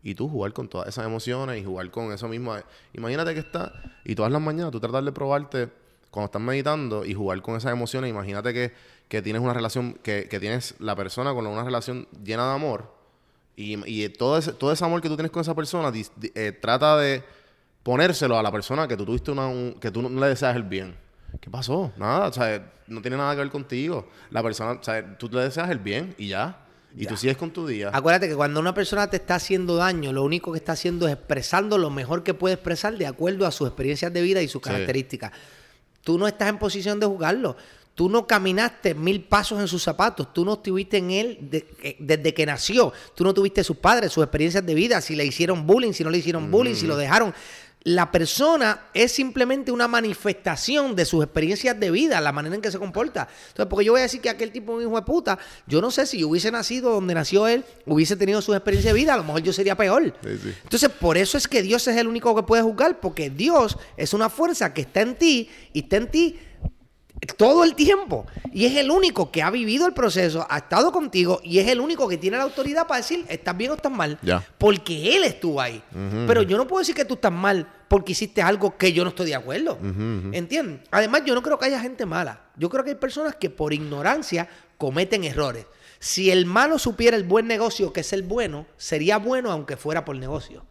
[0.04, 2.56] Y tú jugar con todas esas emociones y jugar con eso mismo.
[2.94, 3.74] Imagínate que está
[4.06, 5.70] y todas las mañanas tú tratar de probarte
[6.12, 8.12] cuando estás meditando y jugar con esas emociones.
[8.12, 8.74] Imagínate que,
[9.08, 12.94] que tienes una relación, que, que tienes la persona con una relación llena de amor.
[13.56, 16.06] Y, y todo, ese, todo ese amor que tú tienes con esa persona, di-
[16.36, 17.24] eh, trata de
[17.84, 20.64] ponérselo a la persona que tú tuviste una, un- que tú no, le deseas el
[20.64, 20.96] bien.
[21.40, 21.92] ¿Qué pasó?
[21.98, 24.08] Nada, o sea, no tiene nada que ver contigo.
[24.32, 26.66] La persona, o sea, tú le deseas el bien y ya.
[26.94, 27.90] Y tú sigues con tu día.
[27.94, 31.14] Acuérdate que cuando una persona te está haciendo daño, lo único que está haciendo es
[31.14, 34.62] expresando lo mejor que puede expresar de acuerdo a sus experiencias de vida y sus
[34.62, 34.70] Sí.
[34.70, 35.32] características.
[36.04, 37.56] Tú no estás en posición de juzgarlo.
[37.94, 40.34] Tú no caminaste mil pasos en sus zapatos.
[40.34, 42.94] Tú no estuviste en él de- eh, desde que nació.
[43.16, 46.10] Tú no tuviste sus padres, sus experiencias de vida, si le hicieron bullying, si no
[46.10, 47.34] le hicieron bullying, si lo dejaron.
[47.84, 52.70] La persona es simplemente una manifestación de sus experiencias de vida, la manera en que
[52.72, 53.28] se comporta.
[53.50, 55.82] Entonces, porque yo voy a decir que aquel tipo es un hijo de puta, yo
[55.82, 59.16] no sé si yo hubiese nacido donde nació él, hubiese tenido sus experiencias de vida,
[59.16, 60.14] a lo mejor yo sería peor.
[60.24, 60.54] Sí, sí.
[60.64, 64.14] Entonces, por eso es que Dios es el único que puede juzgar, porque Dios es
[64.14, 66.40] una fuerza que está en ti y está en ti
[67.38, 68.26] todo el tiempo.
[68.52, 71.80] Y es el único que ha vivido el proceso, ha estado contigo y es el
[71.80, 74.18] único que tiene la autoridad para decir, estás bien o estás mal.
[74.22, 74.44] Ya.
[74.58, 75.82] Porque Él estuvo ahí.
[76.28, 79.10] Pero yo no puedo decir que tú estás mal porque hiciste algo que yo no
[79.10, 79.78] estoy de acuerdo.
[80.32, 80.82] ¿Entiendes?
[80.92, 82.42] Además, yo no creo que haya gente mala.
[82.56, 85.66] Yo creo que hay personas que por ignorancia cometen errores.
[86.00, 90.04] Si el malo supiera el buen negocio que es el bueno, sería bueno aunque fuera
[90.04, 90.66] por negocio.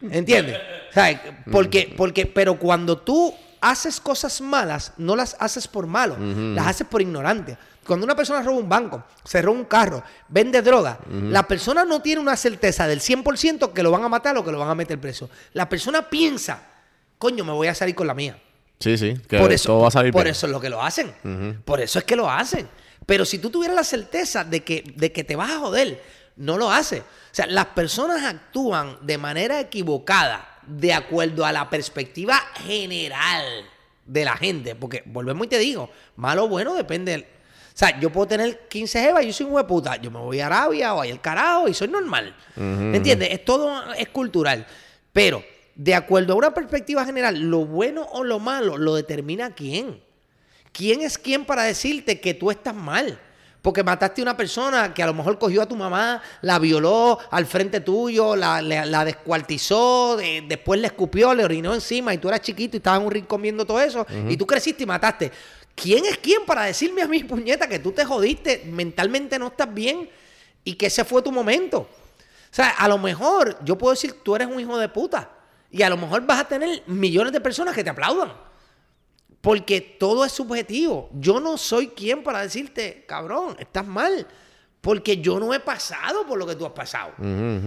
[0.00, 0.58] ¿Entiendes?
[0.90, 6.66] Sea, porque, porque, pero cuando tú haces cosas malas, no las haces por malo, las
[6.66, 7.56] haces por ignorante.
[7.86, 12.00] Cuando una persona roba un banco, se roba un carro, vende droga, la persona no
[12.02, 14.74] tiene una certeza del 100% que lo van a matar o que lo van a
[14.74, 15.30] meter preso.
[15.52, 16.60] La persona piensa,
[17.18, 18.38] coño, me voy a salir con la mía.
[18.80, 19.14] Sí, sí.
[19.28, 20.32] Que por eso, todo va a salir por bien.
[20.32, 21.14] eso es lo que lo hacen.
[21.64, 22.68] Por eso es que lo hacen.
[23.06, 26.02] Pero si tú tuvieras la certeza de que, de que te vas a joder,
[26.36, 27.00] no lo hace.
[27.00, 33.44] O sea, las personas actúan de manera equivocada de acuerdo a la perspectiva general
[34.04, 34.74] de la gente.
[34.74, 37.22] Porque, volvemos y te digo, malo o bueno depende del...
[37.22, 39.96] O sea, yo puedo tener 15 jevas y yo soy un hueputa.
[39.96, 42.34] Yo me voy a Arabia o ahí el carajo y soy normal.
[42.56, 43.30] ¿Entiendes?
[43.32, 44.66] Es todo es cultural.
[45.12, 45.44] Pero,
[45.74, 50.00] de acuerdo a una perspectiva general, lo bueno o lo malo lo determina quién.
[50.72, 53.18] ¿Quién es quién para decirte que tú estás mal?
[53.66, 57.18] Porque mataste a una persona que a lo mejor cogió a tu mamá, la violó
[57.32, 62.18] al frente tuyo, la, la- la descuartizó, de- después le escupió, le orinó encima y
[62.18, 64.86] tú eras chiquito y estabas en un rincón viendo todo eso y tú creciste y
[64.86, 65.32] mataste.
[65.74, 69.74] ¿Quién es quién para decirme a mí, puñeta, que tú te jodiste, mentalmente no estás
[69.74, 70.08] bien
[70.62, 71.78] y que ese fue tu momento?
[71.80, 75.28] O sea, a lo mejor yo puedo decir, tú eres un hijo de puta.
[75.72, 78.32] Y a lo mejor vas a tener millones de personas que te aplaudan.
[79.46, 81.08] Porque todo es subjetivo.
[81.12, 84.26] Yo no soy quien para decirte, cabrón, estás mal.
[84.80, 87.12] Porque yo no he pasado por lo que tú has pasado.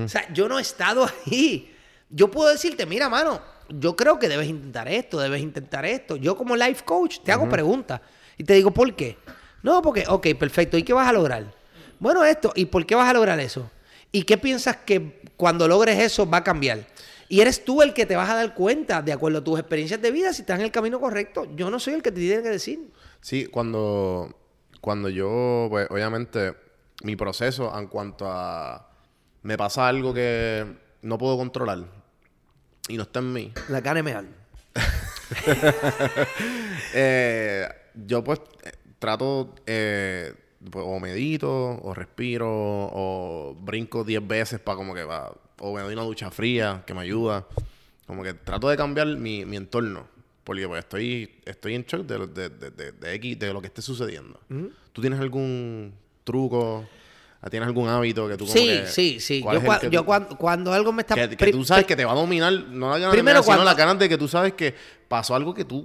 [0.04, 1.74] O sea, yo no he estado ahí.
[2.10, 6.18] Yo puedo decirte, mira, mano, yo creo que debes intentar esto, debes intentar esto.
[6.18, 8.02] Yo como life coach te hago preguntas
[8.38, 9.18] y te digo, ¿por qué?
[9.64, 10.78] No, porque, ok, perfecto.
[10.78, 11.50] ¿Y qué vas a lograr?
[11.98, 12.52] Bueno, esto.
[12.58, 13.72] ¿Y por qué vas a lograr eso?
[14.12, 16.86] ¿Y qué piensas que cuando logres eso va a cambiar?
[17.30, 20.02] Y eres tú el que te vas a dar cuenta, de acuerdo a tus experiencias
[20.02, 21.48] de vida, si estás en el camino correcto.
[21.56, 22.92] Yo no soy el que te tiene que decir.
[23.22, 24.36] Sí, cuando,
[24.82, 26.56] cuando yo, pues obviamente,
[27.04, 28.90] mi proceso en cuanto a
[29.44, 30.66] me pasa algo que
[31.02, 31.86] no puedo controlar
[32.88, 34.16] y no está en mí, La carne me
[36.94, 40.34] eh, yo pues eh, trato eh,
[40.72, 45.82] pues, o medito o respiro o brinco 10 veces para como que va o me
[45.82, 47.46] doy una ducha fría que me ayuda.
[48.08, 50.08] Como que trato de cambiar mi, mi entorno.
[50.44, 53.68] Porque pues estoy, estoy en shock de, de, de, de, de X, de lo que
[53.68, 54.40] esté sucediendo.
[54.94, 56.86] ¿Tú tienes algún truco?
[57.52, 59.42] ¿Tienes algún hábito que tú como Sí, que- sí, sí.
[59.42, 61.16] Yo, cua- yo tú- cuando, cuando algo me está...
[61.16, 63.46] que, que tú sabes que te va a dominar, no la ganas Primero de sino
[63.56, 64.74] cuando- las ganas de que tú sabes que
[65.08, 65.82] pasó algo que tú...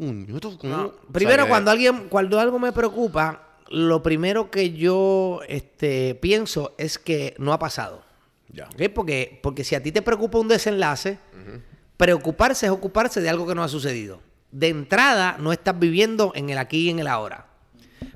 [0.62, 6.98] No, Primero, cuando alguien, cuando algo me preocupa, lo primero que yo este, pienso es
[6.98, 8.04] que no ha pasado.
[8.52, 8.68] Ya.
[8.94, 11.18] Porque, porque si a ti te preocupa un desenlace,
[11.96, 14.20] preocuparse es ocuparse de algo que no ha sucedido.
[14.50, 17.46] De entrada, no estás viviendo en el aquí y en el ahora.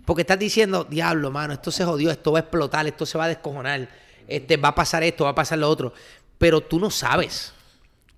[0.05, 3.25] Porque estás diciendo, diablo, mano, esto se jodió, esto va a explotar, esto se va
[3.25, 3.89] a descojonar,
[4.27, 5.93] este, va a pasar esto, va a pasar lo otro.
[6.39, 7.53] Pero tú no sabes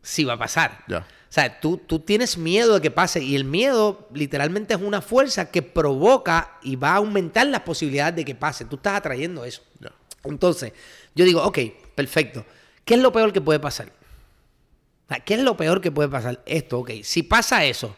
[0.03, 0.85] si va a pasar.
[0.89, 1.07] Ya.
[1.31, 5.01] O sea, tú, tú tienes miedo de que pase y el miedo literalmente es una
[5.01, 8.65] fuerza que provoca y va a aumentar las posibilidades de que pase.
[8.65, 9.63] Tú estás atrayendo eso.
[10.25, 10.73] Entonces,
[11.15, 11.59] yo digo, ok,
[11.95, 12.45] perfecto.
[12.85, 13.93] ¿Qué es lo peor que puede pasar?
[15.25, 16.43] ¿Qué es lo peor que puede pasar?
[16.47, 16.91] Esto, ok.
[17.05, 17.97] Si pasa eso,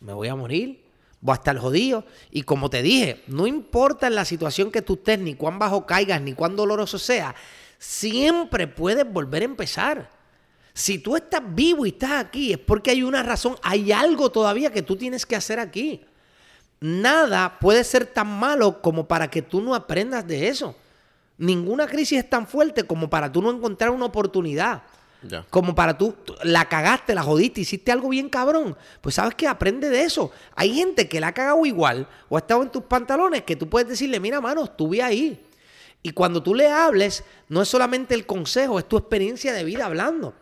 [0.00, 0.84] me voy a morir,
[1.22, 2.04] voy a estar jodido.
[2.30, 6.20] Y como te dije, no importa la situación que tú estés, ni cuán bajo caigas,
[6.20, 7.34] ni cuán doloroso sea,
[7.78, 10.10] siempre puedes volver a empezar.
[10.74, 14.72] Si tú estás vivo y estás aquí, es porque hay una razón, hay algo todavía
[14.72, 16.04] que tú tienes que hacer aquí.
[16.80, 20.74] Nada puede ser tan malo como para que tú no aprendas de eso.
[21.38, 24.82] Ninguna crisis es tan fuerte como para tú no encontrar una oportunidad.
[25.22, 25.46] Ya.
[25.48, 28.76] Como para tú, tú la cagaste, la jodiste, hiciste algo bien cabrón.
[29.00, 30.32] Pues sabes que aprende de eso.
[30.56, 33.68] Hay gente que la ha cagado igual o ha estado en tus pantalones que tú
[33.68, 35.40] puedes decirle, mira, mano, estuve ahí.
[36.02, 39.86] Y cuando tú le hables, no es solamente el consejo, es tu experiencia de vida
[39.86, 40.34] hablando.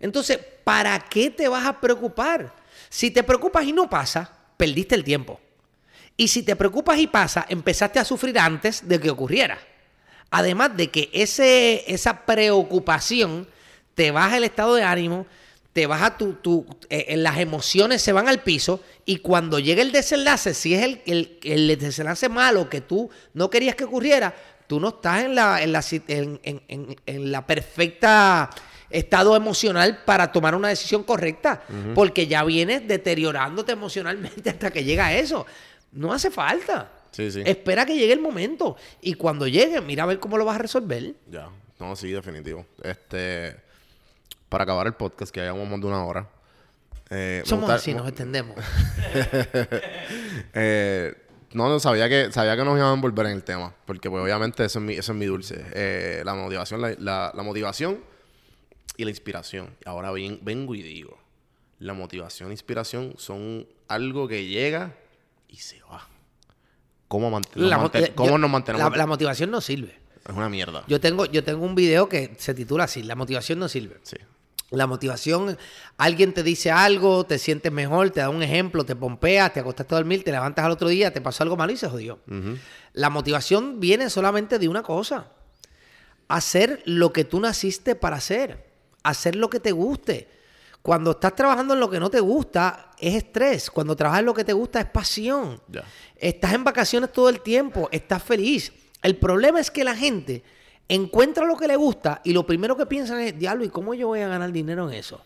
[0.00, 2.52] Entonces, ¿para qué te vas a preocupar?
[2.88, 5.40] Si te preocupas y no pasa, perdiste el tiempo.
[6.16, 9.58] Y si te preocupas y pasa, empezaste a sufrir antes de que ocurriera.
[10.30, 13.48] Además de que ese, esa preocupación
[13.94, 15.26] te baja el estado de ánimo,
[15.72, 19.92] te baja tu, tu eh, las emociones se van al piso y cuando llega el
[19.92, 24.34] desenlace, si es el, el, el desenlace malo que tú no querías que ocurriera,
[24.66, 28.50] tú no estás en la, en la, en- en- en la perfecta
[28.90, 31.62] estado emocional para tomar una decisión correcta,
[31.94, 35.46] porque ya vienes deteriorándote emocionalmente hasta que llega eso.
[35.92, 36.92] No hace falta.
[37.10, 37.42] Sí, sí.
[37.44, 38.76] Espera que llegue el momento.
[39.00, 41.14] Y cuando llegue, mira a ver cómo lo vas a resolver.
[41.30, 41.48] Ya.
[41.78, 42.66] No, sí, definitivo.
[42.82, 43.56] Este...
[44.48, 46.26] Para acabar el podcast, que hayamos más de una hora.
[47.10, 48.56] eh, Somos gusta- así, nos entendemos.
[50.54, 51.14] Eh,
[51.52, 53.74] no, no, sabía que, sabía que nos iban a envolver en el tema.
[53.86, 55.64] Porque, pues, obviamente, eso es mi, eso es mi dulce.
[55.72, 58.00] Eh, la motivación, la, la- la motivación
[58.98, 59.74] y la inspiración.
[59.86, 61.16] Ahora bien, vengo y digo:
[61.78, 64.94] la motivación e inspiración son algo que llega
[65.48, 66.06] y se va.
[67.08, 68.90] ¿Cómo, mant- nos, manten- cómo yo- nos mantenemos?
[68.90, 69.98] La, la motivación no sirve.
[70.28, 70.84] es una mierda.
[70.88, 73.96] Yo tengo, yo tengo un video que se titula así, La motivación no sirve.
[74.02, 74.18] Sí.
[74.70, 75.56] La motivación,
[75.96, 79.94] alguien te dice algo, te sientes mejor, te da un ejemplo, te pompeas, te acostaste
[79.94, 82.18] a dormir, te levantas al otro día, te pasó algo malo y se jodió.
[82.92, 85.32] La motivación viene solamente de una cosa.
[86.28, 88.67] Hacer lo que tú naciste para hacer.
[89.08, 90.28] Hacer lo que te guste.
[90.82, 93.70] Cuando estás trabajando en lo que no te gusta, es estrés.
[93.70, 95.60] Cuando trabajas en lo que te gusta, es pasión.
[96.16, 98.72] Estás en vacaciones todo el tiempo, estás feliz.
[99.02, 100.42] El problema es que la gente
[100.88, 104.08] encuentra lo que le gusta y lo primero que piensan es, diablo, ¿y cómo yo
[104.08, 105.24] voy a ganar dinero en eso?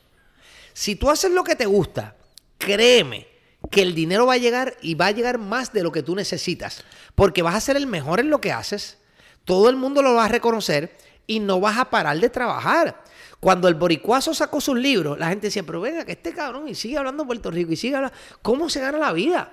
[0.72, 2.16] Si tú haces lo que te gusta,
[2.58, 3.26] créeme
[3.70, 6.14] que el dinero va a llegar y va a llegar más de lo que tú
[6.14, 6.84] necesitas.
[7.14, 8.98] Porque vas a ser el mejor en lo que haces,
[9.44, 10.96] todo el mundo lo va a reconocer
[11.26, 13.01] y no vas a parar de trabajar.
[13.42, 16.76] Cuando el boricuazo sacó sus libros, la gente decía, pero venga, que este cabrón y
[16.76, 19.52] sigue hablando de Puerto Rico y sigue hablando, ¿cómo se gana la vida?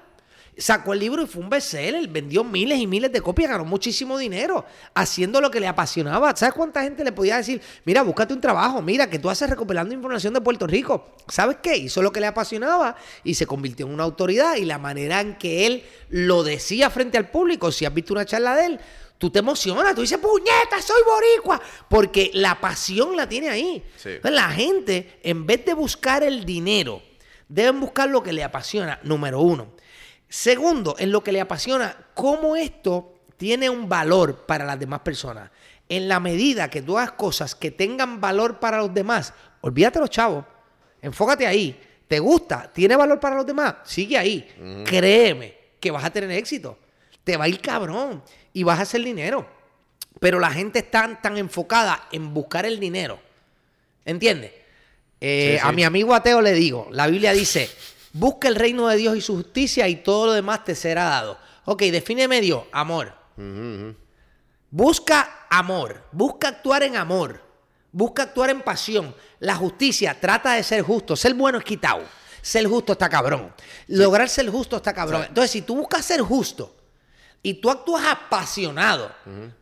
[0.56, 4.20] Sacó el libro y fue un bestseller, vendió miles y miles de copias, ganó muchísimo
[4.20, 4.64] dinero
[4.94, 6.36] haciendo lo que le apasionaba.
[6.36, 9.92] ¿Sabes cuánta gente le podía decir, mira, búscate un trabajo, mira, que tú haces recopilando
[9.92, 11.16] información de Puerto Rico?
[11.28, 11.76] ¿Sabes qué?
[11.76, 15.36] Hizo lo que le apasionaba y se convirtió en una autoridad y la manera en
[15.36, 18.80] que él lo decía frente al público, si has visto una charla de él,
[19.20, 23.86] tú te emocionas, tú dices, puñeta, soy boricua, porque la pasión la tiene ahí.
[23.98, 24.12] Sí.
[24.12, 27.04] Entonces, la gente, en vez de buscar el dinero,
[27.48, 29.74] deben buscar lo que le apasiona, número uno.
[30.30, 35.52] Segundo, en lo que le apasiona, cómo esto tiene un valor para las demás personas.
[35.90, 40.10] En la medida que tú hagas cosas que tengan valor para los demás, olvídate los
[40.10, 40.46] chavos,
[41.02, 41.78] enfócate ahí.
[42.08, 42.72] ¿Te gusta?
[42.74, 43.76] ¿Tiene valor para los demás?
[43.84, 44.84] Sigue ahí.
[44.86, 46.78] Créeme que vas a tener éxito.
[47.24, 48.24] Te va a ir cabrón
[48.54, 49.48] y vas a hacer dinero.
[50.20, 53.20] Pero la gente está tan enfocada en buscar el dinero.
[54.06, 54.52] ¿Entiendes?
[55.22, 55.68] Eh, Sí, sí.
[55.68, 57.70] A mi amigo ateo le digo, la Biblia dice,
[58.14, 61.38] Busca el reino de Dios y su justicia y todo lo demás te será dado.
[61.66, 63.14] Ok, defíneme Dios, amor.
[64.72, 67.42] Busca amor, busca actuar en amor,
[67.92, 69.16] busca actuar en pasión.
[69.40, 72.04] La justicia trata de ser justo, ser bueno es quitado,
[72.42, 73.54] ser justo está cabrón,
[73.88, 75.26] lograr ser justo está cabrón.
[75.28, 76.76] Entonces, si tú buscas ser justo
[77.42, 79.12] y tú actúas apasionado,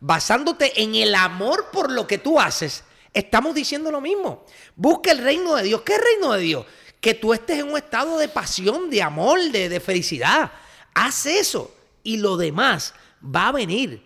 [0.00, 4.44] basándote en el amor por lo que tú haces, estamos diciendo lo mismo.
[4.76, 5.82] Busca el reino de Dios.
[5.82, 6.66] ¿Qué es el reino de Dios?
[7.00, 10.50] Que tú estés en un estado de pasión, de amor, de, de felicidad.
[10.94, 11.72] Haz eso
[12.02, 12.94] y lo demás
[13.24, 14.04] va a venir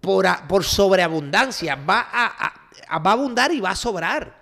[0.00, 1.74] por, a- por sobreabundancia.
[1.76, 2.54] Va a, a-
[2.88, 4.38] a- va a abundar y va a sobrar.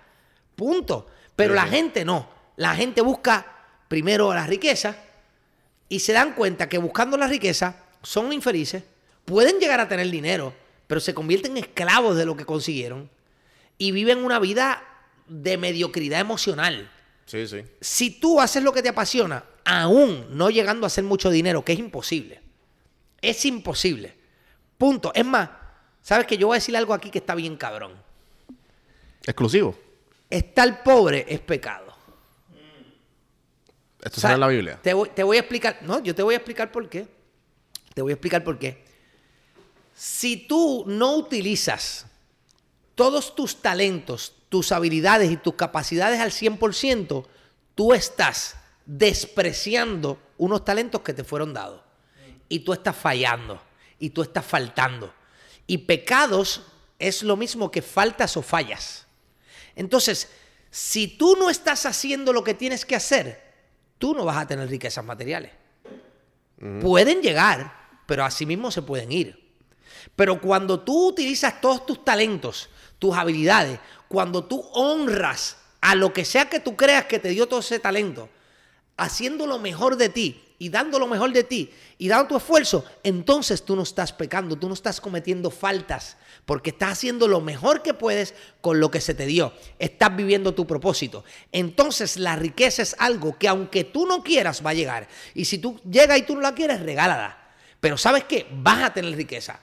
[0.55, 1.07] Punto.
[1.35, 2.29] Pero la gente no.
[2.57, 3.45] La gente busca
[3.87, 4.95] primero la riqueza
[5.87, 7.75] y se dan cuenta que buscando la riqueza
[8.05, 8.83] son infelices,
[9.25, 10.53] pueden llegar a tener dinero,
[10.87, 13.09] pero se convierten en esclavos de lo que consiguieron
[13.77, 14.83] y viven una vida
[15.27, 16.89] de mediocridad emocional.
[17.25, 17.63] Sí, sí.
[17.81, 21.73] Si tú haces lo que te apasiona, aún no llegando a hacer mucho dinero, que
[21.73, 22.41] es imposible,
[23.21, 24.15] es imposible.
[24.77, 25.11] Punto.
[25.13, 25.49] Es más,
[26.01, 27.93] sabes que yo voy a decir algo aquí que está bien cabrón.
[29.23, 29.77] Exclusivo.
[30.29, 31.95] Estar pobre es pecado.
[34.03, 34.79] Esto O sea, sale en la Biblia.
[34.83, 35.79] Te voy, te voy a explicar.
[35.81, 37.07] No, yo te voy a explicar por qué.
[37.95, 38.85] Te voy a explicar por qué.
[39.95, 42.05] Si tú no utilizas
[42.93, 47.25] todos tus talentos, tus habilidades y tus capacidades al 100%,
[47.73, 51.81] tú estás despreciando unos talentos que te fueron dados.
[52.49, 53.61] Y tú estás fallando.
[53.97, 55.13] Y tú estás faltando.
[55.65, 56.63] Y pecados
[56.99, 59.07] es lo mismo que faltas o fallas.
[59.75, 60.29] Entonces,
[60.69, 63.41] si tú no estás haciendo lo que tienes que hacer,
[63.97, 65.51] tú no vas a tener riquezas materiales.
[66.81, 69.45] Pueden llegar, pero asimismo se pueden ir.
[70.15, 72.69] Pero cuando tú utilizas todos tus talentos,
[72.99, 77.47] tus habilidades, cuando tú honras a lo que sea que tú creas que te dio
[77.47, 78.29] todo ese talento,
[78.97, 82.85] haciendo lo mejor de ti y dando lo mejor de ti y dando tu esfuerzo,
[83.03, 87.81] entonces tú no estás pecando, tú no estás cometiendo faltas, porque estás haciendo lo mejor
[87.81, 89.53] que puedes con lo que se te dio.
[89.79, 91.23] Estás viviendo tu propósito.
[91.51, 95.07] Entonces la riqueza es algo que aunque tú no quieras va a llegar.
[95.33, 97.44] Y si tú llegas y tú no la quieres, regálala.
[97.85, 98.47] Pero sabes qué?
[98.49, 99.59] Vas a tener riqueza.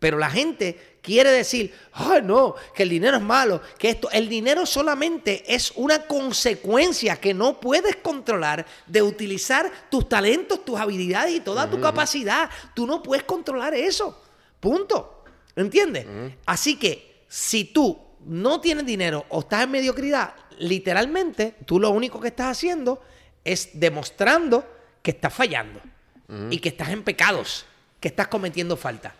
[0.00, 4.28] Pero la gente quiere decir, ay no, que el dinero es malo, que esto, el
[4.28, 11.36] dinero solamente es una consecuencia que no puedes controlar de utilizar tus talentos, tus habilidades
[11.36, 12.50] y toda tu capacidad.
[12.74, 14.20] Tú no puedes controlar eso.
[14.58, 15.22] Punto.
[15.54, 16.06] ¿Entiendes?
[16.46, 22.18] Así que si tú no tienes dinero o estás en mediocridad, literalmente tú lo único
[22.18, 23.00] que estás haciendo
[23.44, 24.66] es demostrando
[25.02, 25.80] que estás fallando
[26.50, 27.66] y que estás en pecados,
[27.98, 29.14] que estás cometiendo falta.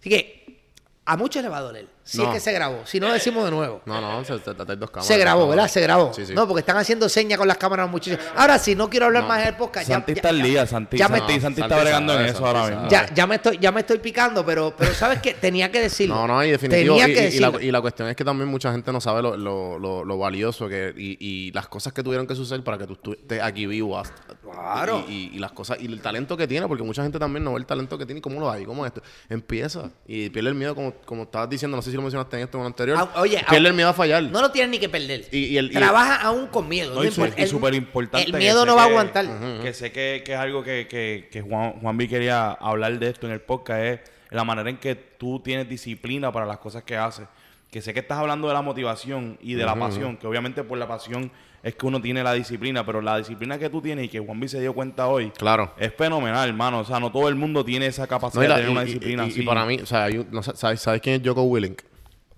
[0.00, 0.60] Así que
[1.04, 1.95] a muchos les va a doler.
[2.06, 2.24] Si No.
[2.28, 2.82] es que se grabó.
[2.86, 3.82] Si no, decimos de nuevo.
[3.84, 5.06] No, no, se, se, hay dos cámaras.
[5.08, 5.66] Se grabó, ¿verdad?
[5.66, 6.14] Se grabó.
[6.14, 6.34] Sí, sí.
[6.34, 8.24] No, porque están haciendo señas con las cámaras muchachos.
[8.36, 9.28] Ahora sí, no quiero hablar No.
[9.28, 9.88] más del podcast.
[9.88, 12.88] Santi está al día, Santi, ya me- Santi, Santi está bregando en eso ahora mismo.
[12.88, 15.34] Ya, ya, me estoy, ya me estoy picando, pero, pero ¿sabes qué?
[15.34, 16.14] Tenía que decirlo.
[16.14, 16.94] No, no, y definitivo.
[16.96, 17.66] Tenía y, que y- y la, decirlo.
[17.68, 20.68] y la cuestión es que también mucha gente no sabe lo, lo, lo, lo valioso
[20.68, 23.98] que y, y las cosas que tuvieron que suceder para que tú estés aquí vivo.
[23.98, 24.14] hasta-
[24.48, 25.04] Claro.
[25.08, 27.52] Y, y- y las cosas, y el talento que tiene, porque mucha gente también no
[27.54, 29.02] ve el talento que tiene y cómo lo hay, cómo esto.
[29.28, 32.42] Empieza y pierde el miedo, como, como estabas diciendo, no sé si lo mencionaste en
[32.44, 32.98] esto o en el anterior.
[33.00, 34.22] Ah, oye, pierde ah, el miedo a fallar.
[34.22, 35.26] No lo tienes ni que perder.
[35.32, 36.94] Y- y el- y- Trabaja aún con miedo.
[36.94, 38.26] No, no y súper importante.
[38.26, 39.26] El que miedo sé no va a que- aguantar.
[39.62, 43.26] Que sé que, que es algo que, que, que Juan, Juanvi quería hablar de esto
[43.26, 44.00] en el podcast, es
[44.30, 47.26] la manera en que tú tienes disciplina para las cosas que haces.
[47.70, 50.78] Que sé que estás hablando de la motivación y de la pasión, que obviamente por
[50.78, 51.30] la pasión
[51.68, 54.48] es que uno tiene la disciplina, pero la disciplina que tú tienes y que Juanvi
[54.48, 55.72] se dio cuenta hoy Claro.
[55.78, 56.80] es fenomenal, hermano.
[56.80, 58.82] O sea, no todo el mundo tiene esa capacidad No, y, la- de tener una
[58.82, 59.42] y- disciplina y- y así.
[59.42, 61.82] para mí, o sea, no sé, ¿sabes, ¿sabes quién es Joko Willink?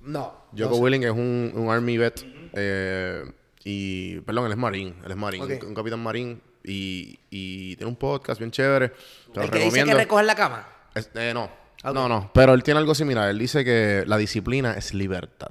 [0.00, 0.32] No.
[0.56, 2.24] Joko Willing es un, un Army vet.
[2.54, 3.22] eh,
[3.64, 4.94] y, perdón, él es Marín.
[5.04, 5.50] Él es Marín, Ok.
[5.62, 6.40] un, un capitán Marín.
[6.64, 8.88] Y, y tiene un podcast bien chévere.
[8.88, 8.94] Te
[9.40, 10.66] lo El que dice que recoger la cama.
[10.94, 11.44] Es- eh, no,
[11.84, 11.94] Ok.
[11.94, 12.30] no, no.
[12.32, 13.28] Pero él tiene algo similar.
[13.28, 15.50] Él dice que la disciplina es libertad.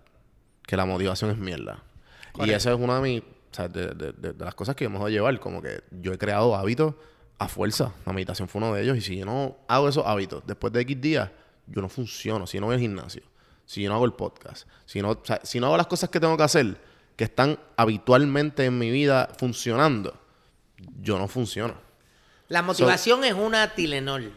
[0.66, 1.84] Que la motivación es mierda.
[2.44, 3.24] Y eso es una de mis...
[3.58, 5.40] sea, de, de- de- de las cosas que yo me dejado llevar.
[5.40, 6.94] Como que yo he creado hábitos
[7.40, 7.92] a fuerza.
[8.06, 8.98] La meditación fue uno de ellos.
[8.98, 11.30] Y si yo no hago esos hábitos después de X días,
[11.68, 12.48] yo no funciono.
[12.48, 13.24] Si yo no voy al gimnasio.
[13.66, 14.68] Si yo no hago el podcast.
[14.86, 16.78] Si no, o sea, si no hago las cosas que tengo que hacer,
[17.18, 20.18] que están habitualmente en mi vida funcionando,
[21.02, 21.76] yo no funciono.
[22.48, 24.32] La motivación es una Tilenol.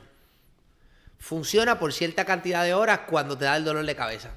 [1.19, 4.31] Funciona por cierta cantidad de horas cuando te da el dolor de cabeza.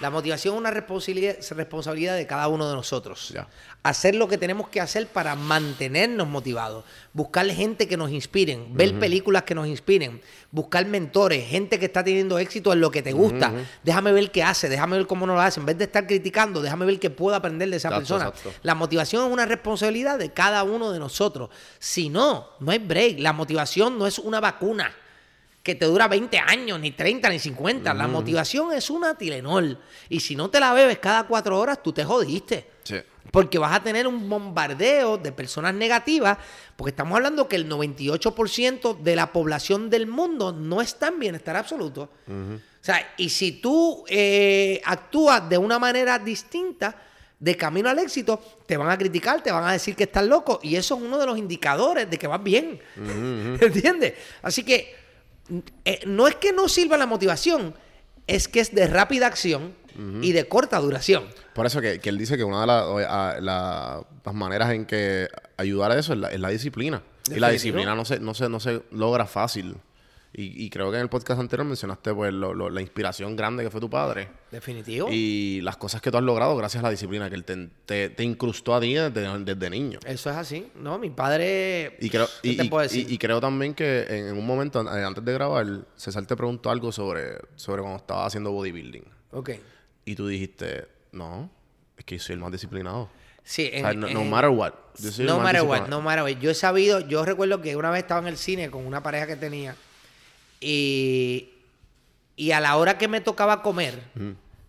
[0.00, 3.28] La motivación es una responsabilidad, responsabilidad de cada uno de nosotros.
[3.34, 3.48] Ya.
[3.82, 6.84] Hacer lo que tenemos que hacer para mantenernos motivados.
[7.12, 8.74] Buscar gente que nos inspiren.
[8.76, 10.20] Ver películas que nos inspiren.
[10.50, 11.46] Buscar mentores.
[11.46, 13.52] Gente que está teniendo éxito en lo que te gusta.
[13.82, 14.68] Déjame ver qué hace.
[14.68, 15.60] Déjame ver cómo no lo hace.
[15.60, 18.28] En vez de estar criticando, déjame ver qué puedo aprender de esa Exacto, persona.
[18.28, 18.58] exacto.
[18.62, 21.50] La motivación es una responsabilidad de cada uno de nosotros.
[21.78, 23.18] Si no, no hay break.
[23.18, 24.94] La motivación no es una vacuna
[25.62, 27.92] que te dura 20 años, ni 30, ni 50.
[27.94, 29.78] La motivación es una Tilenol.
[30.08, 32.70] Y si no te la bebes cada cuatro horas, tú te jodiste.
[32.82, 32.96] Sí.
[33.30, 36.38] Porque vas a tener un bombardeo de personas negativas,
[36.76, 41.56] porque estamos hablando que el 98% de la población del mundo no está en bienestar
[41.56, 42.10] absoluto.
[42.26, 46.96] O sea, y si tú eh, actúas de una manera distinta,
[47.38, 50.60] de camino al éxito, te van a criticar, te van a decir que estás loco,
[50.62, 52.80] y eso es uno de los indicadores de que vas bien.
[53.60, 54.14] ¿Entiendes?
[54.42, 54.99] Así que
[55.84, 57.74] eh, no es que no sirva la motivación,
[58.26, 59.74] es que es de rápida acción
[60.22, 61.24] y de corta duración.
[61.54, 64.72] Por eso que, que él dice que una de la- o- a- la- las maneras
[64.72, 65.28] en que
[65.58, 67.02] ayudar a eso es la, es la disciplina.
[67.30, 69.76] Y la disciplina no se, no se, no se logra fácil.
[70.32, 73.64] Y, y creo que en el podcast anterior mencionaste pues lo- lo- la inspiración grande
[73.64, 74.28] que fue tu padre.
[74.52, 75.08] Definitivo.
[75.10, 78.10] Y las cosas que tú has logrado gracias a la disciplina que él te, te-
[78.10, 79.98] te incrustó a ti desde, desde niño.
[80.06, 80.70] Eso es así.
[80.76, 81.96] No, mi padre.
[82.00, 83.10] Y creo, ¿qué y, te y- puedo decir?
[83.10, 85.66] y- y creo también que en, en un momento, eh, antes de grabar,
[85.96, 89.04] César te preguntó algo sobre, sobre cuando estaba haciendo bodybuilding.
[89.32, 89.50] Ok.
[90.04, 91.50] Y tú dijiste, no,
[91.98, 93.10] es que soy el más disciplinado.
[93.42, 94.74] Sí, O sea, en- no, no matter what.
[94.96, 96.40] Yo soy el No más matter what, no matter what.
[96.40, 99.26] Yo he sabido, yo recuerdo que una vez estaba en el cine con una pareja
[99.26, 99.74] que tenía
[100.60, 101.50] y,
[102.36, 103.98] y a la hora que me tocaba comer,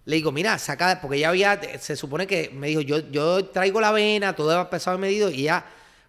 [0.05, 3.80] le digo, mira, saca, porque ya había, se supone que me dijo, yo, yo traigo
[3.81, 5.65] la avena, todo pesado y medido y ya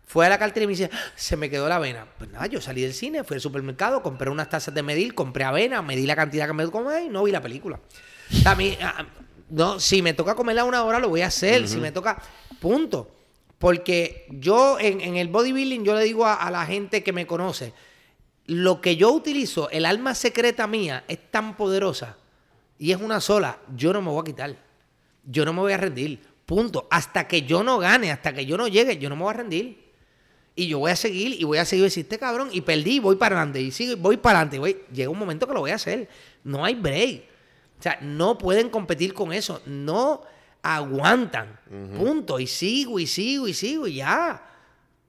[0.06, 2.06] fue a la cartera y me dice, "Ah, se me quedó la avena.
[2.18, 5.44] Pues nada, yo salí del cine, fui al supermercado, compré unas tazas de medir, compré
[5.44, 7.80] avena, medí la cantidad que me comí y no vi la película.
[8.44, 9.06] A mí, ah,
[9.50, 11.66] no, si me toca comerla una hora, lo voy a hacer.
[11.68, 12.20] Si me toca,
[12.60, 13.14] punto.
[13.58, 17.26] Porque yo en, en el bodybuilding, yo le digo a, a la gente que me
[17.26, 17.72] conoce,
[18.46, 22.16] lo que yo utilizo, el alma secreta mía, es tan poderosa
[22.78, 24.56] y es una sola, yo no me voy a quitar.
[25.24, 26.20] Yo no me voy a rendir.
[26.44, 26.88] Punto.
[26.90, 29.36] Hasta que yo no gane, hasta que yo no llegue, yo no me voy a
[29.36, 29.82] rendir.
[30.54, 33.16] Y yo voy a seguir y voy a seguir decir, este cabrón, y perdí, voy
[33.16, 34.82] para adelante, y sigo, voy para adelante, voy.
[34.92, 36.08] Llega un momento que lo voy a hacer.
[36.44, 37.22] No hay break.
[37.78, 39.62] O sea, no pueden competir con eso.
[39.64, 40.22] No
[40.60, 41.58] aguantan.
[41.96, 42.38] Punto.
[42.38, 44.44] Y sigo, y sigo, y sigo, y ya.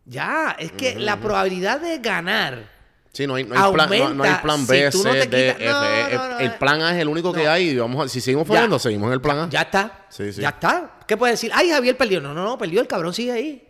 [0.06, 0.56] Ya.
[0.58, 2.73] Es que la probabilidad de ganar.
[3.14, 4.32] Sí, no hay, no hay plan, no, no hay
[4.68, 5.66] B, no C, D, F.
[5.66, 6.14] no, E.
[6.16, 6.58] no, no, el no.
[6.60, 7.52] plan A es el único que No.
[7.52, 9.50] hay y vamos a- si seguimos fallando, seguimos en el plan A.
[9.50, 10.06] Ya está.
[10.10, 10.42] Sí, sí.
[10.42, 10.98] Ya está.
[11.08, 11.52] ¿Qué puedes decir?
[11.54, 12.20] Ay, Javier perdió.
[12.20, 12.82] No, no, no, perdió.
[12.82, 13.68] El cabrón sigue ahí.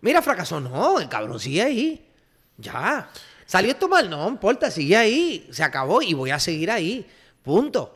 [0.00, 0.60] Mira, fracasó.
[0.60, 2.06] No, el cabrón sigue ahí.
[2.56, 3.10] Ya.
[3.46, 4.08] ¿Salió esto mal?
[4.08, 5.48] No importa, sigue ahí.
[5.50, 7.04] Se acabó y voy a seguir ahí.
[7.42, 7.94] Punto.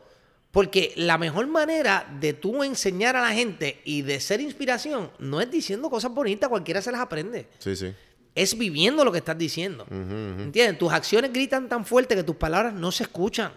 [0.51, 5.41] Porque la mejor manera de tú enseñar a la gente y de ser inspiración no
[5.41, 7.49] es diciendo cosas bonitas, cualquiera se las aprende.
[7.59, 7.95] Sí, sí.
[8.35, 9.87] Es viviendo lo que estás diciendo.
[9.91, 10.79] ¿Entiendes?
[10.79, 13.53] Tus acciones gritan tan fuerte que tus palabras no se escuchan.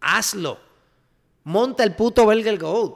[0.00, 0.58] Hazlo.
[1.44, 2.92] Monta el puto Burger Goat.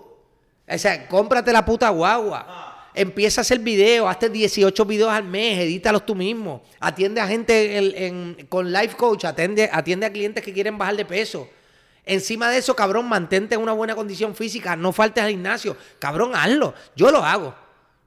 [0.72, 2.66] O sea, cómprate la puta guagua.
[2.94, 6.62] Empieza a hacer videos, hazte 18 videos al mes, edítalos tú mismo.
[6.80, 7.94] Atiende a gente en-
[8.38, 11.48] en- con life coach, atiende, atiende a clientes que quieren bajar de peso.
[12.04, 15.76] Encima de eso, cabrón, mantente en una buena condición física, no faltes al gimnasio.
[16.00, 16.74] Cabrón, hazlo.
[16.96, 17.54] Yo lo hago.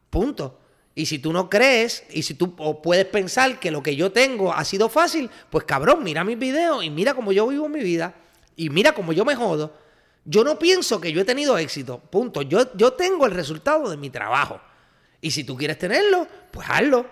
[0.10, 0.60] Punto.
[0.95, 4.11] Y si tú no crees, y si tú o puedes pensar que lo que yo
[4.11, 7.80] tengo ha sido fácil, pues cabrón, mira mis videos y mira cómo yo vivo mi
[7.82, 8.14] vida
[8.56, 9.74] y mira cómo yo me jodo.
[10.26, 11.99] Yo no pienso que yo he tenido éxito.
[11.99, 12.44] Punto.
[12.44, 14.61] Yo, yo tengo el resultado de mi trabajo.
[15.20, 17.06] Y si tú quieres tenerlo, pues hazlo.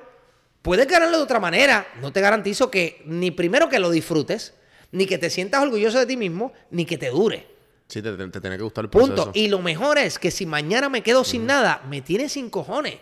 [0.62, 1.88] Puedes ganarlo de otra manera.
[2.02, 4.53] No te garantizo que ni primero que lo disfrutes,
[4.91, 7.48] ni que te sientas orgulloso de ti mismo, ni que te dure.
[7.88, 9.16] Sí, te, te- te tiene que gustar el proceso.
[9.16, 9.32] Punto.
[9.34, 12.95] Y lo mejor es que si mañana me quedo sin nada, me tiene sin cojones.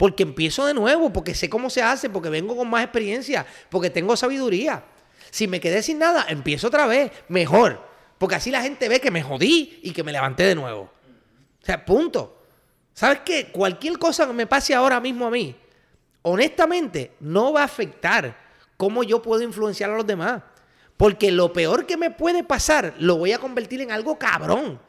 [0.00, 3.90] Porque empiezo de nuevo, porque sé cómo se hace, porque vengo con más experiencia, porque
[3.90, 4.82] tengo sabiduría.
[5.30, 7.86] Si me quedé sin nada, empiezo otra vez, mejor.
[8.16, 10.90] Porque así la gente ve que me jodí y que me levanté de nuevo.
[11.60, 12.42] O sea, punto.
[12.94, 13.52] ¿Sabes qué?
[13.52, 15.54] Cualquier cosa que me pase ahora mismo a mí,
[16.22, 18.34] honestamente, no va a afectar
[18.78, 20.40] cómo yo puedo influenciar a los demás.
[20.96, 24.80] Porque lo peor que me puede pasar, lo voy a convertir en algo cabrón.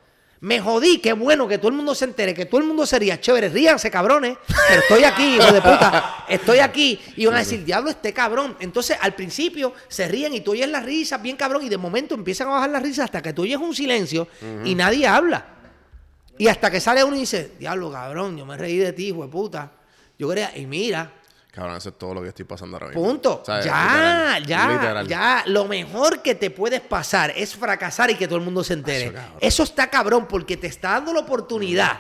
[0.42, 3.22] Me jodí, qué bueno que todo el mundo se entere, que todo el mundo sería
[3.22, 7.00] chévere, ríanse cabrones, pero estoy aquí, hijo de puta, estoy aquí.
[7.16, 8.58] Y van a decir, diablo, este cabrón.
[8.60, 12.16] Entonces, al principio se ríen y tú oyes las risas bien cabrón, y de momento
[12.16, 14.28] empiezan a bajar las risas hasta que tú oyes un silencio
[14.66, 15.46] y nadie habla.
[16.40, 19.22] Y hasta que sale uno y dice, diablo, cabrón, yo me reí de ti, hijo
[19.22, 19.74] de puta.
[20.18, 21.21] Yo quería, y mira,
[21.52, 23.04] Cabrón, eso es todo lo que estoy pasando ahora mismo.
[23.04, 23.42] Punto.
[23.42, 25.08] O sea, ya, literal, ya, literal.
[25.08, 25.44] ya.
[25.48, 29.12] Lo mejor que te puedes pasar es fracasar y que todo el mundo se entere.
[29.42, 32.00] Eso, está cabrón porque te está dando la oportunidad,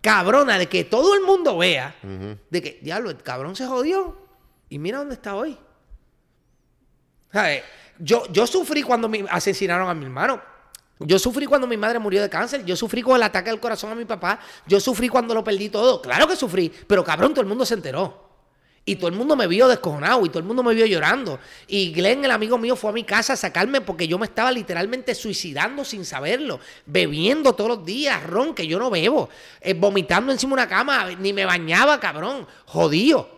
[0.00, 1.94] cabrona, de que todo el mundo vea
[2.50, 4.18] de que, diablo, el cabrón se jodió
[4.68, 5.56] y mira dónde está hoy.
[7.32, 7.62] ¿Sabes?
[8.00, 10.42] Yo, yo sufrí cuando me asesinaron a mi hermano.
[10.98, 12.64] Yo sufrí cuando mi madre murió de cáncer.
[12.64, 14.40] Yo sufrí con el ataque al corazón a mi papá.
[14.66, 16.02] Yo sufrí cuando lo perdí todo.
[16.02, 16.68] Claro que sufrí.
[16.86, 18.29] Pero cabrón, todo el mundo se enteró.
[18.90, 21.38] Y todo el mundo me vio descojonado y todo el mundo me vio llorando.
[21.68, 24.50] Y Glenn, el amigo mío, fue a mi casa a sacarme porque yo me estaba
[24.50, 26.58] literalmente suicidando sin saberlo.
[26.86, 29.28] Bebiendo todos los días, ron, que yo no bebo.
[29.60, 32.48] eh, vomitando encima de una cama, ni me bañaba, cabrón.
[32.66, 33.30] Jodido.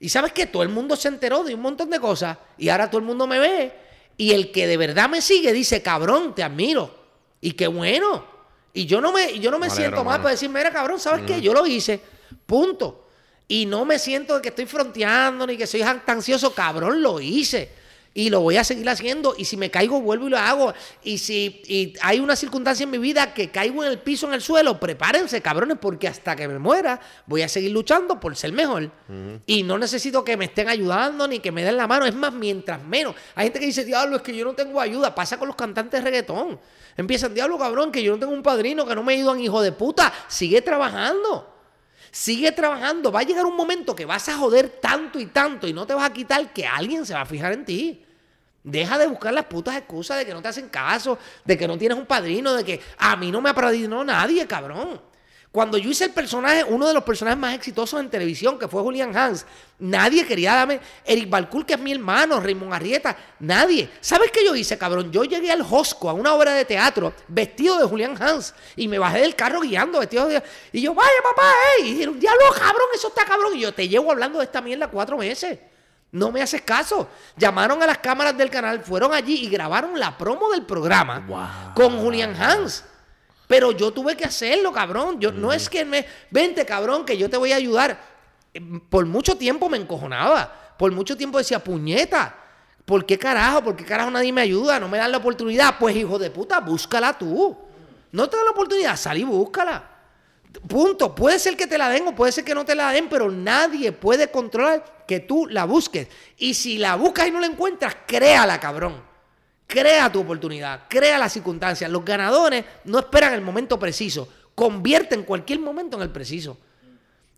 [0.00, 2.36] Y sabes que todo el mundo se enteró de un montón de cosas.
[2.56, 3.72] Y ahora todo el mundo me ve.
[4.16, 6.92] Y el que de verdad me sigue dice, cabrón, te admiro.
[7.40, 8.24] Y qué bueno.
[8.72, 11.40] Y yo no me, yo no me siento mal para decir, mira, cabrón, ¿sabes qué?
[11.40, 12.00] Yo lo hice.
[12.44, 13.04] Punto.
[13.48, 16.54] Y no me siento de que estoy fronteando ni que soy jactancioso.
[16.54, 17.70] Cabrón, lo hice.
[18.12, 19.34] Y lo voy a seguir haciendo.
[19.38, 20.74] Y si me caigo, vuelvo y lo hago.
[21.02, 24.34] Y si y hay una circunstancia en mi vida que caigo en el piso, en
[24.34, 28.52] el suelo, prepárense, cabrones, porque hasta que me muera voy a seguir luchando por ser
[28.52, 28.90] mejor.
[29.46, 32.04] Y no necesito que me estén ayudando ni que me den la mano.
[32.04, 33.14] Es más, mientras menos.
[33.34, 35.14] Hay gente que dice, diablo, es que yo no tengo ayuda.
[35.14, 36.58] Pasa con los cantantes de reggaetón.
[36.96, 39.72] Empiezan, diablo, cabrón, que yo no tengo un padrino, que no me ayudan, hijo de
[39.72, 40.12] puta.
[40.26, 41.57] Sigue trabajando.
[42.10, 43.12] Sigue trabajando.
[43.12, 45.94] Va a llegar un momento que vas a joder tanto y tanto y no te
[45.94, 48.04] vas a quitar que alguien se va a fijar en ti.
[48.62, 51.78] Deja de buscar las putas excusas de que no te hacen caso, de que no
[51.78, 55.00] tienes un padrino, de que a mí no me apadrinó nadie, cabrón.
[55.58, 58.80] Cuando yo hice el personaje, uno de los personajes más exitosos en televisión, que fue
[58.80, 59.44] Julian Hans,
[59.80, 60.78] nadie quería darme.
[61.04, 63.90] Eric Balcour, que es mi hermano, Raymond Arrieta, nadie.
[64.00, 65.10] ¿Sabes qué yo hice, cabrón?
[65.10, 69.00] Yo llegué al Josco, a una obra de teatro, vestido de Julian Hans, y me
[69.00, 70.40] bajé del carro guiando, vestido de.
[70.72, 71.88] Y yo, vaya papá, ey.
[71.88, 73.56] Y dijeron, diablo, cabrón, eso está cabrón.
[73.56, 75.58] Y yo, te llevo hablando de esta mierda cuatro meses.
[76.12, 77.08] No me haces caso.
[77.36, 81.26] Llamaron a las cámaras del canal, fueron allí y grabaron la promo del programa
[81.74, 82.84] con Julian Hans.
[83.48, 85.18] Pero yo tuve que hacerlo, cabrón.
[85.18, 86.06] Yo, No es que me.
[86.30, 87.98] Vente, cabrón, que yo te voy a ayudar.
[88.54, 90.74] Eh, Por mucho tiempo me encojonaba.
[90.78, 92.36] Por mucho tiempo decía, puñeta.
[92.84, 93.64] ¿Por qué carajo?
[93.64, 94.78] ¿Por qué carajo nadie me ayuda?
[94.78, 95.76] No me dan la oportunidad.
[95.78, 97.56] Pues, hijo de puta, búscala tú.
[98.12, 99.82] No te dan la oportunidad, sal y búscala.
[100.66, 101.14] Punto.
[101.14, 103.30] Puede ser que te la den o puede ser que no te la den, pero
[103.30, 106.08] nadie puede controlar que tú la busques.
[106.36, 109.07] Y si la buscas y no la encuentras, créala, cabrón.
[109.68, 111.90] Crea tu oportunidad, crea las circunstancias.
[111.90, 116.56] Los ganadores no esperan el momento preciso, convierten cualquier momento en el preciso.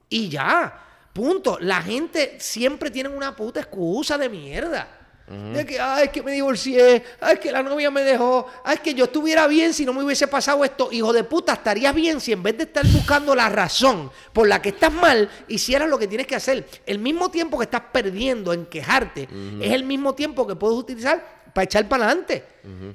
[0.08, 0.72] Y ya,
[1.12, 1.58] punto.
[1.60, 4.96] La gente siempre tiene una puta excusa de mierda.
[5.26, 8.74] De que, ay, es que me divorcié, ay, es que la novia me dejó, ay,
[8.74, 10.88] es que yo estuviera bien si no me hubiese pasado esto.
[10.90, 14.60] Hijo de puta, estarías bien si en vez de estar buscando la razón por la
[14.60, 16.68] que estás mal, hicieras lo que tienes que hacer.
[16.84, 19.28] El mismo tiempo que estás perdiendo en quejarte,
[19.60, 22.44] es el mismo tiempo que puedes utilizar para echar para adelante.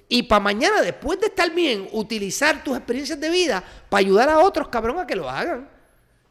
[0.07, 4.39] Y para mañana, después de estar bien, utilizar tus experiencias de vida para ayudar a
[4.39, 5.67] otros, cabrón, a que lo hagan.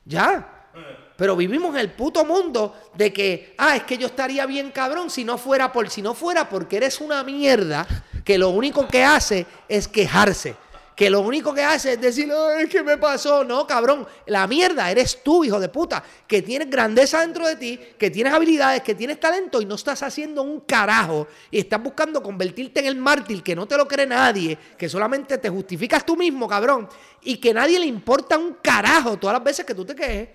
[0.04, 0.68] Ya.
[1.16, 5.10] Pero vivimos en el puto mundo de que, ah, es que yo estaría bien cabrón
[5.10, 7.86] si no fuera por, si no fuera porque eres una mierda
[8.24, 10.56] que lo único que hace es quejarse.
[10.94, 13.42] Que lo único que hace es decir, "Ay, que me pasó.
[13.42, 14.06] No, cabrón.
[14.26, 16.04] La mierda eres tú, hijo de puta.
[16.26, 20.02] Que tienes grandeza dentro de ti, que tienes habilidades, que tienes talento y no estás
[20.04, 21.26] haciendo un carajo.
[21.50, 25.38] Y estás buscando convertirte en el mártir que no te lo cree nadie, que solamente
[25.38, 26.88] te justificas tú mismo, cabrón.
[27.22, 30.28] Y que nadie le importa un carajo todas las veces que tú te quejes.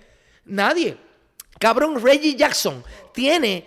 [0.44, 0.96] Nadie.
[1.58, 2.84] Cabrón, Reggie Jackson
[3.14, 3.66] tiene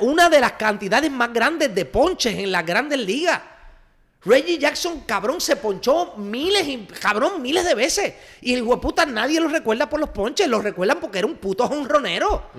[0.00, 3.40] una de las cantidades más grandes de ponches en las grandes ligas.
[4.24, 8.14] Reggie Jackson, cabrón, se ponchó miles y, cabrón, miles de veces.
[8.40, 11.66] Y el puta nadie lo recuerda por los ponches, lo recuerdan porque era un puto
[11.66, 12.50] jonronero.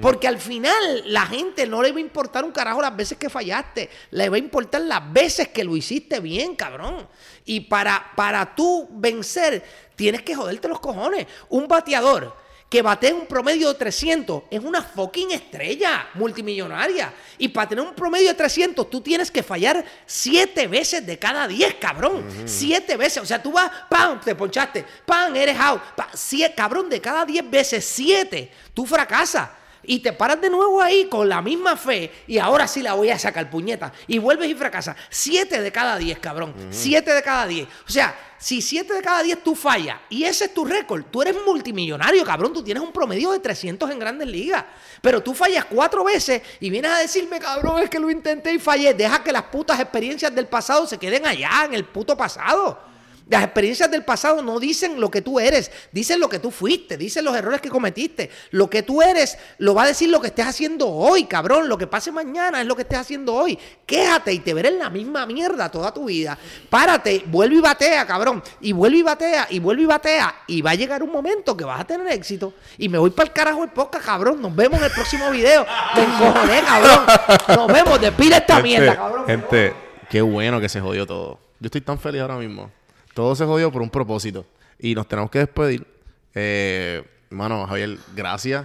[0.00, 3.30] Porque al final la gente no le va a importar un carajo las veces que
[3.30, 7.06] fallaste, le va a importar las veces que lo hiciste bien, cabrón.
[7.44, 9.62] Y para, para tú vencer,
[9.94, 11.28] tienes que joderte los cojones.
[11.50, 12.41] Un bateador
[12.72, 17.12] que batea un promedio de 300 es una fucking estrella multimillonaria.
[17.36, 21.46] Y para tener un promedio de 300, tú tienes que fallar 7 veces de cada
[21.46, 22.24] 10, cabrón.
[22.46, 23.22] 7 veces.
[23.22, 24.18] O sea, tú vas, ¡pam!
[24.22, 25.36] Te ponchaste, ¡pam!
[25.36, 25.82] Eres out.
[25.94, 29.50] Pa, siete, cabrón, de cada 10 veces, 7, tú fracasas.
[29.84, 33.10] Y te paras de nuevo ahí con la misma fe y ahora sí la voy
[33.10, 33.92] a sacar, puñeta.
[34.06, 34.96] Y vuelves y fracasas.
[35.10, 36.54] 7 de cada 10, cabrón.
[36.70, 37.66] 7 de cada 10.
[37.88, 41.22] O sea, si 7 de cada 10 tú fallas y ese es tu récord, tú
[41.22, 42.52] eres multimillonario, cabrón.
[42.52, 44.64] Tú tienes un promedio de 300 en grandes ligas.
[45.00, 48.58] Pero tú fallas cuatro veces y vienes a decirme, cabrón, es que lo intenté y
[48.60, 48.94] fallé.
[48.94, 52.91] Deja que las putas experiencias del pasado se queden allá, en el puto pasado.
[53.32, 56.98] Las experiencias del pasado no dicen lo que tú eres, dicen lo que tú fuiste,
[56.98, 58.28] dicen los errores que cometiste.
[58.50, 61.66] Lo que tú eres lo va a decir lo que estés haciendo hoy, cabrón.
[61.66, 63.58] Lo que pase mañana es lo que estés haciendo hoy.
[63.86, 66.36] Quéjate y te veré en la misma mierda toda tu vida.
[66.68, 68.42] Párate, vuelve y batea, cabrón.
[68.60, 70.34] Y vuelve y batea, y vuelve y batea.
[70.46, 72.52] Y va a llegar un momento que vas a tener éxito.
[72.76, 74.42] Y me voy para el carajo el podcast, cabrón.
[74.42, 75.64] Nos vemos en el próximo video.
[75.96, 77.06] Me encojoné, cabrón.
[77.48, 79.24] Nos vemos, despide esta mierda, cabrón.
[79.24, 79.72] gente,
[80.10, 81.38] qué bueno que se jodió todo.
[81.60, 82.70] Yo estoy tan feliz ahora mismo.
[83.14, 84.46] Todo se jodió por un propósito.
[84.78, 85.86] Y nos tenemos que despedir.
[86.34, 88.64] Eh, mano, Javier, gracias.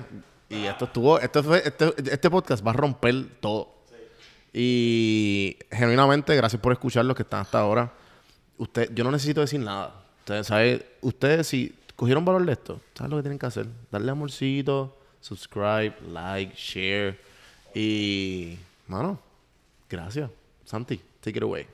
[0.49, 3.76] Y esto estuvo, esto fue, este, este podcast va a romper todo.
[4.53, 7.91] Y genuinamente, gracias por escuchar los que están hasta ahora.
[8.57, 10.06] Usted, yo no necesito decir nada.
[10.19, 10.86] Ustedes, ¿sabe?
[11.02, 13.68] Ustedes, si cogieron valor de esto, ¿saben lo que tienen que hacer?
[13.91, 17.19] Darle amorcito, subscribe, like, share.
[17.76, 18.57] Y,
[18.88, 19.19] mano,
[19.90, 20.30] gracias.
[20.65, 21.68] Santi, take it away.